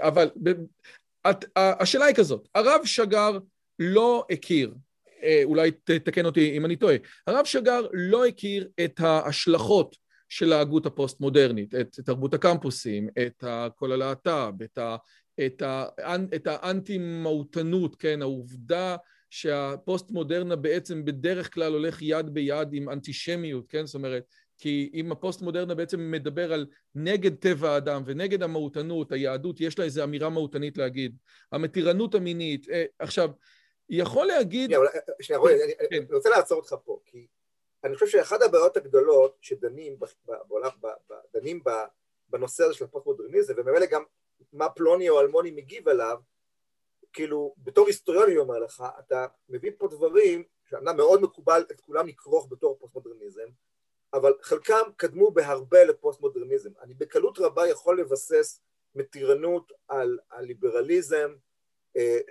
אבל 0.00 0.30
השאלה 1.56 2.04
היא 2.04 2.14
כזאת, 2.14 2.48
הרב 2.54 2.80
שגר 2.84 3.38
לא 3.78 4.26
הכיר, 4.30 4.74
אה, 5.22 5.40
אולי 5.44 5.70
תתקן 5.70 6.26
אותי 6.26 6.56
אם 6.56 6.64
אני 6.64 6.76
טועה, 6.76 6.96
הרב 7.26 7.44
שגר 7.44 7.86
לא 7.92 8.26
הכיר 8.26 8.68
את 8.84 9.00
ההשלכות 9.00 9.96
של 10.28 10.52
ההגות 10.52 10.86
הפוסט-מודרנית, 10.86 11.74
את 11.74 12.00
תרבות 12.04 12.34
הקמפוסים, 12.34 13.08
את 13.26 13.44
כל 13.74 13.92
הלהט"ב, 13.92 14.62
את, 14.62 14.78
את, 15.46 15.62
את 16.34 16.46
האנטי-מהותנות, 16.46 17.96
כן, 17.96 18.22
העובדה 18.22 18.96
שהפוסט-מודרנה 19.30 20.56
בעצם 20.56 21.04
בדרך 21.04 21.54
כלל 21.54 21.72
הולך 21.72 21.98
יד 22.02 22.34
ביד 22.34 22.68
עם 22.72 22.88
אנטישמיות, 22.88 23.66
כן, 23.68 23.86
זאת 23.86 23.94
אומרת, 23.94 24.22
כי 24.58 24.90
אם 24.94 25.12
הפוסט-מודרנה 25.12 25.74
בעצם 25.74 26.10
מדבר 26.10 26.52
על 26.52 26.66
נגד 26.94 27.34
טבע 27.34 27.70
האדם 27.70 28.02
ונגד 28.06 28.42
המהותנות, 28.42 29.12
היהדות, 29.12 29.60
יש 29.60 29.78
לה 29.78 29.84
איזו 29.84 30.04
אמירה 30.04 30.30
מהותנית 30.30 30.78
להגיד. 30.78 31.16
המתירנות 31.52 32.14
המינית, 32.14 32.68
אה, 32.70 32.84
עכשיו, 32.98 33.30
יכול 33.88 34.26
להגיד... 34.26 34.70
שנייה, 35.20 35.40
רועי, 35.40 35.54
אני 35.90 36.06
רוצה 36.12 36.28
לעצור 36.28 36.58
אותך 36.58 36.74
פה, 36.84 37.00
כי 37.04 37.26
אני 37.84 37.94
חושב 37.94 38.06
שאחת 38.06 38.42
הבעיות 38.42 38.76
הגדולות 38.76 39.36
שדנים 39.40 39.98
בעולם, 40.48 40.70
דנים 41.34 41.62
בנושא 42.28 42.64
הזה 42.64 42.74
של 42.74 42.84
הפוסט-מודרניזם, 42.84 43.54
וממילא 43.56 43.86
גם 43.86 44.02
מה 44.52 44.68
פלוני 44.68 45.08
או 45.08 45.20
אלמוני 45.20 45.50
מגיב 45.50 45.88
עליו, 45.88 46.18
כאילו, 47.12 47.54
בתור 47.58 47.86
היסטוריון 47.86 48.24
אני 48.24 48.38
אומר 48.38 48.58
לך, 48.58 48.84
אתה 48.98 49.26
מביא 49.48 49.70
פה 49.78 49.88
דברים 49.88 50.44
שאמנם 50.70 50.96
מאוד 50.96 51.22
מקובל 51.22 51.64
את 51.70 51.80
כולם 51.80 52.06
לכרוך 52.06 52.48
בתור 52.50 52.76
פוסט-מודרניזם, 52.80 53.48
אבל 54.14 54.32
חלקם 54.42 54.82
קדמו 54.96 55.30
בהרבה 55.30 55.84
לפוסט-מודרניזם. 55.84 56.70
אני 56.80 56.94
בקלות 56.94 57.38
רבה 57.38 57.68
יכול 57.68 58.00
לבסס 58.00 58.60
מתירנות 58.94 59.72
על 59.88 60.18
הליברליזם 60.30 61.30
אה, 61.30 61.45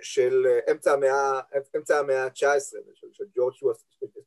של 0.02 0.46
אמצע 0.70 0.92
המאה, 0.92 1.40
אמצע 1.76 1.98
המאה 1.98 2.24
ה-19, 2.24 2.58
של, 2.94 3.06
של 3.12 3.24
ג'ון 3.34 3.54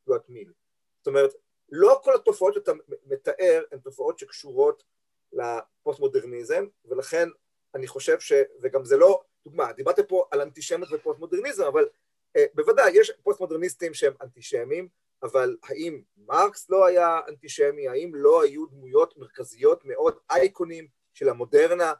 סטוארט 0.02 0.30
מיל. 0.30 0.52
זאת 0.98 1.08
אומרת, 1.08 1.34
לא 1.72 2.02
כל 2.04 2.16
התופעות 2.16 2.54
שאתה 2.54 2.72
מתאר 3.06 3.64
הן 3.72 3.80
תופעות 3.80 4.20
שקשורות 4.20 4.84
לפוסט-מודרניזם, 5.34 6.66
ולכן 6.86 7.30
אני 7.76 7.88
חושב 7.88 8.20
ש... 8.20 8.34
וגם 8.62 8.86
זה 8.86 8.98
לא, 8.98 9.22
דוגמה, 9.46 9.74
דיברת 9.74 10.00
פה 10.00 10.26
על 10.32 10.42
אנטישמיות 10.42 10.92
ופוסט-מודרניזם, 10.92 11.64
אבל 11.64 11.90
אה, 12.38 12.46
בוודאי, 12.54 12.92
יש 12.94 13.12
פוסט-מודרניסטים 13.24 13.94
שהם 13.94 14.14
אנטישמים, 14.22 14.88
אבל 15.24 15.58
האם 15.64 16.02
מרקס 16.18 16.70
לא 16.70 16.86
היה 16.86 17.20
אנטישמי? 17.28 17.88
האם 17.88 18.16
לא 18.16 18.44
היו 18.44 18.66
דמויות 18.66 19.18
מרכזיות 19.18 19.86
מאוד, 19.86 20.18
אייקונים 20.30 20.88
של 21.14 21.30
המודרנה 21.30 21.94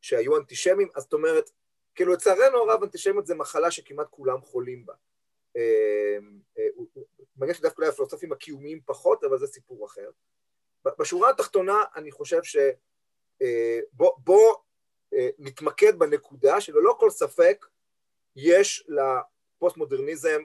שהיו 0.00 0.36
אנטישמים? 0.36 0.88
אז 0.94 1.02
זאת 1.02 1.12
אומרת, 1.12 1.50
כאילו 1.98 2.12
לצערנו 2.12 2.58
הרב 2.58 2.82
אנטישמיות 2.82 3.26
זה 3.26 3.34
מחלה 3.34 3.70
שכמעט 3.70 4.06
כולם 4.10 4.40
חולים 4.40 4.86
בה. 4.86 4.94
אה, 5.56 6.18
אה, 6.58 6.66
מעניין 7.36 7.54
שדווקא 7.56 7.76
אולי 7.78 7.88
הפילוסופים 7.88 8.32
הקיומיים 8.32 8.80
פחות, 8.86 9.24
אבל 9.24 9.38
זה 9.38 9.46
סיפור 9.46 9.86
אחר. 9.86 10.10
בשורה 10.98 11.30
התחתונה 11.30 11.76
אני 11.96 12.10
חושב 12.10 12.40
שבוא 12.42 14.10
בוא 14.18 14.54
נתמקד 15.38 15.98
בנקודה 15.98 16.60
שללא 16.60 16.96
כל 17.00 17.10
ספק 17.10 17.66
יש 18.36 18.88
לפוסט-מודרניזם 18.88 20.42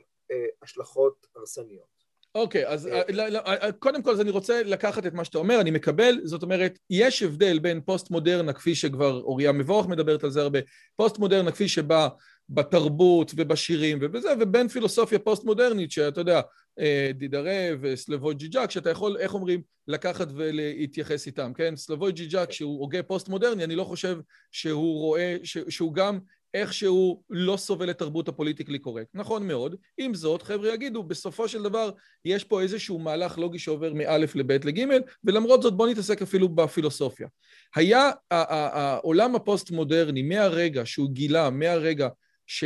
השלכות 0.62 1.28
הרסניות. 1.36 2.03
אוקיי, 2.36 2.68
אז 2.68 2.88
אה, 2.88 3.02
אה, 3.48 3.72
קודם 3.72 4.04
כל 4.04 4.22
אני 4.22 4.32
רוצה 4.32 4.64
לקחת 4.64 5.06
את 5.06 5.14
מה 5.14 5.26
שאתה 5.26 5.38
אומר, 5.38 5.62
אני 5.62 5.72
מקבל, 5.72 6.20
זאת 6.24 6.44
אומרת, 6.44 6.80
יש 6.90 7.24
הבדל 7.24 7.60
בין 7.60 7.82
פוסט-מודרנה, 7.82 8.54
כפי 8.54 8.76
שכבר 8.76 9.22
אוריה 9.22 9.52
מבורך 9.52 9.88
מדברת 9.88 10.24
על 10.24 10.30
זה 10.30 10.42
הרבה, 10.42 10.60
פוסט-מודרנה 10.96 11.52
כפי 11.52 11.68
שבא 11.68 12.08
בתרבות 12.50 13.32
ובשירים 13.36 13.98
ובזה, 14.02 14.30
ובין 14.40 14.68
פילוסופיה 14.68 15.20
פוסט-מודרנית, 15.20 15.92
שאתה 15.92 16.22
יודע, 16.22 16.42
אה, 16.80 17.12
דרידה 17.14 17.70
וסלבוי 17.82 18.36
ז'יז'ק, 18.36 18.72
שאתה 18.72 18.90
יכול, 18.90 19.18
איך 19.18 19.34
אומרים, 19.34 19.62
לקחת 19.88 20.28
ולהתייחס 20.36 21.28
איתם, 21.28 21.52
כן? 21.54 21.76
סלבוי 21.76 22.12
ז'יז'ק, 22.12 22.52
שהוא 22.52 22.80
הוגה 22.80 23.04
פוסט-מודרני, 23.04 23.64
אני 23.64 23.76
לא 23.76 23.84
חושב 23.84 24.20
שהוא 24.52 25.00
רואה, 25.00 25.38
שהוא 25.44 25.94
גם 25.94 26.20
איכשהו 26.54 27.24
לא 27.30 27.58
סובל 27.58 27.90
את 27.90 27.98
תרבות 27.98 28.28
ה 28.28 28.33
political 28.33 28.80
correct. 28.80 29.10
נכון 29.14 29.48
מאוד. 29.48 29.76
עם 29.98 30.14
זאת, 30.14 30.42
חבר'ה 30.42 30.74
יגידו, 30.74 31.04
בסופו 31.04 31.48
של 31.48 31.64
דבר 31.64 31.92
יש 32.26 32.44
פה 32.44 32.62
איזשהו 32.62 33.00
מהלך 33.00 33.38
לוגי 33.38 33.60
שעובר 33.60 33.94
מאלף 33.94 34.36
לבית 34.36 34.66
לגימל, 34.66 35.00
ולמרות 35.24 35.62
זאת 35.62 35.74
בואו 35.74 35.92
נתעסק 35.92 36.22
אפילו 36.22 36.50
בפילוסופיה. 36.50 37.28
היה 37.76 38.12
העולם 38.32 39.36
הפוסט-מודרני, 39.36 40.22
מהרגע 40.22 40.86
שהוא 40.86 41.10
גילה, 41.10 41.50
מהרגע 41.50 42.08
ש... 42.48 42.64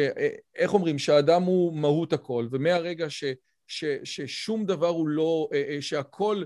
איך 0.55 0.73
אומרים? 0.73 0.99
שהאדם 0.99 1.43
הוא 1.43 1.73
מהות 1.73 2.13
הכל, 2.13 2.47
ומהרגע 2.51 3.09
ש... 3.09 3.23
ש... 3.67 3.85
ששום 4.03 4.65
דבר 4.65 4.87
הוא 4.87 5.07
לא... 5.07 5.49
אה, 5.53 5.63
אה, 5.69 5.81
שהכל... 5.81 6.43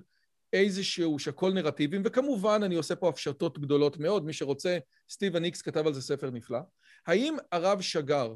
איזשהו, 0.53 1.19
שהכל 1.19 1.53
נרטיבים, 1.53 2.01
וכמובן 2.05 2.63
אני 2.63 2.75
עושה 2.75 2.95
פה 2.95 3.09
הפשטות 3.09 3.59
גדולות 3.59 3.97
מאוד, 3.97 4.25
מי 4.25 4.33
שרוצה, 4.33 4.77
סטיבן 5.09 5.43
היקס 5.43 5.61
כתב 5.61 5.87
על 5.87 5.93
זה 5.93 6.01
ספר 6.01 6.29
נפלא. 6.29 6.59
האם 7.07 7.37
הרב 7.51 7.81
שגר 7.81 8.33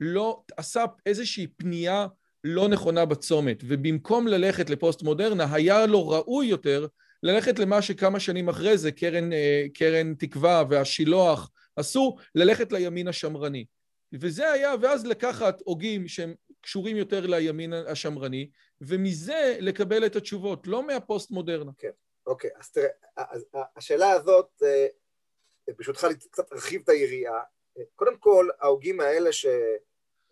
לא 0.00 0.42
עשה 0.56 0.84
איזושהי 1.06 1.46
פנייה 1.46 2.06
לא 2.44 2.68
נכונה 2.68 3.04
בצומת, 3.04 3.62
ובמקום 3.66 4.26
ללכת 4.28 4.70
לפוסט 4.70 5.02
מודרנה, 5.02 5.54
היה 5.54 5.86
לו 5.86 6.08
ראוי 6.08 6.46
יותר 6.46 6.86
ללכת 7.22 7.58
למה 7.58 7.82
שכמה 7.82 8.20
שנים 8.20 8.48
אחרי 8.48 8.78
זה 8.78 8.92
קרן, 8.92 9.32
אה, 9.32 9.66
קרן 9.74 10.14
תקווה 10.14 10.64
והשילוח 10.70 11.50
עשו, 11.76 12.16
ללכת 12.34 12.72
לימין 12.72 13.08
השמרני. 13.08 13.64
וזה 14.12 14.52
היה, 14.52 14.74
ואז 14.80 15.06
לקחת 15.06 15.60
הוגים 15.64 16.08
שהם 16.08 16.34
קשורים 16.60 16.96
יותר 16.96 17.26
לימין 17.26 17.72
השמרני, 17.72 18.50
ומזה 18.80 19.56
לקבל 19.60 20.06
את 20.06 20.16
התשובות, 20.16 20.66
לא 20.66 20.86
מהפוסט 20.86 21.30
מודרנה. 21.30 21.72
כן, 21.78 21.90
אוקיי, 22.26 22.50
אז 22.56 22.70
תראה, 22.70 22.88
השאלה 23.76 24.10
הזאת, 24.10 24.62
אה, 24.62 24.86
ברשותך 25.76 26.06
קצת 26.30 26.52
ארחיב 26.52 26.80
את 26.84 26.88
היריעה, 26.88 27.42
קודם 27.96 28.18
כל, 28.18 28.48
ההוגים 28.60 29.00
האלה 29.00 29.32
ש, 29.32 29.46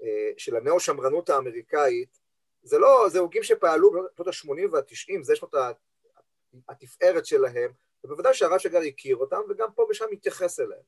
אה, 0.02 0.30
של 0.36 0.56
הנאו-שמרנות 0.56 1.30
האמריקאית, 1.30 2.18
זה 2.62 2.78
לא, 2.78 3.08
זה 3.08 3.18
הוגים 3.18 3.42
שפעלו 3.42 3.90
בשנות 3.90 4.28
ה-80 4.28 4.72
וה-90, 4.72 5.22
זה 5.22 5.36
שנות 5.36 5.54
התפארת 6.68 7.26
שלהם, 7.26 7.72
ובוודאי 8.04 8.34
שהרב 8.34 8.58
שגר 8.58 8.80
הכיר 8.88 9.16
אותם, 9.16 9.40
וגם 9.48 9.72
פה 9.74 9.86
ושם 9.90 10.04
מתייחס 10.10 10.60
אליהם. 10.60 10.82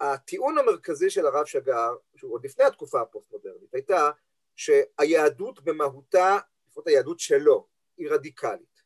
הטיעון 0.00 0.58
המרכזי 0.58 1.10
של 1.10 1.26
הרב 1.26 1.46
שגר, 1.46 1.96
שהוא 2.16 2.34
עוד 2.34 2.44
לפני 2.44 2.64
התקופה 2.64 3.00
הפוסט-מודרנית, 3.00 3.74
הייתה 3.74 4.10
שהיהדות 4.56 5.60
במהותה, 5.64 6.38
לפחות 6.68 6.86
היהדות 6.86 7.20
שלו, 7.20 7.66
היא 7.96 8.10
רדיקלית. 8.10 8.82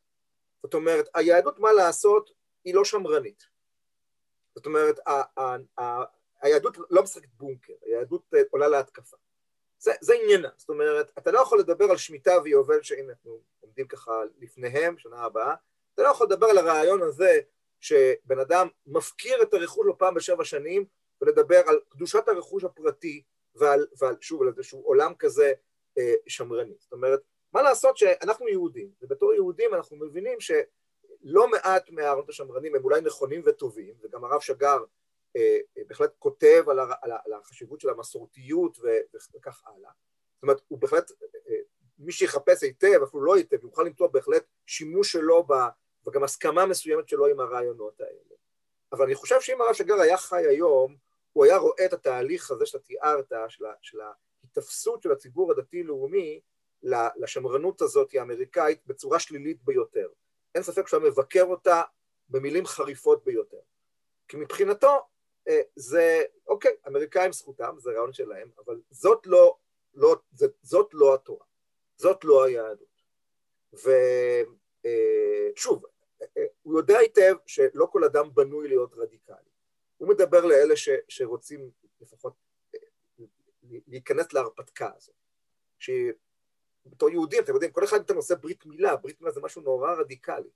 זאת 0.63 0.73
אומרת, 0.73 1.09
היהדות, 1.13 1.59
מה 1.59 1.71
לעשות, 1.73 2.31
היא 2.63 2.75
לא 2.75 2.85
שמרנית. 2.85 3.43
זאת 4.55 4.65
אומרת, 4.65 4.99
היהדות 6.43 6.77
לא 6.89 7.03
משחקת 7.03 7.29
בונקר, 7.37 7.73
היהדות 7.81 8.33
אה, 8.33 8.41
עולה 8.49 8.67
להתקפה. 8.67 9.17
זה, 9.79 9.91
זה 10.01 10.13
עניינה, 10.13 10.49
זאת 10.57 10.69
אומרת, 10.69 11.11
אתה 11.17 11.31
לא 11.31 11.39
יכול 11.39 11.59
לדבר 11.59 11.85
על 11.85 11.97
שמיטה 11.97 12.33
ויובל, 12.43 12.81
שהנה 12.81 13.13
אנחנו 13.13 13.41
עומדים 13.59 13.87
ככה 13.87 14.11
לפניהם, 14.39 14.97
שנה 14.97 15.21
הבאה, 15.21 15.55
אתה 15.93 16.03
לא 16.03 16.07
יכול 16.07 16.27
לדבר 16.27 16.45
על 16.45 16.57
הרעיון 16.57 17.01
הזה 17.01 17.39
שבן 17.79 18.39
אדם 18.39 18.67
מפקיר 18.85 19.41
את 19.41 19.53
הרכוש 19.53 19.85
לו 19.85 19.97
פעם 19.97 20.13
בשבע 20.13 20.43
שנים, 20.43 20.85
ולדבר 21.21 21.61
על 21.67 21.79
קדושת 21.89 22.27
הרכוש 22.27 22.63
הפרטי, 22.63 23.23
ועל, 23.55 23.87
ועל 23.97 24.15
שוב, 24.21 24.41
על 24.41 24.47
איזשהו 24.47 24.81
עולם 24.81 25.13
כזה 25.19 25.53
אה, 25.97 26.13
שמרני. 26.27 26.73
זאת 26.79 26.91
אומרת, 26.91 27.21
מה 27.53 27.61
לעשות 27.61 27.97
שאנחנו 27.97 28.47
יהודים, 28.47 28.89
ובתור 29.01 29.33
יהודים 29.33 29.73
אנחנו 29.73 29.97
מבינים 29.97 30.39
שלא 30.39 31.47
מעט 31.47 31.89
מהרעיונות 31.89 32.29
השמרנים 32.29 32.75
הם 32.75 32.83
אולי 32.83 33.01
נכונים 33.01 33.41
וטובים, 33.45 33.93
וגם 34.01 34.23
הרב 34.23 34.41
שגר 34.41 34.83
בהחלט 35.87 36.11
כותב 36.19 36.63
על, 36.67 36.79
על, 36.79 37.11
על 37.25 37.33
החשיבות 37.33 37.81
של 37.81 37.89
המסורתיות 37.89 38.77
וכך 39.35 39.63
הלאה. 39.65 39.91
זאת 40.35 40.43
אומרת, 40.43 40.61
הוא 40.67 40.79
בהחלט, 40.79 41.11
אה, 41.49 41.55
מי 41.99 42.11
שיחפש 42.11 42.63
היטב, 42.63 43.03
אפילו 43.03 43.23
לא 43.23 43.35
היטב, 43.35 43.63
יוכל 43.63 43.83
למצוא 43.83 44.07
בהחלט 44.07 44.45
שימוש 44.65 45.11
שלו 45.11 45.43
ב, 45.43 45.53
וגם 46.07 46.23
הסכמה 46.23 46.65
מסוימת 46.65 47.09
שלו 47.09 47.27
עם 47.27 47.39
הרעיונות 47.39 48.01
האלה. 48.01 48.35
אבל 48.91 49.05
אני 49.05 49.15
חושב 49.15 49.41
שאם 49.41 49.61
הרב 49.61 49.73
שגר 49.73 50.01
היה 50.01 50.17
חי 50.17 50.45
היום, 50.47 50.95
הוא 51.33 51.45
היה 51.45 51.57
רואה 51.57 51.85
את 51.85 51.93
התהליך 51.93 52.51
הזה 52.51 52.65
שאתה 52.65 52.83
תיארת, 52.83 53.31
של, 53.47 53.65
של 53.81 53.97
ההיתפסות 54.01 55.01
של 55.01 55.11
הציבור 55.11 55.51
הדתי-לאומי 55.51 56.39
לשמרנות 57.15 57.81
הזאת 57.81 58.13
האמריקאית 58.13 58.81
בצורה 58.85 59.19
שלילית 59.19 59.63
ביותר. 59.63 60.09
אין 60.55 60.63
ספק 60.63 60.87
שהוא 60.87 61.03
מבקר 61.03 61.43
אותה 61.43 61.81
במילים 62.29 62.65
חריפות 62.65 63.23
ביותר. 63.23 63.59
כי 64.27 64.37
מבחינתו 64.37 64.87
אה, 64.87 64.97
זה, 65.75 66.23
אוקיי, 66.47 66.71
אמריקאים 66.87 67.31
זכותם, 67.31 67.75
זה 67.77 67.89
רעיון 67.89 68.13
שלהם, 68.13 68.49
אבל 68.65 68.81
זאת 68.91 69.27
לא, 69.27 69.57
לא, 69.93 70.15
זאת 70.61 70.89
לא 70.93 71.13
התורה, 71.13 71.45
זאת 71.95 72.23
לא 72.23 72.43
היהדות. 72.43 72.93
ושוב, 73.73 73.95
אה, 76.21 76.27
אה, 76.37 76.45
הוא 76.61 76.79
יודע 76.79 76.97
היטב 76.97 77.35
שלא 77.45 77.87
כל 77.91 78.03
אדם 78.03 78.33
בנוי 78.33 78.67
להיות 78.67 78.93
רדיקלי. 78.93 79.37
הוא 79.97 80.09
מדבר 80.09 80.45
לאלה 80.45 80.75
ש, 80.75 80.89
שרוצים 81.07 81.71
לפחות 82.01 82.33
להיכנס 83.87 84.33
להרפתקה 84.33 84.91
הזאת. 84.97 85.15
שבתור 85.79 87.09
יהודים, 87.09 87.43
אתם 87.43 87.53
יודעים, 87.53 87.71
כל 87.71 87.83
אחד 87.83 87.99
אתם 87.99 88.15
עושה 88.15 88.35
ברית 88.35 88.65
מילה, 88.65 88.95
ברית 88.95 89.21
מילה 89.21 89.31
זה 89.31 89.41
משהו 89.41 89.61
נורא 89.61 89.93
רדיקלי. 89.93 90.49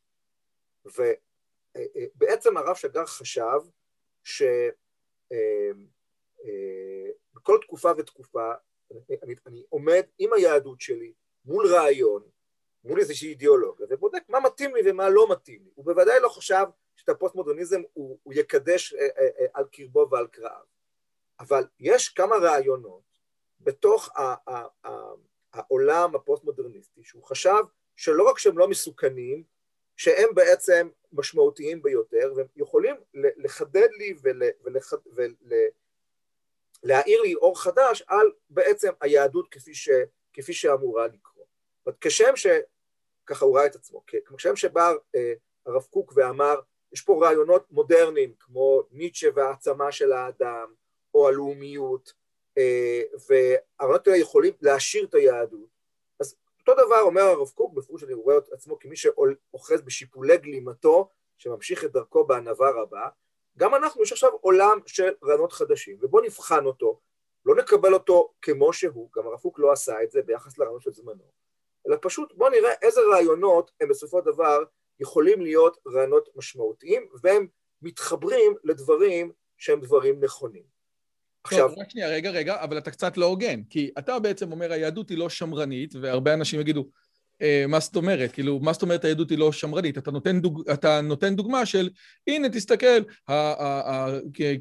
ובעצם 0.86 2.58
הרב 2.58 2.76
שגר 2.76 3.06
חשב 3.06 3.60
שבכל 4.28 4.56
אה, 7.54 7.62
תקופה 7.62 7.92
ותקופה 7.98 8.52
אני, 9.24 9.36
אני 9.46 9.64
עומד 9.70 10.04
עם 10.20 10.34
היהדות 10.34 10.82
שלי 10.82 11.14
מול 11.46 11.68
רעיון, 11.68 12.24
מול 12.84 13.00
איזושהי 13.00 13.30
אידיאולוגיה, 13.30 13.88
ובודק 13.90 14.24
מה 14.30 14.40
מתאים 14.40 14.76
לי 14.76 14.82
ומה 14.86 15.10
לא 15.10 15.32
מתאים 15.32 15.64
לי. 15.64 15.72
הוא 15.76 15.86
בוודאי 15.86 16.20
לא 16.20 16.30
חשב 16.30 16.66
שאת 16.96 17.10
הפוסט-מודרניזם 17.10 17.82
הוא, 17.94 18.20
הוא 18.24 18.34
יקדש 18.34 18.94
אה, 18.94 19.08
אה, 19.18 19.46
על 19.54 19.66
קרבו 19.72 20.08
ועל 20.12 20.28
כרעיו. 20.28 20.66
אבל 21.40 21.64
יש 21.80 22.10
כמה 22.10 22.36
רעיונות 22.36 23.04
בתוך 23.60 24.10
העולם 25.54 26.16
הפוסט-מודרניסטי, 26.16 27.04
שהוא 27.04 27.24
חשב 27.24 27.64
שלא 27.96 28.30
רק 28.30 28.38
שהם 28.38 28.58
לא 28.58 28.68
מסוכנים, 28.68 29.44
שהם 29.98 30.30
בעצם 30.34 30.90
משמעותיים 31.14 31.82
ביותר, 31.82 32.34
והם 32.36 32.48
יכולים 32.56 32.96
לחדד 33.14 33.88
לי 33.98 34.16
ולהאיר 36.84 37.22
לי 37.22 37.36
אור 37.36 37.62
חדש 37.62 38.04
על 38.08 38.32
בעצם 38.50 38.92
היהדות 39.02 39.48
כפי, 39.52 39.74
ש, 39.74 39.90
כפי 40.34 40.54
שאמורה 40.54 41.08
לקרוא. 41.08 41.46
כשם 42.02 42.34
שככה 42.36 43.46
הוא 43.46 43.58
ראה 43.58 43.66
את 43.66 43.76
עצמו, 43.76 44.04
כשם 44.38 44.56
שבא 44.56 44.94
אה, 45.16 45.34
הרב 45.66 45.84
קוק 45.90 46.14
ואמר, 46.16 46.60
יש 46.92 47.02
פה 47.02 47.20
רעיונות 47.26 47.72
מודרניים 47.72 48.34
כמו 48.40 48.84
ניטשה 48.92 49.28
והעצמה 49.36 49.92
של 49.92 50.12
האדם, 50.12 50.74
או 51.14 51.28
הלאומיות, 51.28 52.14
אה, 52.58 53.02
והרעיונות 53.30 54.08
האלה 54.08 54.18
יכולים 54.18 54.54
להעשיר 54.62 55.06
את 55.06 55.14
היהדות. 55.14 55.77
אותו 56.70 56.86
דבר 56.86 57.02
אומר 57.02 57.22
הרב 57.22 57.50
קוק, 57.50 57.74
בפירוש 57.74 58.04
אני 58.04 58.14
רואה 58.14 58.38
את 58.38 58.50
עצמו 58.52 58.80
כמי 58.80 58.96
שאוחז 58.96 59.82
בשיפולי 59.82 60.38
גלימתו, 60.38 61.10
שממשיך 61.38 61.86
את 61.86 61.92
דרכו 61.92 62.24
בענווה 62.24 62.70
רבה, 62.72 63.08
גם 63.58 63.76
אנחנו, 63.76 64.04
יש 64.04 64.12
עכשיו 64.12 64.32
עולם 64.42 64.80
של 64.86 65.14
רעיונות 65.24 65.54
חדשים, 65.54 65.98
ובואו 66.02 66.24
נבחן 66.24 66.66
אותו, 66.66 67.00
לא 67.46 67.56
נקבל 67.56 67.94
אותו 67.94 68.34
כמו 68.42 68.74
שהוא, 68.74 69.10
גם 69.16 69.28
הרב 69.28 69.40
קוק 69.40 69.60
לא 69.60 69.72
עשה 69.72 70.04
את 70.04 70.12
זה 70.12 70.22
ביחס 70.22 70.58
לרעיונות 70.58 70.82
של 70.82 70.92
זמנו, 70.92 71.24
אלא 71.88 71.98
פשוט 72.02 72.34
בואו 72.34 72.50
נראה 72.50 72.74
איזה 72.82 73.02
רעיונות 73.12 73.72
הם 73.82 73.90
בסופו 73.90 74.20
של 74.20 74.26
דבר 74.26 74.64
יכולים 75.00 75.42
להיות 75.42 75.78
רעיונות 75.88 76.30
משמעותיים, 76.36 77.10
והם 77.22 77.48
מתחברים 77.82 78.56
לדברים 78.64 79.32
שהם 79.58 79.82
דברים 79.82 80.24
נכונים. 80.24 80.77
עכשיו... 81.48 81.70
טוב, 81.70 81.80
רק 81.80 81.90
שנייה, 81.90 82.10
רגע, 82.10 82.30
רגע, 82.30 82.56
אבל 82.64 82.78
אתה 82.78 82.92
קצת 82.92 83.18
לא 83.18 83.26
הוגן, 83.26 83.62
כי 83.70 83.92
אתה 84.00 84.20
בעצם 84.20 84.52
אומר 84.52 84.72
היהדות 84.72 85.10
היא 85.10 85.18
לא 85.18 85.30
שמרנית, 85.30 85.94
והרבה 85.96 86.34
אנשים 86.34 86.60
יגידו, 86.60 86.86
אה, 87.42 87.66
מה 87.68 87.80
זאת 87.80 87.96
אומרת? 87.96 88.32
כאילו, 88.32 88.60
מה 88.60 88.74
זאת 88.74 88.82
אומרת 88.82 89.06
היהדות 89.06 89.30
היא 89.30 89.38
לא 89.38 89.52
שמרנית? 89.52 89.98
אתה 89.98 90.12
נותן, 90.12 90.42
דוג, 90.42 90.70
אתה 90.70 91.02
נותן 91.02 91.36
דוגמה 91.36 91.66
של, 91.66 91.90
הנה, 92.28 92.50
תסתכל, 92.50 93.02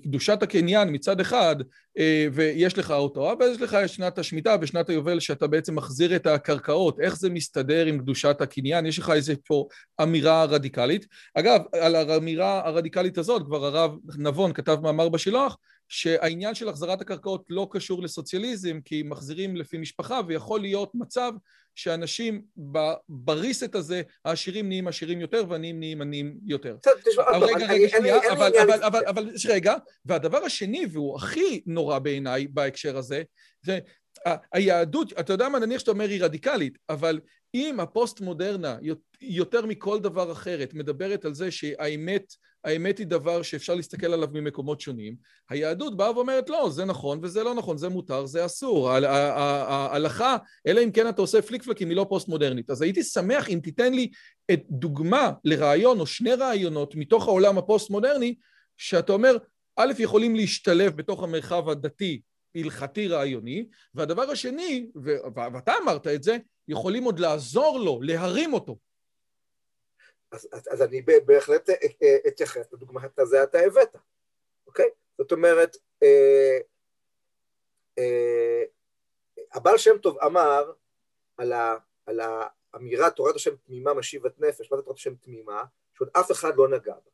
קדושת 0.03 0.42
הקניין 0.42 0.88
מצד 0.92 1.20
אחד, 1.20 1.57
אה, 1.99 2.27
ויש 2.33 2.79
לך 2.79 2.90
אותו, 2.90 3.33
אבל 3.33 3.46
יש 3.53 3.61
לך 3.61 3.77
שנת 3.87 4.18
השמיטה 4.18 4.57
ושנת 4.61 4.88
היובל 4.88 5.20
שאתה 5.20 5.46
בעצם 5.46 5.75
מחזיר 5.75 6.16
את 6.16 6.27
הקרקעות, 6.27 7.01
איך 7.01 7.16
זה 7.16 7.31
מסתדר 7.31 7.87
עם 7.87 7.99
קדושת 7.99 8.40
הקניין? 8.40 8.87
יש 8.87 8.99
לך 8.99 9.11
איזה 9.11 9.35
פה 9.46 9.68
אמירה 10.03 10.44
רדיקלית. 10.44 11.07
אגב, 11.35 11.61
על 11.72 11.96
האמירה 11.96 12.66
הרדיקלית 12.66 13.18
הזאת, 13.18 13.42
כבר 13.46 13.66
הרב 13.66 13.96
נבון 14.18 14.53
כתב 14.53 14.79
מאמר 14.83 15.09
בשילוח, 15.09 15.57
שהעניין 15.88 16.55
של 16.55 16.68
החזרת 16.68 17.01
הקרקעות 17.01 17.44
לא 17.49 17.68
קשור 17.70 18.03
לסוציאליזם, 18.03 18.81
כי 18.85 19.03
מחזירים 19.03 19.57
לפי 19.57 19.79
משפחה, 19.79 20.20
ויכול 20.27 20.61
להיות 20.61 20.90
מצב 20.94 21.33
שאנשים 21.75 22.42
בריסט 23.09 23.75
הזה, 23.75 24.03
העשירים 24.25 24.68
נהיים 24.68 24.88
עשירים 24.88 25.20
יותר 25.20 25.44
והעניים 25.49 25.79
נהיים 25.79 26.03
עניים 26.03 26.38
יותר. 26.46 26.77
רגע, 27.42 27.66
רגע, 27.66 27.88
שנייה, 27.88 28.18
אבל 29.09 29.31
רגע, 29.49 29.75
והדבר 30.05 30.38
השני, 30.38 30.87
והוא 30.92 31.16
הכי 31.16 31.62
נורא 31.66 31.99
בעיניי 31.99 32.46
בהקשר 32.46 32.96
הזה, 32.96 33.22
זה 33.62 33.79
היהדות, 34.53 35.12
אתה 35.20 35.33
יודע 35.33 35.49
מה, 35.49 35.59
נניח 35.59 35.79
שאתה 35.81 35.90
אומר 35.90 36.09
היא 36.09 36.25
רדיקלית, 36.25 36.79
אבל 36.88 37.20
אם 37.55 37.81
הפוסט-מודרנה 37.81 38.77
יותר 39.20 39.66
מכל 39.66 40.01
דבר 40.01 40.33
אחרת 40.33 40.75
מדברת 40.75 41.25
על 41.25 41.35
זה 41.35 41.51
שהאמת 41.51 42.35
האמת 42.67 42.99
היא 42.99 43.07
דבר 43.07 43.43
שאפשר 43.43 43.75
להסתכל 43.75 44.13
עליו 44.13 44.29
ממקומות 44.33 44.81
שונים, 44.81 45.17
היהדות 45.51 45.97
באה 45.97 46.17
ואומרת 46.17 46.51
לא, 46.51 46.71
זה 46.71 46.85
נכון 46.85 47.19
וזה 47.23 47.43
לא 47.43 47.55
נכון, 47.55 47.79
זה 47.79 47.89
מותר, 47.89 48.27
זה 48.27 48.47
אסור, 48.47 48.91
ההלכה, 48.91 50.37
אלא 50.67 50.81
אם 50.85 50.91
כן 50.91 51.09
אתה 51.09 51.21
עושה 51.21 51.43
פליק 51.43 51.63
פלקים, 51.63 51.89
היא 51.89 51.97
לא 51.97 52.07
פוסט-מודרנית. 52.09 52.71
אז 52.71 52.83
הייתי 52.83 53.03
שמח 53.03 53.49
אם 53.49 53.61
תיתן 53.63 53.95
לי 53.95 54.11
את 54.53 54.63
דוגמה 54.71 55.33
לרעיון 55.45 56.01
או 56.01 56.07
שני 56.07 56.35
רעיונות 56.35 56.95
מתוך 56.95 57.29
העולם 57.29 57.59
הפוסט-מודרני, 57.59 58.35
שאתה 58.77 59.13
אומר, 59.13 59.37
א', 59.77 59.93
יכולים 59.99 60.37
להשתלב 60.37 60.97
בתוך 60.97 61.23
המרחב 61.23 61.69
הדתי 61.69 62.21
הלכתי 62.55 63.09
רעיוני, 63.09 63.67
והדבר 63.95 64.31
השני, 64.31 64.87
ואתה 65.35 65.73
אמרת 65.83 66.07
את 66.07 66.23
זה, 66.23 66.37
יכולים 66.69 67.05
עוד 67.05 67.19
לעזור 67.19 67.79
לו, 67.79 68.01
להרים 68.03 68.53
אותו. 68.53 68.77
אז, 70.37 70.49
אז, 70.53 70.68
אז 70.70 70.83
אני 70.83 71.03
בהחלט 71.03 71.70
אה, 71.70 71.75
אה, 72.03 72.16
אתייחס 72.29 72.72
לדוגמה 72.72 73.01
הזה 73.18 73.42
אתה 73.42 73.59
הבאת, 73.59 73.96
אוקיי? 74.66 74.90
זאת 75.18 75.33
אומרת, 75.33 75.77
אה, 76.03 76.59
אה, 77.99 78.62
הבעל 79.53 79.79
שם 79.79 79.99
טוב 79.99 80.18
אמר 80.18 80.72
על, 81.37 81.53
ה, 81.53 81.77
על 82.07 82.20
האמירה 82.20 83.11
תורת 83.11 83.35
השם 83.35 83.57
תמימה 83.57 83.94
משיבת 83.94 84.40
נפש, 84.40 84.70
מה 84.70 84.77
זה 84.77 84.83
תורת 84.83 84.96
השם 84.96 85.14
תמימה? 85.14 85.64
שעוד 85.94 86.09
אף 86.12 86.31
אחד 86.31 86.57
לא 86.57 86.68
נגע 86.68 86.94
בה. 86.94 87.11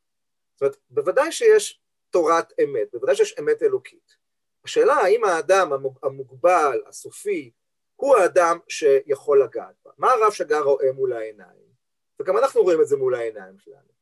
זאת 0.55 0.61
אומרת, 0.63 0.77
בוודאי 0.91 1.33
שיש 1.33 1.81
תורת 2.11 2.53
אמת, 2.65 2.89
בוודאי 2.93 3.17
שיש 3.17 3.39
אמת 3.39 3.63
אלוקית. 3.63 4.17
השאלה 4.65 4.95
האם 4.95 5.25
האדם 5.25 5.73
המוגבל, 6.03 6.83
הסופי, 6.87 7.51
הוא 7.97 8.17
האדם 8.17 8.59
שיכול 8.69 9.43
לגעת 9.43 9.75
בה. 9.85 9.91
מה 9.99 10.13
הרב 10.13 10.33
שגר 10.33 10.63
רואה 10.63 10.93
מול 10.93 11.13
העיניים? 11.13 11.62
וגם 12.23 12.39
אנחנו 12.39 12.63
רואים 12.63 12.81
את 12.81 12.89
זה 12.89 12.97
מול 12.97 13.15
העיניים 13.15 13.59
שלנו. 13.59 13.93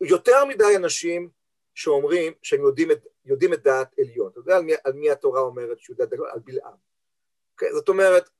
יותר 0.00 0.44
מדי 0.44 0.76
אנשים 0.76 1.30
שאומרים 1.74 2.32
שהם 2.42 2.60
יודעים 2.60 2.90
את, 2.90 3.06
יודעים 3.24 3.52
את 3.52 3.62
דעת 3.62 3.98
עליון. 3.98 4.30
אתה 4.30 4.38
יודע 4.38 4.56
על 4.56 4.62
מי, 4.62 4.72
על 4.84 4.92
מי 4.92 5.10
התורה 5.10 5.40
אומרת 5.40 5.78
שהוא 5.80 5.96
יודע? 5.98 6.16
על 6.32 6.38
בלעם. 6.44 6.72
Okay, 6.72 6.76
אוקיי? 7.52 7.72
זאת 7.72 7.88
אומרת, 7.88 8.30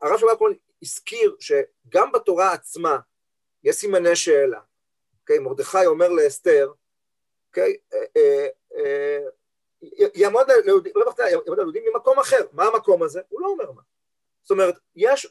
הרב 0.00 0.18
שבא 0.18 0.34
קורן 0.34 0.52
הזכיר 0.82 1.36
שגם 1.40 2.12
בתורה 2.12 2.52
עצמה 2.52 2.98
יש 3.64 3.76
סימני 3.76 4.16
שאלה. 4.16 4.58
Okay, 4.58 5.20
אוקיי? 5.20 5.38
מרדכי 5.38 5.86
אומר 5.86 6.08
לאסתר, 6.08 6.72
okay, 6.72 7.48
אוקיי? 7.48 7.76
אה, 7.92 8.04
אה, 8.16 8.48
אה, 8.78 9.18
יעמוד 10.14 10.46
ליהודים 11.46 11.82
ממקום 11.92 12.18
אחר. 12.18 12.46
מה 12.52 12.64
המקום 12.64 13.02
הזה? 13.02 13.20
הוא 13.28 13.40
לא 13.40 13.46
אומר 13.46 13.72
מה. 13.72 13.82
זאת 14.42 14.50
אומרת, 14.50 14.74
יש 14.96 15.26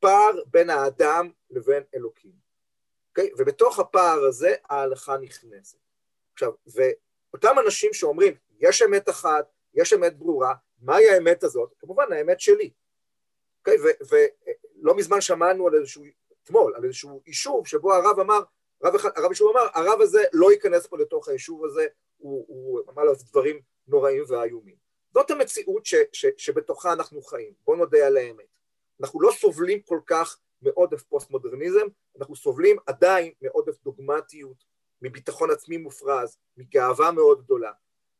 פער 0.00 0.42
בין 0.46 0.70
האדם 0.70 1.30
לבין 1.50 1.82
אלוקים. 1.94 2.30
Okay? 2.30 2.36
אוקיי? 3.10 3.30
ובתוך 3.38 3.78
הפער 3.78 4.24
הזה 4.24 4.54
ההלכה 4.70 5.16
נכנסת. 5.16 5.78
עכשיו, 6.32 6.52
ואותם 6.66 7.56
אנשים 7.64 7.92
שאומרים, 7.92 8.34
יש 8.58 8.82
אמת 8.82 9.08
אחת, 9.08 9.46
יש 9.74 9.92
אמת 9.92 10.18
ברורה, 10.18 10.54
מהי 10.82 11.10
האמת 11.10 11.44
הזאת? 11.44 11.72
כמובן, 11.78 12.12
האמת 12.12 12.40
שלי. 12.40 12.70
Okay? 12.70 13.70
אוקיי? 13.70 13.76
ולא 14.80 14.96
מזמן 14.96 15.20
שמענו 15.20 15.66
על 15.66 15.74
איזשהו, 15.74 16.04
אתמול, 16.44 16.74
על 16.76 16.84
איזשהו 16.84 17.22
יישוב 17.26 17.66
שבו 17.66 17.94
הרב 17.94 18.20
אמר, 18.20 18.40
הרב, 18.82 18.94
הרב 19.16 19.30
יישוב 19.30 19.56
אמר, 19.56 19.66
הרב 19.74 20.00
הזה 20.00 20.24
לא 20.32 20.52
ייכנס 20.52 20.86
פה 20.86 20.98
לתוך 20.98 21.28
היישוב 21.28 21.64
הזה, 21.64 21.86
הוא, 22.16 22.44
הוא 22.48 22.80
אמר 22.90 23.04
לו 23.04 23.12
דברים 23.30 23.60
נוראים 23.88 24.24
ואיומים. 24.28 24.76
זאת 25.14 25.30
המציאות 25.30 25.86
ש, 25.86 25.94
ש, 26.12 26.26
שבתוכה 26.36 26.92
אנחנו 26.92 27.22
חיים, 27.22 27.52
בואו 27.64 27.76
נודה 27.76 28.06
על 28.06 28.16
האמת. 28.16 28.55
אנחנו 29.00 29.20
לא 29.20 29.30
סובלים 29.32 29.82
כל 29.82 30.00
כך 30.06 30.38
מעודף 30.62 31.02
פוסט-מודרניזם, 31.02 31.86
אנחנו 32.18 32.36
סובלים 32.36 32.76
עדיין 32.86 33.32
מעודף 33.42 33.82
דוגמטיות, 33.82 34.64
מביטחון 35.02 35.50
עצמי 35.50 35.76
מופרז, 35.76 36.38
מגאווה 36.56 37.12
מאוד 37.12 37.42
גדולה. 37.44 37.72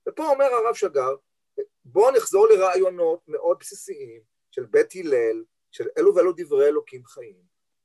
ופה 0.09 0.29
אומר 0.29 0.45
הרב 0.45 0.75
שגר, 0.75 1.15
בואו 1.85 2.11
נחזור 2.17 2.47
לרעיונות 2.49 3.21
מאוד 3.29 3.57
בסיסיים 3.61 4.23
של 4.51 4.67
בית 4.67 4.95
הלל, 4.95 5.45
של 5.71 5.89
אלו 5.99 6.15
ואלו 6.15 6.33
דברי 6.37 6.67
אלוקים 6.67 7.05
חיים, 7.05 7.43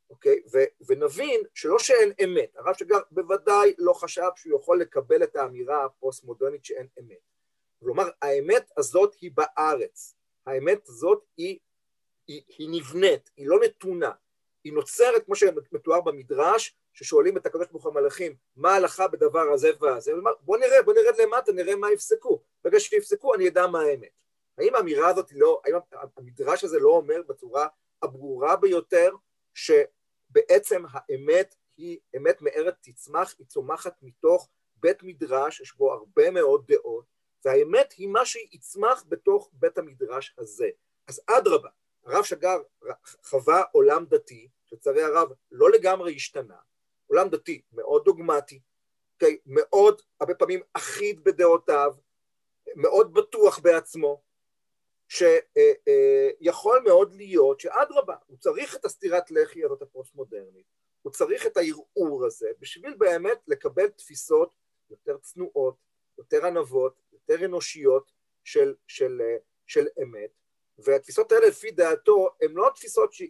אוקיי? 0.09 0.41
ו- 0.53 0.87
ונבין 0.87 1.41
שלא 1.53 1.79
שאין 1.79 2.11
אמת, 2.23 2.55
הרב 2.55 2.73
שגר 2.73 2.99
בוודאי 3.11 3.73
לא 3.77 3.93
חשב 3.93 4.29
שהוא 4.35 4.59
יכול 4.59 4.81
לקבל 4.81 5.23
את 5.23 5.35
האמירה 5.35 5.85
הפוסט-מודרנית 5.85 6.65
שאין 6.65 6.87
אמת. 6.99 7.31
כלומר, 7.79 8.09
האמת 8.21 8.71
הזאת 8.77 9.15
היא 9.21 9.31
בארץ, 9.33 10.15
האמת 10.45 10.87
הזאת 10.87 11.23
היא 11.37 11.59
היא, 12.27 12.41
היא 12.57 12.69
נבנית, 12.71 13.29
היא 13.37 13.47
לא 13.47 13.59
נתונה, 13.63 14.11
היא 14.63 14.73
נוצרת 14.73 15.25
כמו 15.25 15.35
שמתואר 15.35 16.01
במדרש, 16.01 16.75
ששואלים 16.93 17.37
את 17.37 17.45
הקדוש 17.45 17.67
ברוך 17.71 17.85
המלאכים, 17.85 18.35
מה 18.55 18.71
ההלכה 18.71 19.07
בדבר 19.07 19.51
הזה 19.53 19.71
והזה, 19.79 20.11
בוא 20.41 20.57
נראה, 20.57 20.83
בוא 20.83 20.93
נרד 20.93 21.15
למטה, 21.19 21.51
נראה 21.51 21.75
מה 21.75 21.91
יפסקו. 21.91 22.41
ברגע 22.63 22.79
שיפסקו 22.79 23.35
אני 23.35 23.47
אדע 23.47 23.67
מה 23.67 23.81
האמת. 23.81 24.21
האם 24.57 24.75
האמירה 24.75 25.09
הזאת 25.09 25.31
לא, 25.31 25.61
האם 25.65 25.75
המדרש 26.17 26.63
הזה 26.63 26.79
לא 26.79 26.89
אומר 26.89 27.21
בצורה 27.27 27.67
הברורה 28.01 28.55
ביותר, 28.55 29.15
שבעצם 29.53 30.83
האמת 30.91 31.55
היא 31.77 31.99
אמת 32.17 32.41
מארץ 32.41 32.75
תצמח, 32.81 33.35
היא 33.39 33.47
צומחת 33.47 33.95
מתוך 34.01 34.49
בית 34.75 35.03
מדרש, 35.03 35.61
יש 35.61 35.75
בו 35.75 35.93
הרבה 35.93 36.31
מאוד 36.31 36.63
דעות, 36.67 37.05
והאמת 37.45 37.93
היא 37.97 38.07
מה 38.07 38.25
שיצמח 38.25 39.05
בתוך 39.07 39.49
בית 39.53 39.77
המדרש 39.77 40.35
הזה. 40.37 40.69
אז 41.07 41.21
אדרבה, 41.27 41.69
הרב 42.05 42.23
שגר 42.23 42.57
חווה 43.23 43.63
עולם 43.71 44.05
דתי, 44.05 44.47
שלצערי 44.65 45.03
הרב 45.03 45.29
לא 45.51 45.71
לגמרי 45.71 46.15
השתנה, 46.15 46.57
עולם 47.07 47.29
דתי 47.29 47.61
מאוד 47.71 48.03
דוגמטי, 48.05 48.55
okay, 48.55 48.61
אוקיי? 49.13 49.37
מאוד 49.45 50.01
הרבה 50.19 50.35
פעמים 50.35 50.61
אחיד 50.73 51.23
בדעותיו, 51.23 51.95
מאוד 52.75 53.13
בטוח 53.13 53.59
בעצמו, 53.59 54.21
שיכול 55.07 56.79
מאוד 56.85 57.13
להיות 57.13 57.59
שאדרבה, 57.59 58.15
הוא 58.27 58.37
צריך 58.37 58.75
את 58.75 58.85
הסטירת 58.85 59.31
לחי 59.31 59.63
הזאת 59.63 59.81
הפוסט-מודרנית, 59.81 60.65
הוא 61.01 61.13
צריך 61.13 61.45
את 61.45 61.57
הערעור 61.57 62.25
הזה 62.25 62.49
בשביל 62.59 62.95
באמת 62.97 63.39
לקבל 63.47 63.87
תפיסות 63.87 64.55
יותר 64.89 65.17
צנועות, 65.17 65.75
יותר 66.17 66.45
ענבות, 66.45 67.01
יותר 67.13 67.45
אנושיות 67.45 68.11
של, 68.43 68.75
של, 68.87 69.21
של 69.67 69.87
אמת, 70.03 70.31
והתפיסות 70.77 71.31
האלה 71.31 71.47
לפי 71.47 71.71
דעתו 71.71 72.29
הן 72.41 72.51
לא 72.51 72.69
תפיסות 72.75 73.13
ש... 73.13 73.23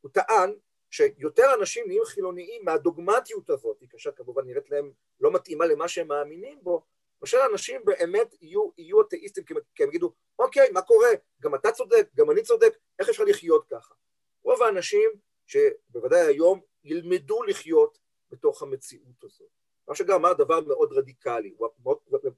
הוא 0.00 0.10
טען 0.12 0.54
שיותר 0.90 1.54
אנשים 1.60 1.86
נהיים 1.86 2.04
חילוניים 2.04 2.64
מהדוגמטיות 2.64 3.50
הזאת, 3.50 3.82
כאשר 3.90 4.10
כמובן 4.12 4.46
נראית 4.46 4.70
להם 4.70 4.92
לא 5.20 5.32
מתאימה 5.32 5.66
למה 5.66 5.88
שהם 5.88 6.08
מאמינים 6.08 6.58
בו, 6.62 6.84
מאשר 7.22 7.38
אנשים 7.52 7.84
באמת 7.84 8.34
יהיו, 8.40 8.70
יהיו 8.78 9.00
אתאיסטים, 9.00 9.44
כי 9.44 9.82
הם 9.82 9.88
יגידו, 9.88 10.12
אוקיי, 10.38 10.70
מה 10.70 10.82
קורה? 10.82 11.08
גם 11.40 11.54
אתה 11.54 11.72
צודק, 11.72 12.08
גם 12.14 12.30
אני 12.30 12.42
צודק, 12.42 12.78
איך 12.98 13.08
אפשר 13.08 13.24
לחיות 13.24 13.64
ככה? 13.70 13.94
רוב 14.42 14.62
האנשים 14.62 15.10
שבוודאי 15.46 16.20
היום 16.20 16.60
ילמדו 16.84 17.42
לחיות 17.42 17.98
בתוך 18.30 18.62
המציאות 18.62 19.24
הזאת. 19.24 19.48
מה 19.88 19.94
שגם 19.94 20.14
אמר 20.14 20.32
דבר 20.32 20.60
מאוד 20.60 20.92
רדיקלי, 20.92 21.54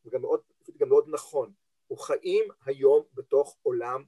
וגם 0.05 0.21
מאוד, 0.23 0.41
גם 0.77 0.89
מאוד 0.89 1.05
נכון, 1.09 1.53
הוא 1.93 1.99
חיים 1.99 2.49
היום 2.65 3.05
בתוך 3.15 3.57
עולם 3.63 4.05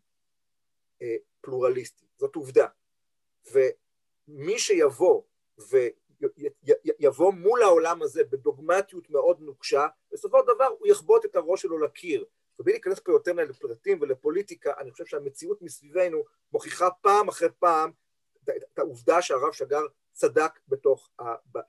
אה, 1.02 1.16
פלורליסטי, 1.40 2.06
זאת 2.16 2.36
עובדה. 2.36 2.66
ומי 3.52 4.58
שיבוא 4.58 5.22
ויבוא 7.00 7.32
מול 7.32 7.62
העולם 7.62 8.02
הזה 8.02 8.24
בדוגמטיות 8.24 9.10
מאוד 9.10 9.40
נוקשה, 9.40 9.86
בסופו 10.12 10.38
של 10.38 10.54
דבר 10.54 10.68
הוא 10.78 10.88
יחבוט 10.88 11.24
את 11.24 11.36
הראש 11.36 11.62
שלו 11.62 11.78
לקיר. 11.78 12.24
ובלי 12.58 12.72
להיכנס 12.72 13.00
פה 13.00 13.12
יותר 13.12 13.32
לפרטים 13.32 13.98
ולפוליטיקה, 14.00 14.72
אני 14.80 14.90
חושב 14.90 15.06
שהמציאות 15.06 15.62
מסביבנו 15.62 16.24
מוכיחה 16.52 16.90
פעם 16.90 17.28
אחרי 17.28 17.48
פעם 17.58 17.90
את 18.48 18.78
העובדה 18.78 19.22
שהרב 19.22 19.52
שגר 19.52 19.82
צדק 20.12 20.58
בתוך 20.68 21.10
ה... 21.20 21.24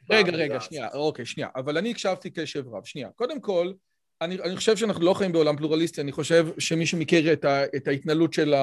רגע, 0.09 0.31
רגע, 0.31 0.59
שנייה, 0.59 0.89
אוקיי, 0.93 1.25
שנייה. 1.25 1.49
אבל 1.55 1.77
אני 1.77 1.91
הקשבתי 1.91 2.29
קשב 2.29 2.67
רב. 2.67 2.83
שנייה. 2.83 3.09
קודם 3.11 3.41
כל, 3.41 3.73
אני, 4.21 4.41
אני 4.41 4.55
חושב 4.55 4.75
שאנחנו 4.77 5.05
לא 5.05 5.13
חיים 5.13 5.31
בעולם 5.31 5.57
פלורליסטי, 5.57 6.01
אני 6.01 6.11
חושב 6.11 6.45
שמי 6.57 6.85
שמכיר 6.85 7.33
את, 7.33 7.45
ה, 7.45 7.63
את 7.75 7.87
ההתנהלות 7.87 8.33
של 8.33 8.53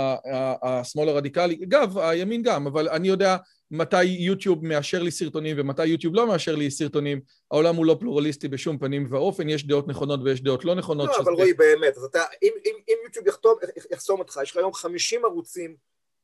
השמאל 0.62 1.08
הרדיקלי, 1.08 1.58
אגב, 1.64 1.98
הימין 1.98 2.42
גם, 2.42 2.66
אבל 2.66 2.88
אני 2.88 3.08
יודע 3.08 3.36
מתי 3.70 4.04
יוטיוב 4.04 4.66
מאשר 4.66 5.02
לי 5.02 5.10
סרטונים 5.10 5.56
ומתי 5.58 5.86
יוטיוב 5.86 6.14
לא 6.14 6.26
מאשר 6.26 6.54
לי 6.54 6.70
סרטונים, 6.70 7.20
העולם 7.50 7.76
הוא 7.76 7.86
לא 7.86 7.96
פלורליסטי 8.00 8.48
בשום 8.48 8.78
פנים 8.78 9.06
ואופן, 9.10 9.48
יש 9.48 9.66
דעות 9.66 9.88
נכונות 9.88 10.20
ויש 10.24 10.42
דעות 10.42 10.64
לא 10.64 10.74
נכונות. 10.74 11.08
לא, 11.08 11.18
אבל 11.18 11.32
רועי, 11.32 11.54
באמת, 11.54 11.96
אז 11.96 12.04
אתה, 12.04 12.24
אם, 12.42 12.52
אם, 12.66 12.74
אם 12.88 12.94
יוטיוב 13.04 13.26
יחתום, 13.26 13.58
יחסום 13.90 14.20
אותך, 14.20 14.38
יש 14.42 14.50
לך 14.50 14.56
היום 14.56 14.72
50 14.72 15.24
ערוצים 15.24 15.76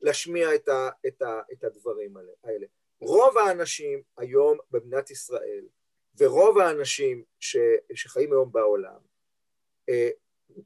להשמיע 0.02 0.54
את, 0.54 0.68
ה, 0.68 0.88
את, 1.06 1.22
ה, 1.22 1.40
את 1.52 1.64
הדברים 1.64 2.16
האלה. 2.44 2.66
רוב 3.00 3.38
האנשים 3.38 4.02
היום 4.18 4.58
במדינת 4.70 5.10
ישראל, 5.10 5.64
ורוב 6.18 6.58
האנשים 6.58 7.22
ש, 7.40 7.56
שחיים 7.94 8.32
היום 8.32 8.52
בעולם, 8.52 9.07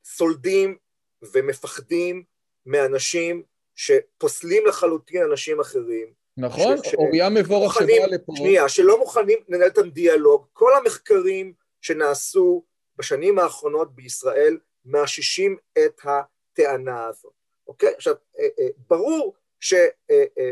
סולדים 0.05 0.77
ומפחדים 1.23 2.23
מאנשים 2.67 3.43
שפוסלים 3.75 4.67
לחלוטין 4.67 5.23
אנשים 5.23 5.61
אחרים. 5.61 6.13
נכון, 6.37 6.77
אוריה 6.95 7.29
מבורך 7.29 7.75
שבא 7.75 8.07
לפה. 8.11 8.33
שנייה, 8.37 8.69
שלא 8.69 8.99
מוכנים 8.99 9.39
לנהל 9.49 9.69
את 9.69 9.79
הדיאלוג. 9.79 10.47
כל 10.53 10.77
המחקרים 10.77 11.53
שנעשו 11.81 12.65
בשנים 12.97 13.39
האחרונות 13.39 13.95
בישראל 13.95 14.59
מאששים 14.85 15.57
את 15.79 16.01
הטענה 16.05 17.07
הזאת, 17.07 17.33
אוקיי? 17.67 17.95
עכשיו, 17.97 18.15
אה, 18.39 18.49
אה, 18.59 18.69
ברור 18.89 19.35
ש... 19.61 19.75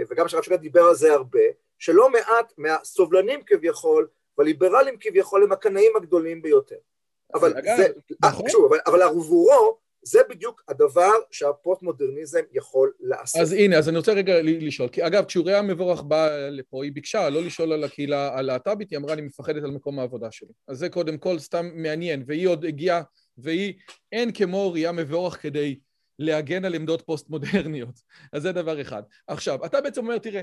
וגם 0.08 0.28
שהרב 0.28 0.42
שגד 0.42 0.60
דיבר 0.60 0.82
על 0.82 0.94
זה 0.94 1.12
הרבה, 1.12 1.40
שלא 1.78 2.10
מעט 2.10 2.52
מהסובלנים 2.58 3.40
כביכול 3.46 4.08
והליברלים 4.38 4.96
כביכול 5.00 5.42
הם 5.42 5.52
הקנאים 5.52 5.96
הגדולים 5.96 6.42
ביותר. 6.42 6.76
אבל 7.34 7.58
אגב, 7.58 7.76
זה, 7.76 7.86
נכון. 8.24 8.48
שוב, 8.48 8.64
אבל, 8.72 8.78
אבל 8.86 9.02
עבורו 9.02 9.78
זה 10.02 10.18
בדיוק 10.30 10.62
הדבר 10.68 11.10
שהפוסט-מודרניזם 11.30 12.40
יכול 12.52 12.92
לעשות. 13.00 13.40
אז 13.40 13.52
הנה, 13.52 13.78
אז 13.78 13.88
אני 13.88 13.96
רוצה 13.96 14.12
רגע 14.12 14.34
לשאול, 14.42 14.88
כי 14.88 15.06
אגב, 15.06 15.24
כשאוריה 15.24 15.58
המבורך 15.58 16.02
באה 16.02 16.50
לפה, 16.50 16.84
היא 16.84 16.92
ביקשה 16.92 17.30
לא 17.30 17.42
לשאול 17.42 17.72
על 17.72 17.84
הקהילה 17.84 18.38
הלהט"בית, 18.38 18.90
היא 18.90 18.98
אמרה, 18.98 19.12
אני 19.12 19.22
מפחדת 19.22 19.64
על 19.64 19.70
מקום 19.70 19.98
העבודה 19.98 20.30
שלי. 20.30 20.52
אז 20.68 20.78
זה 20.78 20.88
קודם 20.88 21.18
כל 21.18 21.38
סתם 21.38 21.70
מעניין, 21.74 22.24
והיא 22.26 22.48
עוד 22.48 22.64
הגיעה, 22.64 23.02
והיא, 23.38 23.74
אין 24.12 24.32
כמו 24.32 24.56
אוריה 24.56 24.92
מבורך 24.92 25.42
כדי 25.42 25.78
להגן 26.18 26.64
על 26.64 26.74
עמדות 26.74 27.02
פוסט-מודרניות. 27.02 27.94
אז 28.32 28.42
זה 28.42 28.52
דבר 28.52 28.80
אחד. 28.80 29.02
עכשיו, 29.26 29.64
אתה 29.64 29.80
בעצם 29.80 30.00
אומר, 30.00 30.18
תראה, 30.18 30.42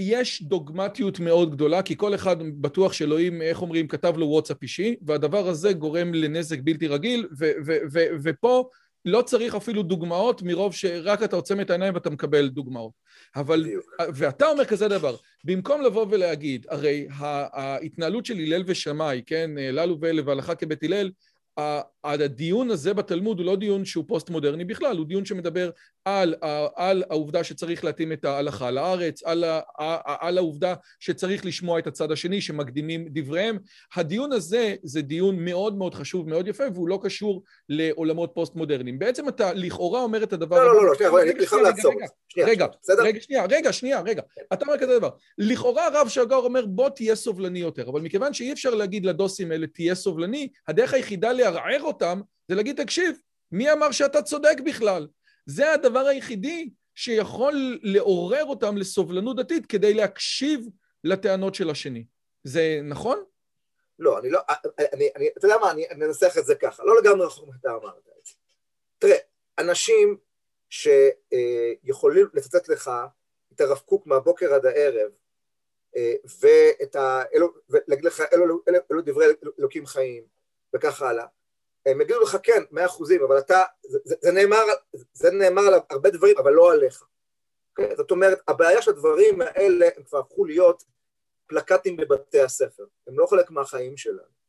יש 0.00 0.42
דוגמטיות 0.42 1.20
מאוד 1.20 1.50
גדולה, 1.50 1.82
כי 1.82 1.96
כל 1.96 2.14
אחד 2.14 2.36
בטוח 2.42 2.92
שאלוהים, 2.92 3.42
איך 3.42 3.62
אומרים, 3.62 3.88
כתב 3.88 4.16
לו 4.16 4.26
וואטסאפ 4.26 4.62
אישי, 4.62 4.96
והדבר 5.02 5.48
הזה 5.48 5.72
גורם 5.72 6.14
לנזק 6.14 6.58
בלתי 6.64 6.86
רגיל, 6.86 7.26
ו- 7.38 7.52
ו- 7.66 7.78
ו- 7.92 8.06
ופה 8.22 8.68
לא 9.04 9.22
צריך 9.22 9.54
אפילו 9.54 9.82
דוגמאות, 9.82 10.42
מרוב 10.42 10.74
שרק 10.74 11.22
אתה 11.22 11.36
עוצם 11.36 11.60
את 11.60 11.70
העיניים 11.70 11.94
ואתה 11.94 12.10
מקבל 12.10 12.48
דוגמאות. 12.48 12.92
אבל, 13.36 13.66
ואתה 14.14 14.46
אומר 14.46 14.64
כזה 14.64 14.88
דבר, 14.88 15.16
במקום 15.44 15.82
לבוא 15.82 16.06
ולהגיד, 16.10 16.66
הרי 16.70 17.06
ההתנהלות 17.52 18.26
של 18.26 18.38
הלל 18.38 18.62
ושמאי, 18.66 19.22
כן, 19.26 19.50
אלו 19.68 19.94
ואלו 20.00 20.22
והלכה 20.24 20.54
כבית 20.54 20.82
הלל, 20.82 21.10
הדיון 22.04 22.70
הזה 22.70 22.94
בתלמוד 22.94 23.38
הוא 23.38 23.46
לא 23.46 23.56
דיון 23.56 23.84
שהוא 23.84 24.04
פוסט-מודרני 24.08 24.64
בכלל, 24.64 24.96
הוא 24.96 25.06
דיון 25.06 25.24
שמדבר 25.24 25.70
על, 26.04 26.34
על 26.76 27.04
העובדה 27.10 27.44
שצריך 27.44 27.84
להתאים 27.84 28.12
את 28.12 28.24
ההלכה 28.24 28.70
לארץ, 28.70 29.22
על, 29.22 29.44
על 30.04 30.38
העובדה 30.38 30.74
שצריך 31.00 31.46
לשמוע 31.46 31.78
את 31.78 31.86
הצד 31.86 32.12
השני 32.12 32.40
שמקדימים 32.40 33.08
דבריהם. 33.10 33.58
הדיון 33.94 34.32
הזה 34.32 34.74
זה 34.82 35.02
דיון 35.02 35.44
מאוד 35.44 35.76
מאוד 35.76 35.94
חשוב, 35.94 36.28
מאוד 36.28 36.48
יפה, 36.48 36.64
והוא 36.74 36.88
לא 36.88 36.98
קשור 37.02 37.42
לעולמות 37.68 38.30
פוסט-מודרניים. 38.34 38.98
בעצם 38.98 39.28
אתה 39.28 39.52
לכאורה 39.52 40.02
אומר 40.02 40.22
את 40.22 40.32
הדבר... 40.32 40.56
לא, 40.56 40.66
לא, 40.66 40.74
לא, 40.74 40.88
לא, 40.88 40.94
שנייה, 40.94 41.12
אני 41.22 41.46
חייב 41.46 41.62
לעצור. 41.62 41.92
רגע, 42.38 42.66
רגע, 43.02 43.20
שנייה, 43.20 43.44
רגע, 43.50 43.72
שנייה, 43.72 44.00
רגע. 44.00 44.22
אתה 44.52 44.64
אומר 44.64 44.78
כזה 44.78 44.98
דבר. 44.98 45.10
לכאורה 45.38 45.86
הרב 45.86 46.08
שגר 46.08 46.36
אומר 46.36 46.66
בוא 46.66 46.88
תהיה 46.88 47.14
סובלני 47.14 47.58
יותר, 47.58 47.88
אבל 47.88 48.00
מכיוון 48.00 48.34
שאי 48.34 48.52
אפשר 48.52 48.74
להגיד 48.74 49.06
לדוסים 49.06 49.52
האלה 49.52 49.66
תהיה 49.66 49.94
סובלני, 49.94 50.48
הדרך 50.68 50.94
היחידה 50.94 51.32
לערער 51.32 51.82
אותם 51.82 52.20
זה 52.48 52.54
להגיד, 52.54 52.82
תקשיב, 52.82 53.16
מי 53.52 53.72
אמר 53.72 53.90
שאתה 53.90 54.22
צודק 54.22 54.56
בכלל? 54.64 55.06
זה 55.46 55.72
הדבר 55.72 56.06
היחידי 56.06 56.70
שיכול 56.94 57.78
לעורר 57.82 58.44
אותם 58.44 58.76
לסובלנות 58.76 59.36
דתית 59.36 59.66
כדי 59.66 59.94
להקשיב 59.94 60.68
לטענות 61.04 61.54
של 61.54 61.70
השני. 61.70 62.04
זה 62.44 62.80
נכון? 62.84 63.24
לא, 63.98 64.18
אני 64.18 64.30
לא, 64.30 64.40
אני, 64.92 65.08
אני, 65.16 65.28
אתה 65.38 65.46
יודע 65.46 65.56
מה, 65.58 65.70
אני 65.70 65.86
אנסח 65.92 66.38
את 66.38 66.46
זה 66.46 66.54
ככה, 66.54 66.84
לא 66.84 67.00
לגמרי 67.00 67.26
רחוק 67.26 67.48
אתה 67.60 67.70
אמרת 67.70 68.08
את 68.18 68.26
זה. 68.26 68.32
תראה, 68.98 69.16
אנשים 69.58 70.16
שיכולים 70.70 72.26
לצטט 72.34 72.68
לך 72.68 72.90
את 73.52 73.60
הרב 73.60 73.78
קוק 73.78 74.06
מהבוקר 74.06 74.54
עד 74.54 74.66
הערב, 74.66 75.10
אה. 75.96 76.14
ולהגיד 77.70 78.04
לך, 78.04 78.20
אלו, 78.20 78.44
אלו, 78.44 78.60
אלו, 78.68 78.78
אלו 78.92 79.00
דברי 79.02 79.26
אלוקים 79.58 79.86
חיים, 79.86 80.24
וכך 80.76 81.02
הלאה. 81.02 81.26
הם 81.86 82.00
יגידו 82.00 82.20
לך 82.20 82.36
כן, 82.42 82.62
מאה 82.70 82.86
אחוזים, 82.86 83.22
אבל 83.22 83.38
אתה, 83.38 83.62
זה, 83.82 83.98
זה, 84.04 84.14
זה, 84.20 84.32
נאמר, 84.32 84.64
זה 85.12 85.30
נאמר 85.30 85.62
על 85.62 85.74
הרבה 85.90 86.10
דברים, 86.10 86.38
אבל 86.38 86.52
לא 86.52 86.72
עליך. 86.72 87.02
Okay? 87.02 87.10
אוקיי? 87.70 87.96
זאת 87.96 88.10
אומרת, 88.10 88.40
הבעיה 88.48 88.82
של 88.82 88.90
הדברים 88.90 89.40
האלה, 89.40 89.88
הם 89.96 90.02
כבר 90.02 90.18
הפכו 90.18 90.44
להיות 90.44 90.84
פלקטים 91.46 91.96
בבתי 91.96 92.40
הספר, 92.40 92.84
הם 93.06 93.18
לא 93.18 93.26
חלק 93.26 93.50
מהחיים 93.50 93.96
שלנו. 93.96 94.40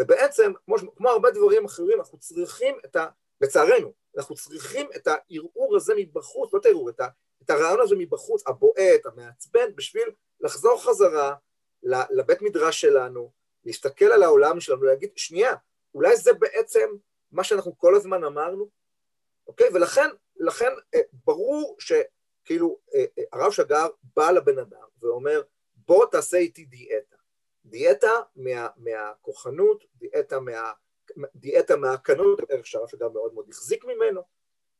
ובעצם, 0.00 0.52
כמו, 0.64 0.76
כמו 0.96 1.08
הרבה 1.10 1.30
דברים 1.30 1.64
אחרים, 1.64 1.98
אנחנו 1.98 2.18
צריכים 2.18 2.78
את 2.84 2.96
ה... 2.96 3.06
לצערנו, 3.40 3.92
אנחנו 4.16 4.34
צריכים 4.34 4.88
את 4.96 5.08
הערעור 5.08 5.76
הזה 5.76 5.94
מבחוץ, 5.96 6.52
לא 6.52 6.58
את 6.58 6.66
הערעור, 6.66 6.90
את, 6.90 7.00
את 7.42 7.50
הרעיון 7.50 7.80
הזה 7.80 7.96
מבחוץ, 7.98 8.46
הבועט, 8.46 9.06
המעצבן, 9.06 9.74
בשביל 9.74 10.10
לחזור 10.40 10.84
חזרה 10.84 11.34
לבית 12.10 12.42
מדרש 12.42 12.80
שלנו, 12.80 13.32
להסתכל 13.64 14.04
על 14.04 14.22
העולם 14.22 14.60
שלנו, 14.60 14.82
להגיד, 14.82 15.10
שנייה, 15.16 15.54
אולי 15.94 16.16
זה 16.16 16.32
בעצם 16.32 16.88
מה 17.32 17.44
שאנחנו 17.44 17.78
כל 17.78 17.94
הזמן 17.94 18.24
אמרנו, 18.24 18.68
אוקיי? 19.46 19.68
ולכן 19.74 20.08
לכן, 20.38 20.72
אה, 20.94 21.00
ברור 21.24 21.76
שכאילו 21.78 22.78
אה, 22.94 23.04
אה, 23.18 23.24
הרב 23.32 23.52
שגר 23.52 23.86
בא 24.16 24.30
לבן 24.30 24.58
אדם 24.58 24.86
ואומר, 25.02 25.42
בוא 25.76 26.06
תעשה 26.06 26.36
איתי 26.36 26.64
דיאטה. 26.64 27.16
דיאטה 27.64 28.12
מה, 28.36 28.68
מהכוחנות, 28.76 29.84
דיאטה, 29.94 30.40
מה, 30.40 30.72
דיאטה 31.34 31.76
מהקנות, 31.76 32.40
ערך 32.48 32.66
שהרב 32.66 32.88
שגר 32.88 33.08
מאוד 33.08 33.34
מאוד 33.34 33.46
החזיק 33.48 33.84
ממנו, 33.84 34.22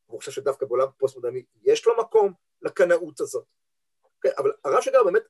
והוא 0.09 0.19
חושב 0.19 0.33
שדווקא 0.33 0.67
בעולם 0.67 0.89
פוסט-מודרני 0.99 1.45
יש 1.63 1.87
לו 1.87 1.97
מקום 1.99 2.33
לקנאות 2.63 3.21
הזאת. 3.21 3.45
אוקיי? 4.17 4.31
אבל 4.39 4.53
הרב 4.65 4.81
שגר 4.81 5.05
באמת 5.05 5.23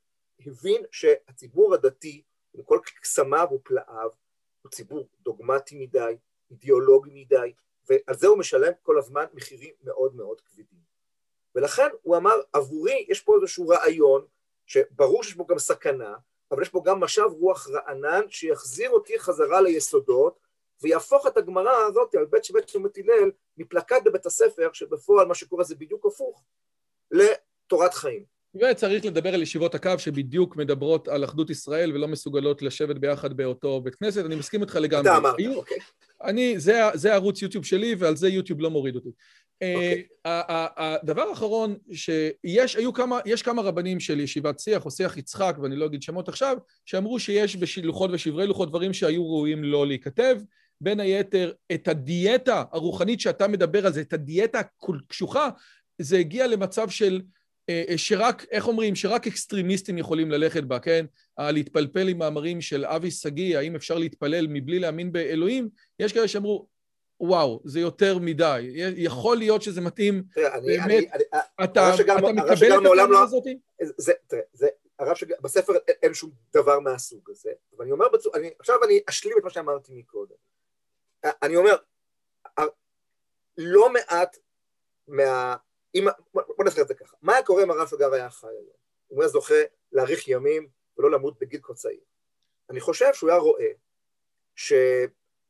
הבין 0.47 0.85
שהציבור 0.91 1.75
הדתי, 1.75 2.23
עם 2.55 2.63
כל 2.63 2.79
קסמיו 3.03 3.49
ופלאיו, 3.55 4.11
הוא 4.69 4.73
ציבור 4.73 5.09
דוגמטי 5.21 5.79
מדי, 5.79 6.17
אידיאולוגי 6.51 7.11
מדי, 7.15 7.53
ועל 7.89 8.17
זה 8.17 8.27
הוא 8.27 8.39
משלם 8.39 8.73
כל 8.83 8.99
הזמן 8.99 9.25
מחירים 9.35 9.75
מאוד 9.83 10.15
מאוד 10.15 10.41
כבדים. 10.41 10.81
ולכן 11.55 11.89
הוא 12.03 12.17
אמר, 12.17 12.41
עבורי 12.53 13.07
יש 13.09 13.21
פה 13.21 13.37
איזשהו 13.37 13.69
רעיון, 13.69 14.27
שברור 14.67 15.23
שיש 15.23 15.35
בו 15.35 15.47
גם 15.47 15.59
סכנה, 15.59 16.15
אבל 16.51 16.63
יש 16.63 16.69
פה 16.69 16.83
גם 16.85 17.01
משב 17.01 17.29
רוח 17.41 17.69
רענן 17.69 18.21
שיחזיר 18.29 18.91
אותי 18.91 19.19
חזרה 19.19 19.61
ליסודות, 19.61 20.39
ויהפוך 20.83 21.27
את 21.27 21.37
הגמרא 21.37 21.73
הזאת 21.73 22.15
על 22.15 22.25
בית 22.25 22.45
שבית 22.45 22.69
שבט 22.69 22.99
הלל 22.99 23.31
מפלקט 23.57 24.03
בבית 24.05 24.27
הספר, 24.27 24.73
שבפועל 24.73 25.27
מה 25.27 25.35
שקורה 25.35 25.65
זה 25.65 25.75
בדיוק 25.75 26.07
הפוך, 26.07 26.45
לתורת 27.11 27.95
חיים. 27.95 28.25
וצריך 28.55 29.05
לדבר 29.05 29.35
על 29.35 29.43
ישיבות 29.43 29.75
הקו 29.75 29.93
שבדיוק 29.99 30.57
מדברות 30.57 31.09
על 31.09 31.25
אחדות 31.25 31.51
ישראל 31.51 31.93
ולא 31.93 32.09
מסוגלות 32.09 32.63
לשבת 32.63 32.97
ביחד 32.97 33.37
באותו 33.37 33.81
בית 33.81 33.95
כנסת, 33.95 34.25
אני 34.25 34.37
מסכים 34.37 34.63
איתך 34.63 34.75
לגמרי. 34.77 35.11
אתה 35.11 35.17
אמרת, 35.17 35.37
אוקיי. 35.57 35.77
אני, 36.25 36.59
זה, 36.59 36.81
זה 36.95 37.13
הערוץ 37.13 37.43
יוטיוב 37.43 37.65
שלי 37.65 37.95
ועל 37.99 38.17
זה 38.17 38.29
יוטיוב 38.29 38.61
לא 38.61 38.71
מוריד 38.71 38.97
אותי. 38.97 39.09
Okay. 39.09 39.75
אוקיי. 39.75 40.05
הדבר 40.77 41.23
האחרון, 41.23 41.77
שיש 41.93 42.77
היו 42.77 42.93
כמה, 42.93 43.21
יש 43.27 43.43
כמה 43.43 43.63
רבנים 43.63 44.01
של 44.01 44.21
ישיבת 44.21 44.59
שיח 44.59 44.85
או 44.85 44.91
שיח 44.91 45.17
יצחק, 45.17 45.57
ואני 45.63 45.77
לא 45.77 45.87
אגיד 45.87 46.03
שמות 46.03 46.29
עכשיו, 46.29 46.57
שאמרו 46.87 47.19
שיש 47.19 47.57
בלוחות 47.57 48.11
ושברי 48.13 48.47
לוחות 48.47 48.69
דברים 48.69 48.93
שהיו 48.93 49.31
ראויים 49.31 49.65
לא 49.65 49.87
להיכתב. 49.87 50.37
בין 50.81 51.01
היתר, 51.01 51.53
את 51.75 51.89
הדיאטה 51.89 52.65
הרוחנית 52.73 53.21
שאתה 53.21 53.49
מדבר 53.49 53.87
על 53.87 53.93
זה, 53.93 54.01
את 54.01 54.13
הדיאטה 54.13 54.61
הקשוחה, 54.61 55.49
זה 55.99 56.19
הגיע 56.19 56.47
למצב 56.47 56.89
של 56.89 57.15
אה, 57.15 57.21
אה, 57.21 57.38
שרק, 57.97 58.47
איך 58.51 58.69
אומרים, 58.69 58.95
שרק 58.95 59.27
אקסטרימיסטים 59.27 59.99
יכולים 59.99 60.31
ללכת 60.31 60.65
בה, 60.65 60.79
כן? 60.79 61.07
להתפלפל 61.39 62.09
עם 62.09 62.19
מאמרים 62.19 62.61
של 62.61 62.85
אבי 62.85 63.11
שגיא, 63.11 63.59
האם 63.59 63.77
אפשר 63.77 63.99
להתפלל 63.99 64.47
מבלי 64.49 64.79
להאמין 64.79 65.13
באלוהים, 65.13 65.69
יש 65.99 66.13
כאלה 66.13 66.29
שאמרו, 66.29 66.67
וואו, 67.21 67.61
זה 67.65 67.81
יותר 67.81 68.19
מדי. 68.19 68.71
יכול 68.97 69.37
להיות 69.37 69.63
שזה 69.63 69.81
מתאים, 69.81 70.23
באמת, 70.67 71.05
אתה 71.65 71.93
מקבל 71.99 72.73
את 72.73 72.83
הטענה 72.93 73.21
הזאת? 73.23 73.45
תראה, 74.27 74.69
הרב 74.99 75.17
שגר, 75.17 75.35
בספר 75.43 75.73
אין 76.03 76.15
שום 76.15 76.31
דבר 76.55 76.81
מהסוג 76.81 77.31
הזה, 77.31 77.51
אבל 77.77 77.85
אני 77.85 77.93
אומר, 77.93 78.07
עכשיו 78.59 78.85
אני 78.85 79.01
אשלים 79.07 79.35
את 79.39 79.45
מה 79.45 79.51
שאמרתי 79.51 79.93
מקודם. 79.93 80.35
אני 81.43 81.57
אומר, 81.57 81.77
לא 83.59 83.93
מעט 83.93 84.37
מה... 85.09 85.57
אם, 85.95 86.07
בוא 86.35 86.65
נעשה 86.65 86.83
את 86.83 86.89
זה 86.89 86.95
ככה, 86.95 87.17
מה 87.23 87.35
היה 87.35 87.43
קורה 87.43 87.63
אם 87.63 87.71
הרב 87.71 87.89
שגר 87.89 88.13
היה 88.13 88.31
חי 88.31 88.47
היום? 88.47 88.79
הוא 89.09 89.23
היה 89.23 89.29
זוכה 89.29 89.55
להאריך 89.93 90.29
ימים 90.29 90.69
ולא 90.97 91.11
למות 91.11 91.39
בגיל 91.39 91.61
כה 91.63 91.75
צעיר. 91.75 92.01
אני 92.71 92.81
חושב 92.81 93.15
שהוא 93.15 93.31
היה 93.31 93.39
רואה 93.39 93.71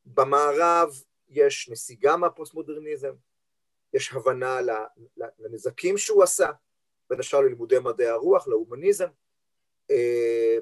שבמערב 0.07 0.91
יש 1.28 1.68
נסיגה 1.68 2.16
מהפוסט-מודרניזם, 2.16 3.14
יש 3.95 4.12
הבנה 4.12 4.59
לנזקים 5.39 5.99
שהוא 5.99 6.22
עשה, 6.22 6.51
בין 7.11 7.20
השאר 7.20 7.41
ללימודי 7.41 7.78
מדעי 7.78 8.07
הרוח, 8.07 8.49
להומניזם, 8.49 9.09
אה, 9.91 10.57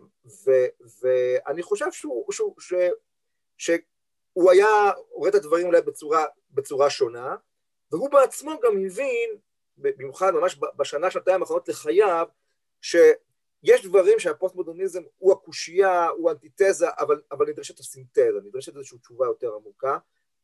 ואני 1.01 1.63
חושב 1.63 1.93
שהוא, 1.93 2.33
שהוא, 2.33 2.55
ש, 2.61 2.75
שהוא 3.59 4.51
היה 4.51 4.91
רואה 5.11 5.31
את 5.31 5.35
הדברים 5.35 5.67
אולי 5.67 5.83
בצורה, 5.83 6.25
בצורה 6.51 6.91
שונה, 6.91 7.37
והוא 7.93 8.11
בעצמו 8.11 8.61
גם 8.63 8.73
הבין, 8.87 9.31
במיוחד 9.79 10.31
ממש 10.35 10.59
בשנה, 10.77 11.11
שנתיים 11.11 11.41
האחרונות 11.41 11.69
לחייו, 11.69 12.27
שיש 12.81 13.85
דברים 13.85 14.19
שהפוסט-מודרניזם 14.19 15.03
הוא 15.17 15.33
הקושייה, 15.33 16.09
הוא 16.09 16.29
האנטיתזה, 16.29 16.87
אבל, 16.99 17.23
אבל 17.33 17.49
נדרשת 17.49 17.81
הסינתזה, 17.81 18.41
נדרשת 18.45 18.77
איזושהי 18.77 18.99
תשובה 18.99 19.27
יותר 19.27 19.55
עמוקה, 19.55 19.99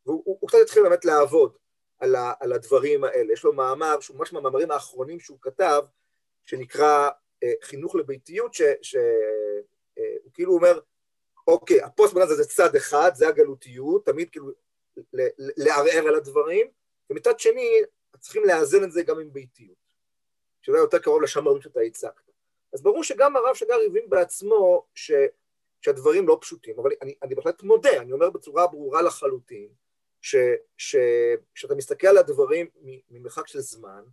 והוא 0.07 0.22
הוא, 0.24 0.39
הוא 0.41 0.49
קצת 0.49 0.59
התחיל 0.62 0.83
באמת 0.83 1.05
לעבוד 1.05 1.57
על, 1.99 2.14
ה, 2.14 2.33
על 2.41 2.53
הדברים 2.53 3.05
האלה. 3.05 3.33
יש 3.33 3.45
לו 3.45 3.53
מאמר, 3.53 4.01
שהוא 4.01 4.16
ממש 4.16 4.33
מהמאמרים 4.33 4.70
האחרונים 4.70 5.20
שהוא 5.20 5.39
כתב, 5.41 5.83
שנקרא 6.45 7.11
אה, 7.43 7.53
חינוך 7.62 7.95
לביתיות, 7.95 8.55
שהוא 8.55 9.03
אה, 9.99 10.16
כאילו 10.35 10.55
אומר, 10.55 10.80
אוקיי, 11.47 11.83
הפוסט-מודרניזם 11.83 12.43
זה 12.43 12.49
צד 12.49 12.76
אחד, 12.76 13.11
זה 13.14 13.28
הגלותיות, 13.28 14.07
תמיד 14.07 14.30
כאילו 14.30 14.51
לערער 15.39 16.09
על 16.09 16.14
הדברים, 16.14 16.66
ומצד 17.11 17.39
שני, 17.39 17.80
צריכים 18.21 18.43
לאזן 18.45 18.85
את 18.85 18.93
זה 18.93 19.03
גם 19.03 19.21
עם 19.21 19.33
ביתיות, 19.33 19.77
שזה 20.63 20.77
יותר 20.77 20.99
קרוב 20.99 21.23
לשמרנות 21.23 21.63
שאתה 21.63 21.81
הצגת. 21.81 22.33
אז 22.73 22.83
ברור 22.83 23.05
שגם 23.05 23.37
הרב 23.37 23.55
שגר 23.55 23.77
הבין 23.87 24.11
בעצמו 24.11 24.87
ש, 24.95 25.13
שהדברים 25.81 26.29
לא 26.29 26.39
פשוטים, 26.41 26.79
אבל 26.79 26.91
אני, 27.03 27.15
אני 27.23 27.35
בהחלט 27.35 27.63
מודה, 27.63 28.01
אני 28.01 28.13
אומר 28.13 28.31
בצורה 28.31 28.67
ברורה 28.67 29.03
לחלוטין, 29.03 29.69
שכשאתה 30.21 31.75
מסתכל 31.75 32.07
על 32.07 32.19
הדברים 32.19 32.67
ממרחק 33.11 33.47
של 33.47 33.61
זמן, 33.61 34.05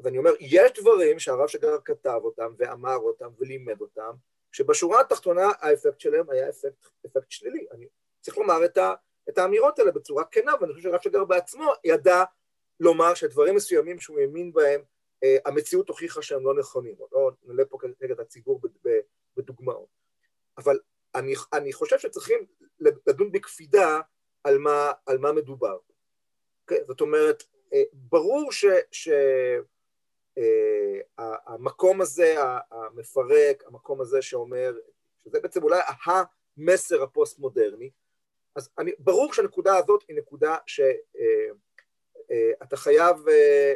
ואני 0.00 0.18
אומר, 0.18 0.30
יש 0.40 0.72
דברים 0.80 1.18
שהרב 1.18 1.48
שגר 1.48 1.76
כתב 1.84 2.20
אותם 2.24 2.52
ואמר 2.58 2.96
אותם 2.96 3.28
ולימד 3.38 3.80
אותם, 3.80 4.12
שבשורה 4.52 5.00
התחתונה 5.00 5.48
האפקט 5.60 6.00
שלהם 6.00 6.30
היה 6.30 6.48
אפקט, 6.48 6.88
אפקט 7.06 7.30
שלילי. 7.30 7.66
אני 7.72 7.86
צריך 8.20 8.38
לומר 8.38 8.64
את, 8.64 8.78
ה, 8.78 8.94
את 9.28 9.38
האמירות 9.38 9.78
האלה 9.78 9.90
בצורה 9.90 10.24
כנה, 10.24 10.52
ואני 10.60 10.72
חושב 10.72 10.88
שהרב 10.88 11.00
שגר 11.00 11.24
בעצמו 11.24 11.72
ידע 11.84 12.24
לומר 12.80 13.14
שדברים 13.14 13.54
מסוימים 13.54 14.00
שהוא 14.00 14.20
האמין 14.20 14.52
בהם, 14.52 14.80
אה, 15.24 15.36
המציאות 15.44 15.88
הוכיחה 15.88 16.22
שהם 16.22 16.44
לא 16.44 16.54
נכונים, 16.54 16.94
לא 17.12 17.30
נעלה 17.44 17.64
פה 17.64 17.78
נגד 18.00 18.20
הציבור 18.20 18.60
בדוגמאות. 19.36 19.88
אבל 20.58 20.78
אני, 21.14 21.34
אני 21.52 21.72
חושב 21.72 21.98
שצריכים 21.98 22.46
לדון 22.80 23.32
בקפידה 23.32 24.00
על 24.44 24.58
מה, 24.58 24.92
על 25.06 25.18
מה 25.18 25.32
מדובר. 25.32 25.76
Okay? 25.76 25.94
אוקיי? 26.62 26.84
זאת 26.86 27.00
אומרת, 27.00 27.42
אה, 27.72 27.82
ברור 27.92 28.50
שהמקום 31.16 32.00
אה, 32.00 32.02
הזה 32.02 32.34
המפרק, 32.70 33.64
המקום 33.66 34.00
הזה 34.00 34.22
שאומר, 34.22 34.74
שזה 35.24 35.40
בעצם 35.40 35.62
אולי 35.62 35.80
המסר 36.04 37.02
הפוסט-מודרני, 37.02 37.90
אז 38.56 38.70
אני, 38.78 38.92
ברור 38.98 39.32
שהנקודה 39.32 39.76
הזאת 39.76 40.04
היא 40.08 40.16
נקודה 40.16 40.56
שאתה 40.66 40.88
אה, 41.18 41.48
חייב 42.74 43.16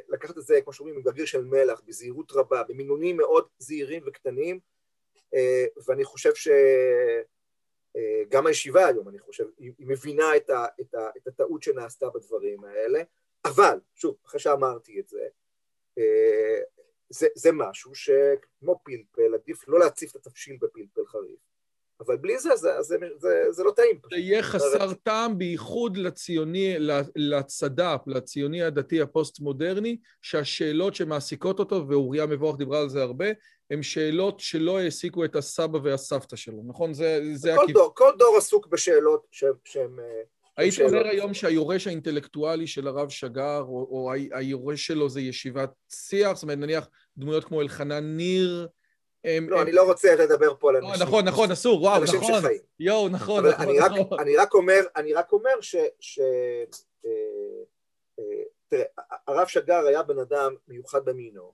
לקחת 0.08 0.38
את 0.38 0.46
זה, 0.46 0.60
כמו 0.64 0.72
שאומרים, 0.72 0.96
עם 0.96 1.02
גרגיר 1.02 1.24
של 1.24 1.44
מלח, 1.44 1.80
בזהירות 1.86 2.32
רבה, 2.32 2.62
במינונים 2.62 3.16
מאוד 3.16 3.46
זהירים 3.58 4.02
וקטנים, 4.06 4.60
ואני 5.86 6.04
חושב 6.04 6.34
ש... 6.34 6.48
אה, 7.98 8.22
גם 8.28 8.46
הישיבה 8.46 8.86
היום, 8.86 9.08
אני 9.08 9.18
חושב, 9.18 9.44
היא 9.58 9.72
מבינה 9.78 10.36
את, 10.36 10.50
ה, 10.50 10.66
את, 10.80 10.94
ה, 10.94 11.10
את 11.16 11.26
הטעות 11.26 11.62
שנעשתה 11.62 12.06
בדברים 12.10 12.64
האלה, 12.64 13.02
אבל, 13.44 13.80
שוב, 13.94 14.16
אחרי 14.26 14.40
שאמרתי 14.40 15.00
את 15.00 15.08
זה, 15.08 15.28
אה, 15.98 16.60
זה, 17.10 17.26
זה 17.34 17.50
משהו 17.52 17.94
שכמו 17.94 18.80
פלפל, 18.84 19.34
עדיף 19.34 19.68
לא 19.68 19.78
להציף 19.78 20.10
את 20.10 20.16
התבשיל 20.16 20.56
בפלפל 20.60 21.06
חריף. 21.06 21.40
אבל 22.00 22.16
בלי 22.16 22.38
זה, 22.38 22.56
זה, 22.56 22.68
זה, 22.80 22.96
זה, 23.18 23.44
זה 23.50 23.64
לא 23.64 23.70
טעים. 23.76 23.98
זה 24.10 24.16
יהיה 24.16 24.42
חסר 24.42 24.92
טעם, 24.92 25.38
בייחוד 25.38 25.96
לציוני, 25.96 26.76
לצד"פ, 27.16 28.00
לציוני 28.06 28.62
הדתי 28.62 29.00
הפוסט-מודרני, 29.00 29.96
שהשאלות 30.22 30.94
שמעסיקות 30.94 31.58
אותו, 31.58 31.88
ואוריה 31.88 32.26
מבורך 32.26 32.58
דיברה 32.58 32.80
על 32.80 32.88
זה 32.88 33.02
הרבה, 33.02 33.26
הן 33.70 33.82
שאלות 33.82 34.40
שלא 34.40 34.78
העסיקו 34.78 35.24
את 35.24 35.36
הסבא 35.36 35.78
והסבתא 35.82 36.36
שלו, 36.36 36.62
נכון? 36.66 36.94
זה, 36.94 37.20
זה 37.34 37.54
כל, 37.56 37.72
דור, 37.72 37.92
כל 37.94 38.12
דור 38.18 38.36
עסוק 38.36 38.66
בשאלות 38.66 39.26
שהן... 39.64 39.98
אה, 39.98 40.22
היית 40.56 40.80
אומר 40.80 41.06
היום 41.06 41.34
שהיורש 41.34 41.86
האינטלקטואלי 41.86 42.66
של 42.66 42.88
הרב 42.88 43.08
שגר, 43.08 43.60
או, 43.60 43.88
או 43.90 44.12
היורש 44.32 44.86
שלו 44.86 45.08
זה 45.08 45.20
ישיבת 45.20 45.70
שיח, 45.90 46.32
זאת 46.34 46.42
אומרת, 46.42 46.58
נניח 46.58 46.88
דמויות 47.16 47.44
כמו 47.44 47.60
אלחנן 47.60 48.16
ניר, 48.16 48.68
הם, 49.24 49.50
לא, 49.50 49.56
הם... 49.56 49.62
אני 49.62 49.72
לא 49.72 49.82
רוצה 49.82 50.14
לדבר 50.14 50.54
פה 50.58 50.70
על 50.70 50.78
לא, 50.78 50.88
אנשים. 50.88 51.06
נכון, 51.06 51.24
נכון, 51.24 51.50
אסור, 51.50 51.82
וואו, 51.82 52.02
אנשים 52.02 52.20
נכון. 52.20 52.40
שחיים. 52.40 52.60
יואו, 52.80 53.08
נכון, 53.08 53.46
נכון, 53.46 53.64
אני 53.66 53.78
נכון. 53.78 53.98
רק, 54.00 54.20
אני 54.20 54.36
רק 54.36 54.54
אומר, 54.54 54.80
אני 54.96 55.14
רק 55.14 55.32
אומר 55.32 55.60
ש... 55.60 55.76
ש 56.00 56.18
אה, 56.18 57.12
אה, 58.18 58.42
תראה, 58.68 58.84
הרב 59.26 59.46
שגר 59.46 59.86
היה 59.86 60.02
בן 60.02 60.18
אדם 60.18 60.54
מיוחד 60.68 61.04
במינו, 61.04 61.52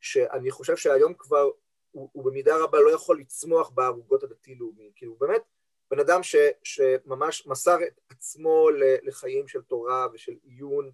שאני 0.00 0.50
חושב 0.50 0.76
שהיום 0.76 1.14
כבר 1.18 1.50
הוא, 1.90 2.08
הוא 2.12 2.24
במידה 2.24 2.56
רבה 2.56 2.80
לא 2.80 2.90
יכול 2.90 3.20
לצמוח 3.20 3.70
בערוגות 3.70 4.22
הדתי-לאומי, 4.22 4.90
כאילו 4.96 5.16
באמת 5.20 5.42
בן 5.90 5.98
אדם 5.98 6.22
ש, 6.22 6.36
שממש 6.62 7.46
מסר 7.46 7.76
את 7.86 8.00
עצמו 8.10 8.68
לחיים 9.02 9.48
של 9.48 9.62
תורה 9.62 10.06
ושל 10.12 10.34
עיון, 10.42 10.90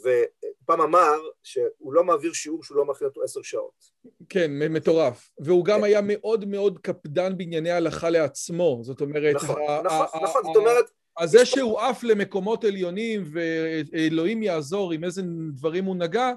ופעם 0.00 0.80
אמר 0.80 1.18
שהוא 1.42 1.92
לא 1.92 2.04
מעביר 2.04 2.32
שיעור 2.32 2.64
שהוא 2.64 2.76
לא 2.76 2.84
מכין 2.84 3.06
אותו 3.06 3.22
עשר 3.22 3.42
שעות. 3.42 3.84
כן, 4.28 4.50
מטורף. 4.70 5.30
והוא 5.40 5.64
גם 5.64 5.78
כן. 5.78 5.84
היה 5.84 6.00
מאוד 6.02 6.44
מאוד 6.44 6.78
קפדן 6.78 7.36
בענייני 7.36 7.70
הלכה 7.70 8.10
לעצמו, 8.10 8.78
זאת 8.82 9.00
אומרת... 9.00 9.34
נכון, 9.34 9.62
נכון, 9.84 10.06
נכון, 10.22 10.42
זאת 10.44 10.56
אומרת... 10.56 10.90
אז 11.18 11.30
זה 11.30 11.46
שהוא 11.46 11.80
עף 11.80 12.02
למקומות 12.02 12.64
עליונים 12.64 13.24
ואלוהים 13.32 14.42
יעזור 14.42 14.92
עם 14.92 15.04
איזה 15.04 15.22
דברים 15.54 15.84
הוא 15.84 15.96
נגע, 15.96 16.32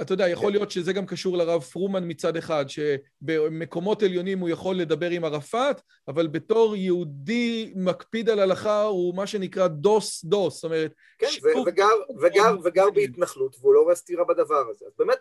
אתה 0.00 0.12
יודע, 0.12 0.28
יכול 0.28 0.46
כן. 0.46 0.52
להיות 0.52 0.70
שזה 0.70 0.92
גם 0.92 1.06
קשור 1.06 1.36
לרב 1.36 1.62
פרומן 1.62 2.10
מצד 2.10 2.36
אחד, 2.36 2.64
שבמקומות 2.68 4.02
עליונים 4.02 4.38
הוא 4.38 4.48
יכול 4.48 4.76
לדבר 4.76 5.10
עם 5.10 5.24
ערפאת, 5.24 5.80
אבל 6.08 6.26
בתור 6.26 6.76
יהודי 6.76 7.72
מקפיד 7.76 8.28
על 8.28 8.40
הלכה 8.40 8.82
הוא 8.82 9.14
מה 9.14 9.26
שנקרא 9.26 9.66
דוס 9.66 10.24
דוס, 10.24 10.54
זאת 10.54 10.64
אומרת... 10.64 10.92
כן, 11.18 11.26
שיפור... 11.26 11.64
וגר, 11.66 11.86
וגר, 12.20 12.56
וגר 12.64 12.90
בהתנחלות, 12.90 13.56
והוא 13.60 13.74
לא 13.74 13.80
רואה 13.80 13.94
סתירה 13.94 14.24
בדבר 14.24 14.64
הזה. 14.70 14.86
אז 14.86 14.92
באמת, 14.98 15.18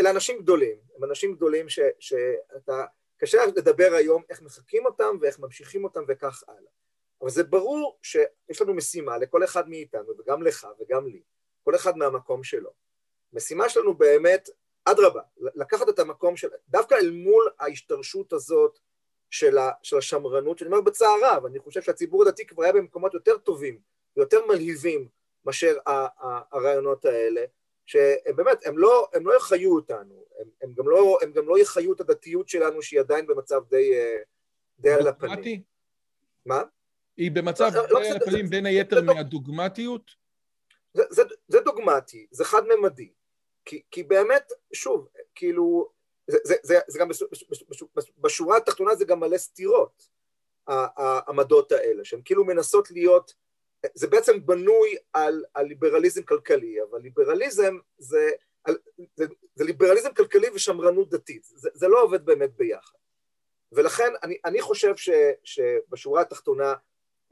אלה 0.00 0.10
אנשים 0.10 0.38
גדולים, 0.38 0.76
הם 0.96 1.04
אנשים 1.04 1.34
גדולים 1.34 1.68
ש, 1.68 1.80
שאתה... 1.98 2.84
קשה 3.18 3.38
לדבר 3.56 3.92
היום 3.96 4.22
איך 4.30 4.42
מחקים 4.42 4.86
אותם 4.86 5.16
ואיך 5.20 5.38
ממשיכים 5.38 5.84
אותם 5.84 6.00
וכך 6.08 6.42
הלאה. 6.48 6.70
אבל 7.20 7.30
זה 7.30 7.44
ברור 7.44 7.98
שיש 8.02 8.60
לנו 8.60 8.74
משימה 8.74 9.18
לכל 9.18 9.44
אחד 9.44 9.68
מאיתנו, 9.68 10.12
וגם 10.18 10.42
לך 10.42 10.66
וגם 10.80 11.06
לי, 11.06 11.22
כל 11.64 11.74
אחד 11.74 11.96
מהמקום 11.96 12.44
שלו. 12.44 12.70
משימה 13.32 13.68
שלנו 13.68 13.94
באמת, 13.94 14.48
אדרבה, 14.84 15.20
לקחת 15.38 15.88
את 15.88 15.98
המקום 15.98 16.36
של, 16.36 16.48
דווקא 16.68 16.94
אל 16.94 17.10
מול 17.10 17.48
ההשתרשות 17.60 18.32
הזאת 18.32 18.78
של, 19.30 19.58
ה, 19.58 19.70
של 19.82 19.98
השמרנות, 19.98 20.58
שאני 20.58 20.70
אומר 20.70 20.80
בצער 20.80 21.14
רב, 21.22 21.46
אני 21.46 21.58
חושב 21.58 21.82
שהציבור 21.82 22.22
הדתי 22.22 22.46
כבר 22.46 22.62
היה 22.62 22.72
במקומות 22.72 23.14
יותר 23.14 23.38
טובים 23.38 23.78
ויותר 24.16 24.46
מלהיבים 24.46 25.08
מאשר 25.44 25.76
הרעיונות 26.52 27.04
האלה, 27.04 27.44
שהם 27.86 28.36
באמת, 28.36 28.66
הם 28.66 28.78
לא, 28.78 29.08
הם 29.14 29.26
לא 29.26 29.36
יחיו 29.36 29.74
אותנו, 29.74 30.24
הם, 30.38 30.48
הם, 30.62 30.72
גם 30.74 30.88
לא, 30.88 31.18
הם 31.22 31.32
גם 31.32 31.48
לא 31.48 31.58
יחיו 31.58 31.92
את 31.92 32.00
הדתיות 32.00 32.48
שלנו 32.48 32.82
שהיא 32.82 33.00
עדיין 33.00 33.26
במצב 33.26 33.60
די, 33.70 33.92
די 34.78 34.90
על 34.90 35.06
הפנים. 35.06 35.62
מה? 36.46 36.62
היא 37.16 37.30
במצב 37.30 37.70
לא, 37.74 37.82
לא 37.90 38.00
די 38.00 38.08
על 38.08 38.16
הפנים 38.16 38.50
בין 38.50 38.66
היתר 38.66 39.02
מהדוגמטיות? 39.02 40.10
זה, 40.94 41.02
זה, 41.10 41.22
זה 41.48 41.60
דוגמטי, 41.60 42.26
זה 42.30 42.44
חד-ממדי. 42.44 43.12
כי, 43.68 43.82
כי 43.90 44.02
באמת, 44.02 44.52
שוב, 44.72 45.08
כאילו, 45.34 45.90
זה, 46.26 46.38
זה, 46.44 46.54
זה, 46.62 46.78
זה 46.88 46.98
גם 46.98 47.08
בשורה 48.18 48.56
התחתונה 48.56 48.94
זה 48.94 49.04
גם 49.04 49.20
מלא 49.20 49.38
סתירות, 49.38 50.08
העמדות 50.66 51.72
האלה, 51.72 52.04
שהן 52.04 52.20
כאילו 52.24 52.44
מנסות 52.44 52.90
להיות, 52.90 53.34
זה 53.94 54.06
בעצם 54.06 54.46
בנוי 54.46 54.96
על, 55.12 55.44
על 55.54 55.66
ליברליזם 55.66 56.22
כלכלי, 56.22 56.82
אבל 56.82 57.00
ליברליזם 57.00 57.78
זה, 57.98 58.30
זה, 59.16 59.26
זה 59.54 59.64
ליברליזם 59.64 60.14
כלכלי 60.14 60.50
ושמרנות 60.54 61.10
דתית, 61.10 61.44
זה, 61.44 61.70
זה 61.74 61.88
לא 61.88 62.02
עובד 62.02 62.24
באמת 62.24 62.56
ביחד. 62.56 62.98
ולכן 63.72 64.12
אני, 64.22 64.38
אני 64.44 64.60
חושב 64.60 64.96
ש, 64.96 65.10
שבשורה 65.44 66.20
התחתונה, 66.20 66.74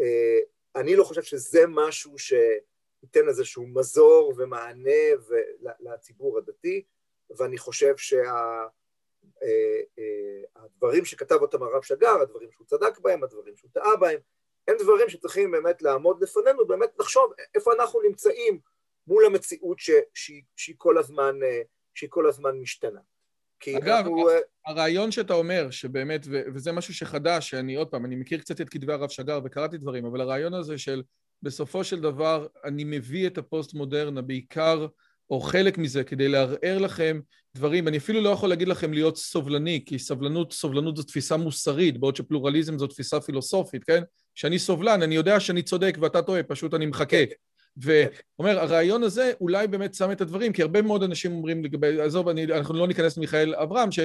אה, 0.01 0.39
אני 0.76 0.97
לא 0.97 1.05
חושב 1.05 1.22
שזה 1.22 1.64
משהו 1.68 2.18
שייתן 3.01 3.28
איזשהו 3.28 3.66
מזור 3.66 4.34
ומענה 4.36 4.90
לציבור 5.80 6.38
הדתי, 6.38 6.84
ואני 7.38 7.59
חושב 7.59 7.97
שהדברים 7.97 8.24
שה, 10.80 10.86
אה, 10.86 10.99
אה, 10.99 11.05
שכתב 11.05 11.38
אותם 11.40 11.62
הרב 11.62 11.82
שגר, 11.82 12.20
הדברים 12.22 12.51
שהוא 12.53 12.66
צדק 12.66 12.99
בהם, 12.99 13.24
הדברים 13.24 13.57
שהוא 13.57 13.70
טעה 13.74 13.97
בהם, 13.97 14.18
הם 14.68 14.76
דברים 14.80 15.09
שצריכים 15.09 15.51
באמת 15.51 15.82
לעמוד 15.82 16.22
לפנינו, 16.22 16.66
באמת 16.66 16.90
לחשוב 16.99 17.32
איפה 17.55 17.72
אנחנו 17.72 18.01
נמצאים 18.01 18.59
מול 19.07 19.26
המציאות 19.26 19.78
ש, 19.78 19.90
שהיא, 20.14 20.42
שהיא, 20.57 20.74
כל 20.78 20.99
הזמן, 20.99 21.38
שהיא 21.94 22.11
כל 22.11 22.28
הזמן 22.28 22.57
משתנה. 22.59 23.01
אגב, 23.76 23.88
אנחנו... 23.88 24.28
הרעיון 24.66 25.11
שאתה 25.11 25.34
אומר, 25.34 25.70
שבאמת, 25.70 26.20
ו- 26.30 26.42
וזה 26.55 26.72
משהו 26.72 26.94
שחדש, 26.94 27.51
שאני 27.51 27.74
עוד 27.74 27.88
פעם, 27.88 28.05
אני 28.05 28.16
מכיר 28.16 28.38
קצת 28.38 28.61
את 28.61 28.68
כתבי 28.68 28.92
הרב 28.92 29.09
שגר 29.09 29.40
וקראתי 29.44 29.78
דברים, 29.78 30.05
אבל 30.05 30.20
הרעיון 30.20 30.55
הזה 30.55 30.78
של 30.78 31.03
בסופו 31.43 31.84
של 31.84 32.01
דבר 32.01 32.47
אני 32.64 32.84
מביא 32.84 33.26
את 33.26 33.39
הפוסט-מודרנה 33.39 34.22
בעיקר, 34.22 34.87
או 35.30 35.41
חלק 35.41 35.78
מזה, 35.78 36.05
כדי 36.05 36.28
לערער 36.28 36.78
לכם 36.78 37.20
דברים. 37.57 37.89
אני 37.89 37.97
אפילו 37.97 38.20
לא 38.20 38.28
יכול 38.28 38.49
להגיד 38.49 38.68
לכם 38.68 38.93
להיות 38.93 39.16
סובלני, 39.16 39.82
כי 39.87 39.99
סבלנות, 39.99 40.53
סובלנות 40.53 40.97
זו 40.97 41.03
תפיסה 41.03 41.37
מוסרית, 41.37 41.99
בעוד 41.99 42.16
שפלורליזם 42.16 42.78
זו 42.78 42.87
תפיסה 42.87 43.20
פילוסופית, 43.20 43.84
כן? 43.84 44.03
כשאני 44.34 44.59
סובלן, 44.59 45.03
אני 45.03 45.14
יודע 45.14 45.41
שאני 45.41 45.62
צודק 45.62 45.99
ואתה 46.01 46.22
טועה, 46.22 46.43
פשוט 46.43 46.74
אני 46.74 46.87
מחכה. 46.87 47.16
ואומר, 47.76 48.59
הרעיון 48.59 49.03
הזה 49.03 49.32
אולי 49.41 49.66
באמת 49.66 49.95
שם 49.95 50.12
את 50.12 50.20
הדברים, 50.20 50.53
כי 50.53 50.62
הרבה 50.62 50.82
מאוד 50.82 51.03
אנשים 51.03 51.32
אומרים 51.32 51.64
לגבי, 51.64 52.01
עזוב, 52.01 52.28
אני, 52.28 52.45
אנחנו 52.45 52.74
לא 52.74 52.89
ניכנס 52.89 53.16
למיכאל 53.16 53.55
אברהם, 53.55 53.93
ש, 53.93 53.99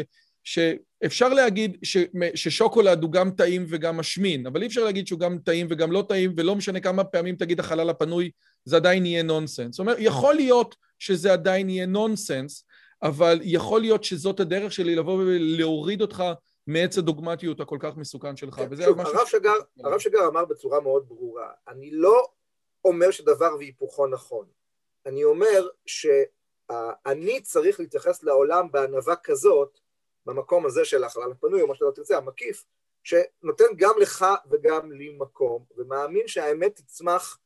שאפשר 0.43 1.29
להגיד 1.29 1.77
ש, 1.83 1.97
ששוקולד 2.35 3.03
הוא 3.03 3.11
גם 3.11 3.31
טעים 3.31 3.65
וגם 3.69 3.97
משמין, 3.97 4.47
אבל 4.47 4.61
אי 4.61 4.67
אפשר 4.67 4.83
להגיד 4.83 5.07
שהוא 5.07 5.19
גם 5.19 5.37
טעים 5.37 5.67
וגם 5.69 5.91
לא 5.91 6.03
טעים, 6.09 6.33
ולא 6.37 6.55
משנה 6.55 6.79
כמה 6.79 7.03
פעמים 7.03 7.35
תגיד 7.35 7.59
החלל 7.59 7.89
הפנוי, 7.89 8.31
זה 8.65 8.75
עדיין 8.75 9.05
יהיה 9.05 9.23
נונסנס. 9.23 9.71
זאת 9.71 9.79
אומרת, 9.79 9.97
יכול 9.99 10.35
להיות 10.35 10.75
שזה 10.99 11.33
עדיין 11.33 11.69
יהיה 11.69 11.85
נונסנס, 11.85 12.65
אבל 13.03 13.39
יכול 13.43 13.81
להיות 13.81 14.03
שזאת 14.03 14.39
הדרך 14.39 14.71
שלי 14.71 14.95
לבוא 14.95 15.17
ולהוריד 15.17 16.01
אותך 16.01 16.23
מעץ 16.67 16.97
הדוגמטיות 16.97 17.59
הכל 17.59 17.77
כך 17.79 17.97
מסוכן 17.97 18.35
שלך, 18.35 18.55
כן, 18.55 18.67
וזה 18.69 18.83
שוב, 18.83 19.01
משהו... 19.01 19.17
הרב 19.17 19.27
שגר, 19.27 19.53
הרב 19.83 19.99
שגר 19.99 20.27
אמר 20.27 20.45
בצורה 20.45 20.79
מאוד 20.81 21.07
ברורה, 21.07 21.49
אני 21.67 21.91
לא 21.91 22.27
אומר 22.85 23.11
שדבר 23.11 23.55
והיפוכו 23.59 24.07
נכון. 24.07 24.45
אני 25.05 25.23
אומר 25.23 25.67
שאני 25.85 27.41
צריך 27.41 27.79
להתייחס 27.79 28.23
לעולם 28.23 28.71
בענווה 28.71 29.15
כזאת, 29.15 29.79
במקום 30.25 30.65
הזה 30.65 30.85
של 30.85 31.03
החלל 31.03 31.31
הפנוי, 31.31 31.61
או 31.61 31.67
מה 31.67 31.75
שאתה 31.75 31.91
תרצה, 31.95 32.17
המקיף, 32.17 32.65
שנותן 33.03 33.65
גם 33.75 33.93
לך 34.01 34.25
וגם 34.51 34.91
לי 34.91 35.15
מקום, 35.17 35.65
ומאמין 35.77 36.27
שהאמת 36.27 36.75
תצמח 36.75 37.39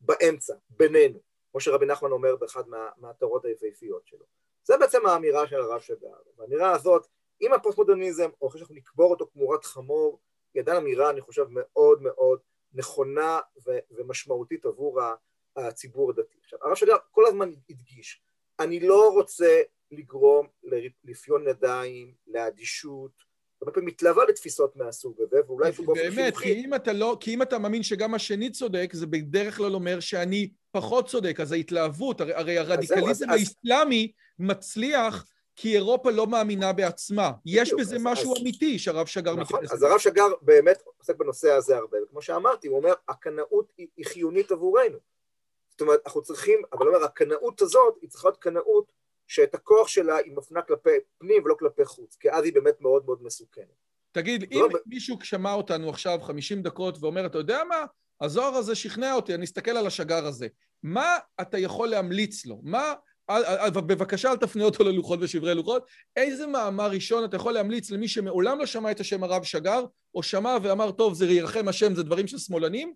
באמצע, 0.00 0.54
בינינו, 0.70 1.18
כמו 1.50 1.60
שרבי 1.60 1.86
נחמן 1.86 2.10
אומר 2.12 2.36
באחד 2.36 2.62
מהתורות 2.96 3.44
היפהפיות 3.44 4.06
שלו. 4.06 4.24
זה 4.64 4.76
בעצם 4.76 5.06
האמירה 5.06 5.46
של 5.46 5.60
הרב 5.60 5.80
שגר. 5.80 6.12
והאמירה 6.36 6.72
הזאת, 6.72 7.06
אם 7.40 7.52
הפוסט-מודרניזם, 7.52 8.30
או 8.40 8.48
אחרי 8.48 8.58
שאנחנו 8.58 8.74
נקבור 8.74 9.10
אותו 9.10 9.26
כמורת 9.32 9.64
חמור, 9.64 10.20
היא 10.54 10.62
עדיין 10.62 10.76
אמירה, 10.76 11.10
אני 11.10 11.20
חושב, 11.20 11.46
מאוד 11.50 12.02
מאוד 12.02 12.40
נכונה 12.72 13.40
ומשמעותית 13.90 14.64
עבור 14.64 15.00
הציבור 15.56 16.10
הדתי. 16.10 16.38
עכשיו, 16.42 16.58
הרב 16.62 16.74
שגר 16.74 16.96
כל 17.10 17.26
הזמן 17.26 17.52
הדגיש, 17.70 18.22
אני 18.58 18.80
לא 18.80 19.10
רוצה 19.14 19.60
לגרום 19.90 20.46
לרפיון 21.04 21.48
ידיים, 21.48 22.14
לאדישות, 22.26 23.30
הרבה 23.62 23.72
פעמים 23.72 23.88
מתלווה 23.88 24.24
לתפיסות 24.24 24.76
מהסוג 24.76 25.20
הזה, 25.20 25.40
ואולי 25.46 25.68
אפילו 25.68 25.86
באופן 25.86 26.02
חינוכי. 26.02 26.22
באמת, 26.22 26.36
כי 26.36 26.64
אם 26.64 26.74
אתה 26.74 26.92
לא, 26.92 27.16
כי 27.20 27.34
אם 27.34 27.42
אתה 27.42 27.58
מאמין 27.58 27.82
שגם 27.82 28.14
השני 28.14 28.50
צודק, 28.50 28.90
זה 28.92 29.06
בדרך 29.06 29.56
כלל 29.56 29.74
אומר 29.74 30.00
שאני 30.00 30.50
פחות 30.70 31.08
צודק, 31.08 31.40
אז 31.40 31.52
ההתלהבות, 31.52 32.20
הרי, 32.20 32.34
הרי 32.34 32.58
הרדיקליזם 32.58 33.30
האסלאמי 33.30 34.12
מצליח 34.38 35.24
כי 35.56 35.74
אירופה 35.74 36.10
לא 36.10 36.26
מאמינה 36.26 36.72
בעצמה. 36.72 37.32
יש 37.46 37.72
בזה 37.78 37.96
אז, 37.96 38.02
משהו 38.04 38.36
אז, 38.36 38.42
אמיתי 38.42 38.78
שהרב 38.78 39.06
שגר 39.06 39.34
נכון, 39.36 39.56
מתייחס. 39.56 39.76
אז 39.76 39.82
הרב 39.82 39.98
שגר 39.98 40.26
באמת 40.42 40.82
עוסק 40.98 41.16
בנושא 41.16 41.50
הזה 41.50 41.76
הרבה, 41.76 41.98
וכמו 42.02 42.22
שאמרתי, 42.22 42.68
הוא 42.68 42.76
אומר, 42.76 42.92
הקנאות 43.08 43.72
היא, 43.78 43.86
היא 43.96 44.06
חיונית 44.06 44.52
עבורנו. 44.52 44.98
זאת 45.70 45.80
אומרת, 45.80 46.00
אנחנו 46.06 46.22
צריכים, 46.22 46.62
אבל 46.72 46.86
הוא 46.86 46.94
אומר, 46.94 47.06
הקנאות 47.06 47.62
הזאת 47.62 47.98
היא 48.00 48.10
צריכה 48.10 48.28
להיות 48.28 48.38
קנאות 48.38 48.92
שאת 49.30 49.54
הכוח 49.54 49.88
שלה 49.88 50.16
היא 50.16 50.32
מפנה 50.36 50.62
כלפי 50.62 50.90
פנים 51.18 51.42
ולא 51.44 51.54
כלפי 51.58 51.84
חוץ, 51.84 52.16
כי 52.16 52.30
אז 52.30 52.44
היא 52.44 52.52
באמת 52.52 52.80
מאוד 52.80 53.04
מאוד 53.04 53.18
מסוכנת. 53.22 53.66
תגיד, 54.12 54.52
אם 54.52 54.68
לא... 54.72 54.78
מישהו 54.86 55.16
שמע 55.22 55.52
אותנו 55.52 55.90
עכשיו 55.90 56.18
50 56.22 56.62
דקות 56.62 56.98
ואומר, 57.00 57.26
אתה 57.26 57.38
יודע 57.38 57.64
מה? 57.68 57.84
הזוהר 58.20 58.54
הזה 58.54 58.74
שכנע 58.74 59.14
אותי, 59.14 59.34
אני 59.34 59.44
אסתכל 59.44 59.70
על 59.70 59.86
השגר 59.86 60.26
הזה. 60.26 60.48
מה 60.82 61.18
אתה 61.40 61.58
יכול 61.58 61.88
להמליץ 61.88 62.46
לו? 62.46 62.60
מה 62.62 62.94
בבקשה 63.74 64.30
אל 64.30 64.36
תפנה 64.36 64.64
אותו 64.64 64.84
ללוחות 64.84 65.18
ושברי 65.22 65.54
לוחות. 65.54 65.86
איזה 66.16 66.46
מאמר 66.46 66.90
ראשון 66.90 67.24
אתה 67.24 67.36
יכול 67.36 67.52
להמליץ 67.52 67.90
למי 67.90 68.08
שמעולם 68.08 68.58
לא 68.58 68.66
שמע 68.66 68.90
את 68.90 69.00
השם 69.00 69.24
הרב 69.24 69.42
שגר, 69.42 69.84
או 70.14 70.22
שמע 70.22 70.56
ואמר, 70.62 70.90
טוב, 70.90 71.14
זה 71.14 71.26
ירחם 71.26 71.68
השם, 71.68 71.94
זה 71.94 72.02
דברים 72.02 72.26
של 72.26 72.38
שמאלנים? 72.38 72.94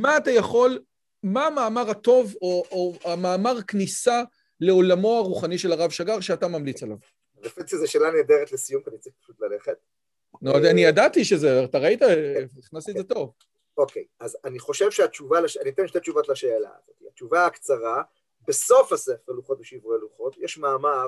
מה 0.00 0.16
אתה 0.16 0.30
יכול, 0.30 0.78
מה 1.22 1.46
המאמר 1.46 1.90
הטוב, 1.90 2.34
או, 2.42 2.64
או 2.70 2.94
המאמר 3.04 3.62
כניסה 3.62 4.22
לעולמו 4.62 5.18
הרוחני 5.18 5.58
של 5.58 5.72
הרב 5.72 5.90
שגר 5.90 6.20
שאתה 6.20 6.48
ממליץ 6.48 6.82
עליו? 6.82 6.96
אני 7.40 7.48
חושב 7.48 7.66
שזו 7.66 7.90
שאלה 7.90 8.10
נהדרת 8.10 8.52
לסיום, 8.52 8.82
אני 8.88 8.98
צריך 8.98 9.14
פשוט 9.22 9.40
ללכת. 9.40 9.76
לא, 10.42 10.56
אני 10.70 10.84
ידעתי 10.84 11.24
שזה, 11.24 11.64
אתה 11.64 11.78
ראית, 11.78 12.00
הכנסתי 12.58 12.90
את 12.90 12.96
זה 12.96 13.04
טוב. 13.04 13.32
אוקיי, 13.76 14.04
אז 14.20 14.36
אני 14.44 14.58
חושב 14.58 14.90
שהתשובה, 14.90 15.38
אני 15.38 15.70
אתן 15.70 15.88
שתי 15.88 16.00
תשובות 16.00 16.28
לשאלה 16.28 16.70
הזאת. 16.82 16.96
התשובה 17.10 17.46
הקצרה, 17.46 18.02
בסוף 18.48 18.92
הספר, 18.92 19.32
לוחות 19.32 19.60
ושברי 19.60 19.98
לוחות, 20.00 20.36
יש 20.38 20.58
מאמר 20.58 21.06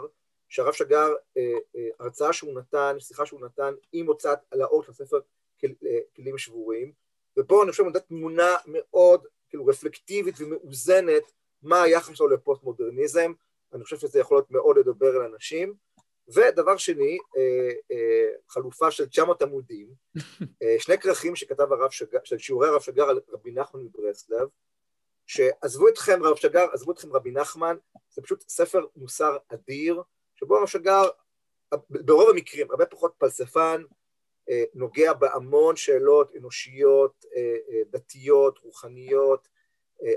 שהרב 0.48 0.72
שגר, 0.72 1.08
אה, 1.36 1.42
אה, 1.76 1.88
הרצאה 2.00 2.32
שהוא 2.32 2.54
נתן, 2.54 2.96
שיחה 2.98 3.26
שהוא 3.26 3.40
נתן 3.40 3.74
עם 3.92 4.06
הוצאת 4.06 4.38
לאור 4.54 4.82
של 4.82 4.90
הספר 4.90 5.18
כל, 5.60 5.66
אה, 5.86 5.98
כלים 6.16 6.38
שבורים, 6.38 6.92
ופה 7.38 7.62
אני 7.62 7.70
חושב 7.70 7.84
נתת 7.84 8.08
תמונה 8.08 8.56
מאוד 8.66 9.26
כאילו 9.48 9.66
רפלקטיבית 9.66 10.34
ומאוזנת 10.38 11.32
מה 11.62 11.82
היחס 11.82 12.16
שלו 12.16 12.28
לפוסט 12.28 12.62
מודרניזם, 12.62 13.32
אני 13.74 13.84
חושב 13.84 13.98
שזה 13.98 14.20
יכול 14.20 14.36
להיות 14.36 14.50
מאוד 14.50 14.78
לדבר 14.78 15.16
על 15.16 15.22
אנשים. 15.22 15.74
ודבר 16.34 16.76
שני, 16.76 17.18
חלופה 18.48 18.90
של 18.90 19.06
900 19.06 19.42
עמודים, 19.42 19.88
שני 20.84 20.98
כרכים 20.98 21.36
שכתב 21.36 21.72
הרב 21.72 21.90
שגר, 21.90 22.18
של 22.24 22.38
שיעורי 22.38 22.68
הרב 22.68 22.80
שגר 22.80 23.04
על 23.04 23.20
רבי 23.32 23.52
נחמן 23.52 23.80
מברסלב, 23.80 24.48
שעזבו 25.26 25.88
אתכם 25.88 26.22
רב 26.22 26.36
שגר, 26.36 26.66
עזבו 26.72 26.92
אתכם 26.92 27.12
רבי 27.12 27.30
נחמן, 27.30 27.76
זה 28.10 28.22
פשוט 28.22 28.44
ספר 28.48 28.86
מוסר 28.96 29.36
אדיר, 29.48 30.02
שבו 30.34 30.58
הרב 30.58 30.66
שגר, 30.66 31.08
ברוב 31.90 32.30
המקרים, 32.30 32.70
הרבה 32.70 32.86
פחות 32.86 33.14
פלספן, 33.18 33.82
אה, 34.50 34.64
נוגע 34.74 35.12
בהמון 35.12 35.76
שאלות 35.76 36.36
אנושיות, 36.36 37.24
אה, 37.36 37.40
אה, 37.40 37.82
דתיות, 37.90 38.58
רוחניות, 38.58 39.48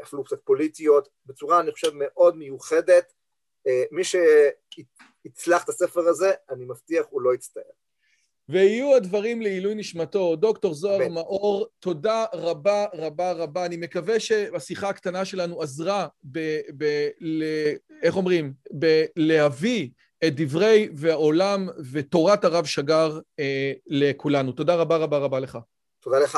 אפילו 0.04 0.24
קצת 0.24 0.42
פוליטיות, 0.44 1.10
בצורה, 1.26 1.60
אני 1.60 1.72
חושב, 1.72 1.92
מאוד 1.94 2.38
מיוחדת. 2.38 3.14
מי 3.92 4.02
שיצלח 4.04 5.64
את 5.64 5.70
הספר 5.70 6.08
הזה, 6.08 6.32
אני 6.50 6.66
מבטיח, 6.66 7.06
הוא 7.10 7.22
לא 7.22 7.34
יצטער. 7.34 7.64
ויהיו 8.50 8.96
הדברים 8.96 9.42
לעילוי 9.42 9.76
נשמתו. 9.76 10.36
דוקטור 10.36 10.74
זוהר 10.74 11.08
מאור, 11.08 11.68
תודה 11.80 12.26
רבה 12.34 12.86
רבה 12.94 13.32
רבה. 13.32 13.66
אני 13.66 13.78
מקווה 13.78 14.20
שהשיחה 14.20 14.90
הקטנה 14.90 15.26
שלנו 15.26 15.62
עזרה 15.62 16.08
ב... 16.32 16.40
ב 16.78 17.10
ל, 17.20 17.44
איך 18.04 18.16
אומרים? 18.16 18.54
בלהביא 18.72 19.90
את 20.28 20.36
דברי 20.36 20.90
והעולם 20.94 21.70
ותורת 21.92 22.46
הרב 22.46 22.66
שגר 22.66 23.20
אה, 23.40 23.74
לכולנו. 23.88 24.52
תודה 24.52 24.76
רבה 24.76 24.98
רבה 24.98 25.18
רבה 25.18 25.40
לך. 25.40 25.58
תודה 26.00 26.20
לך. 26.20 26.38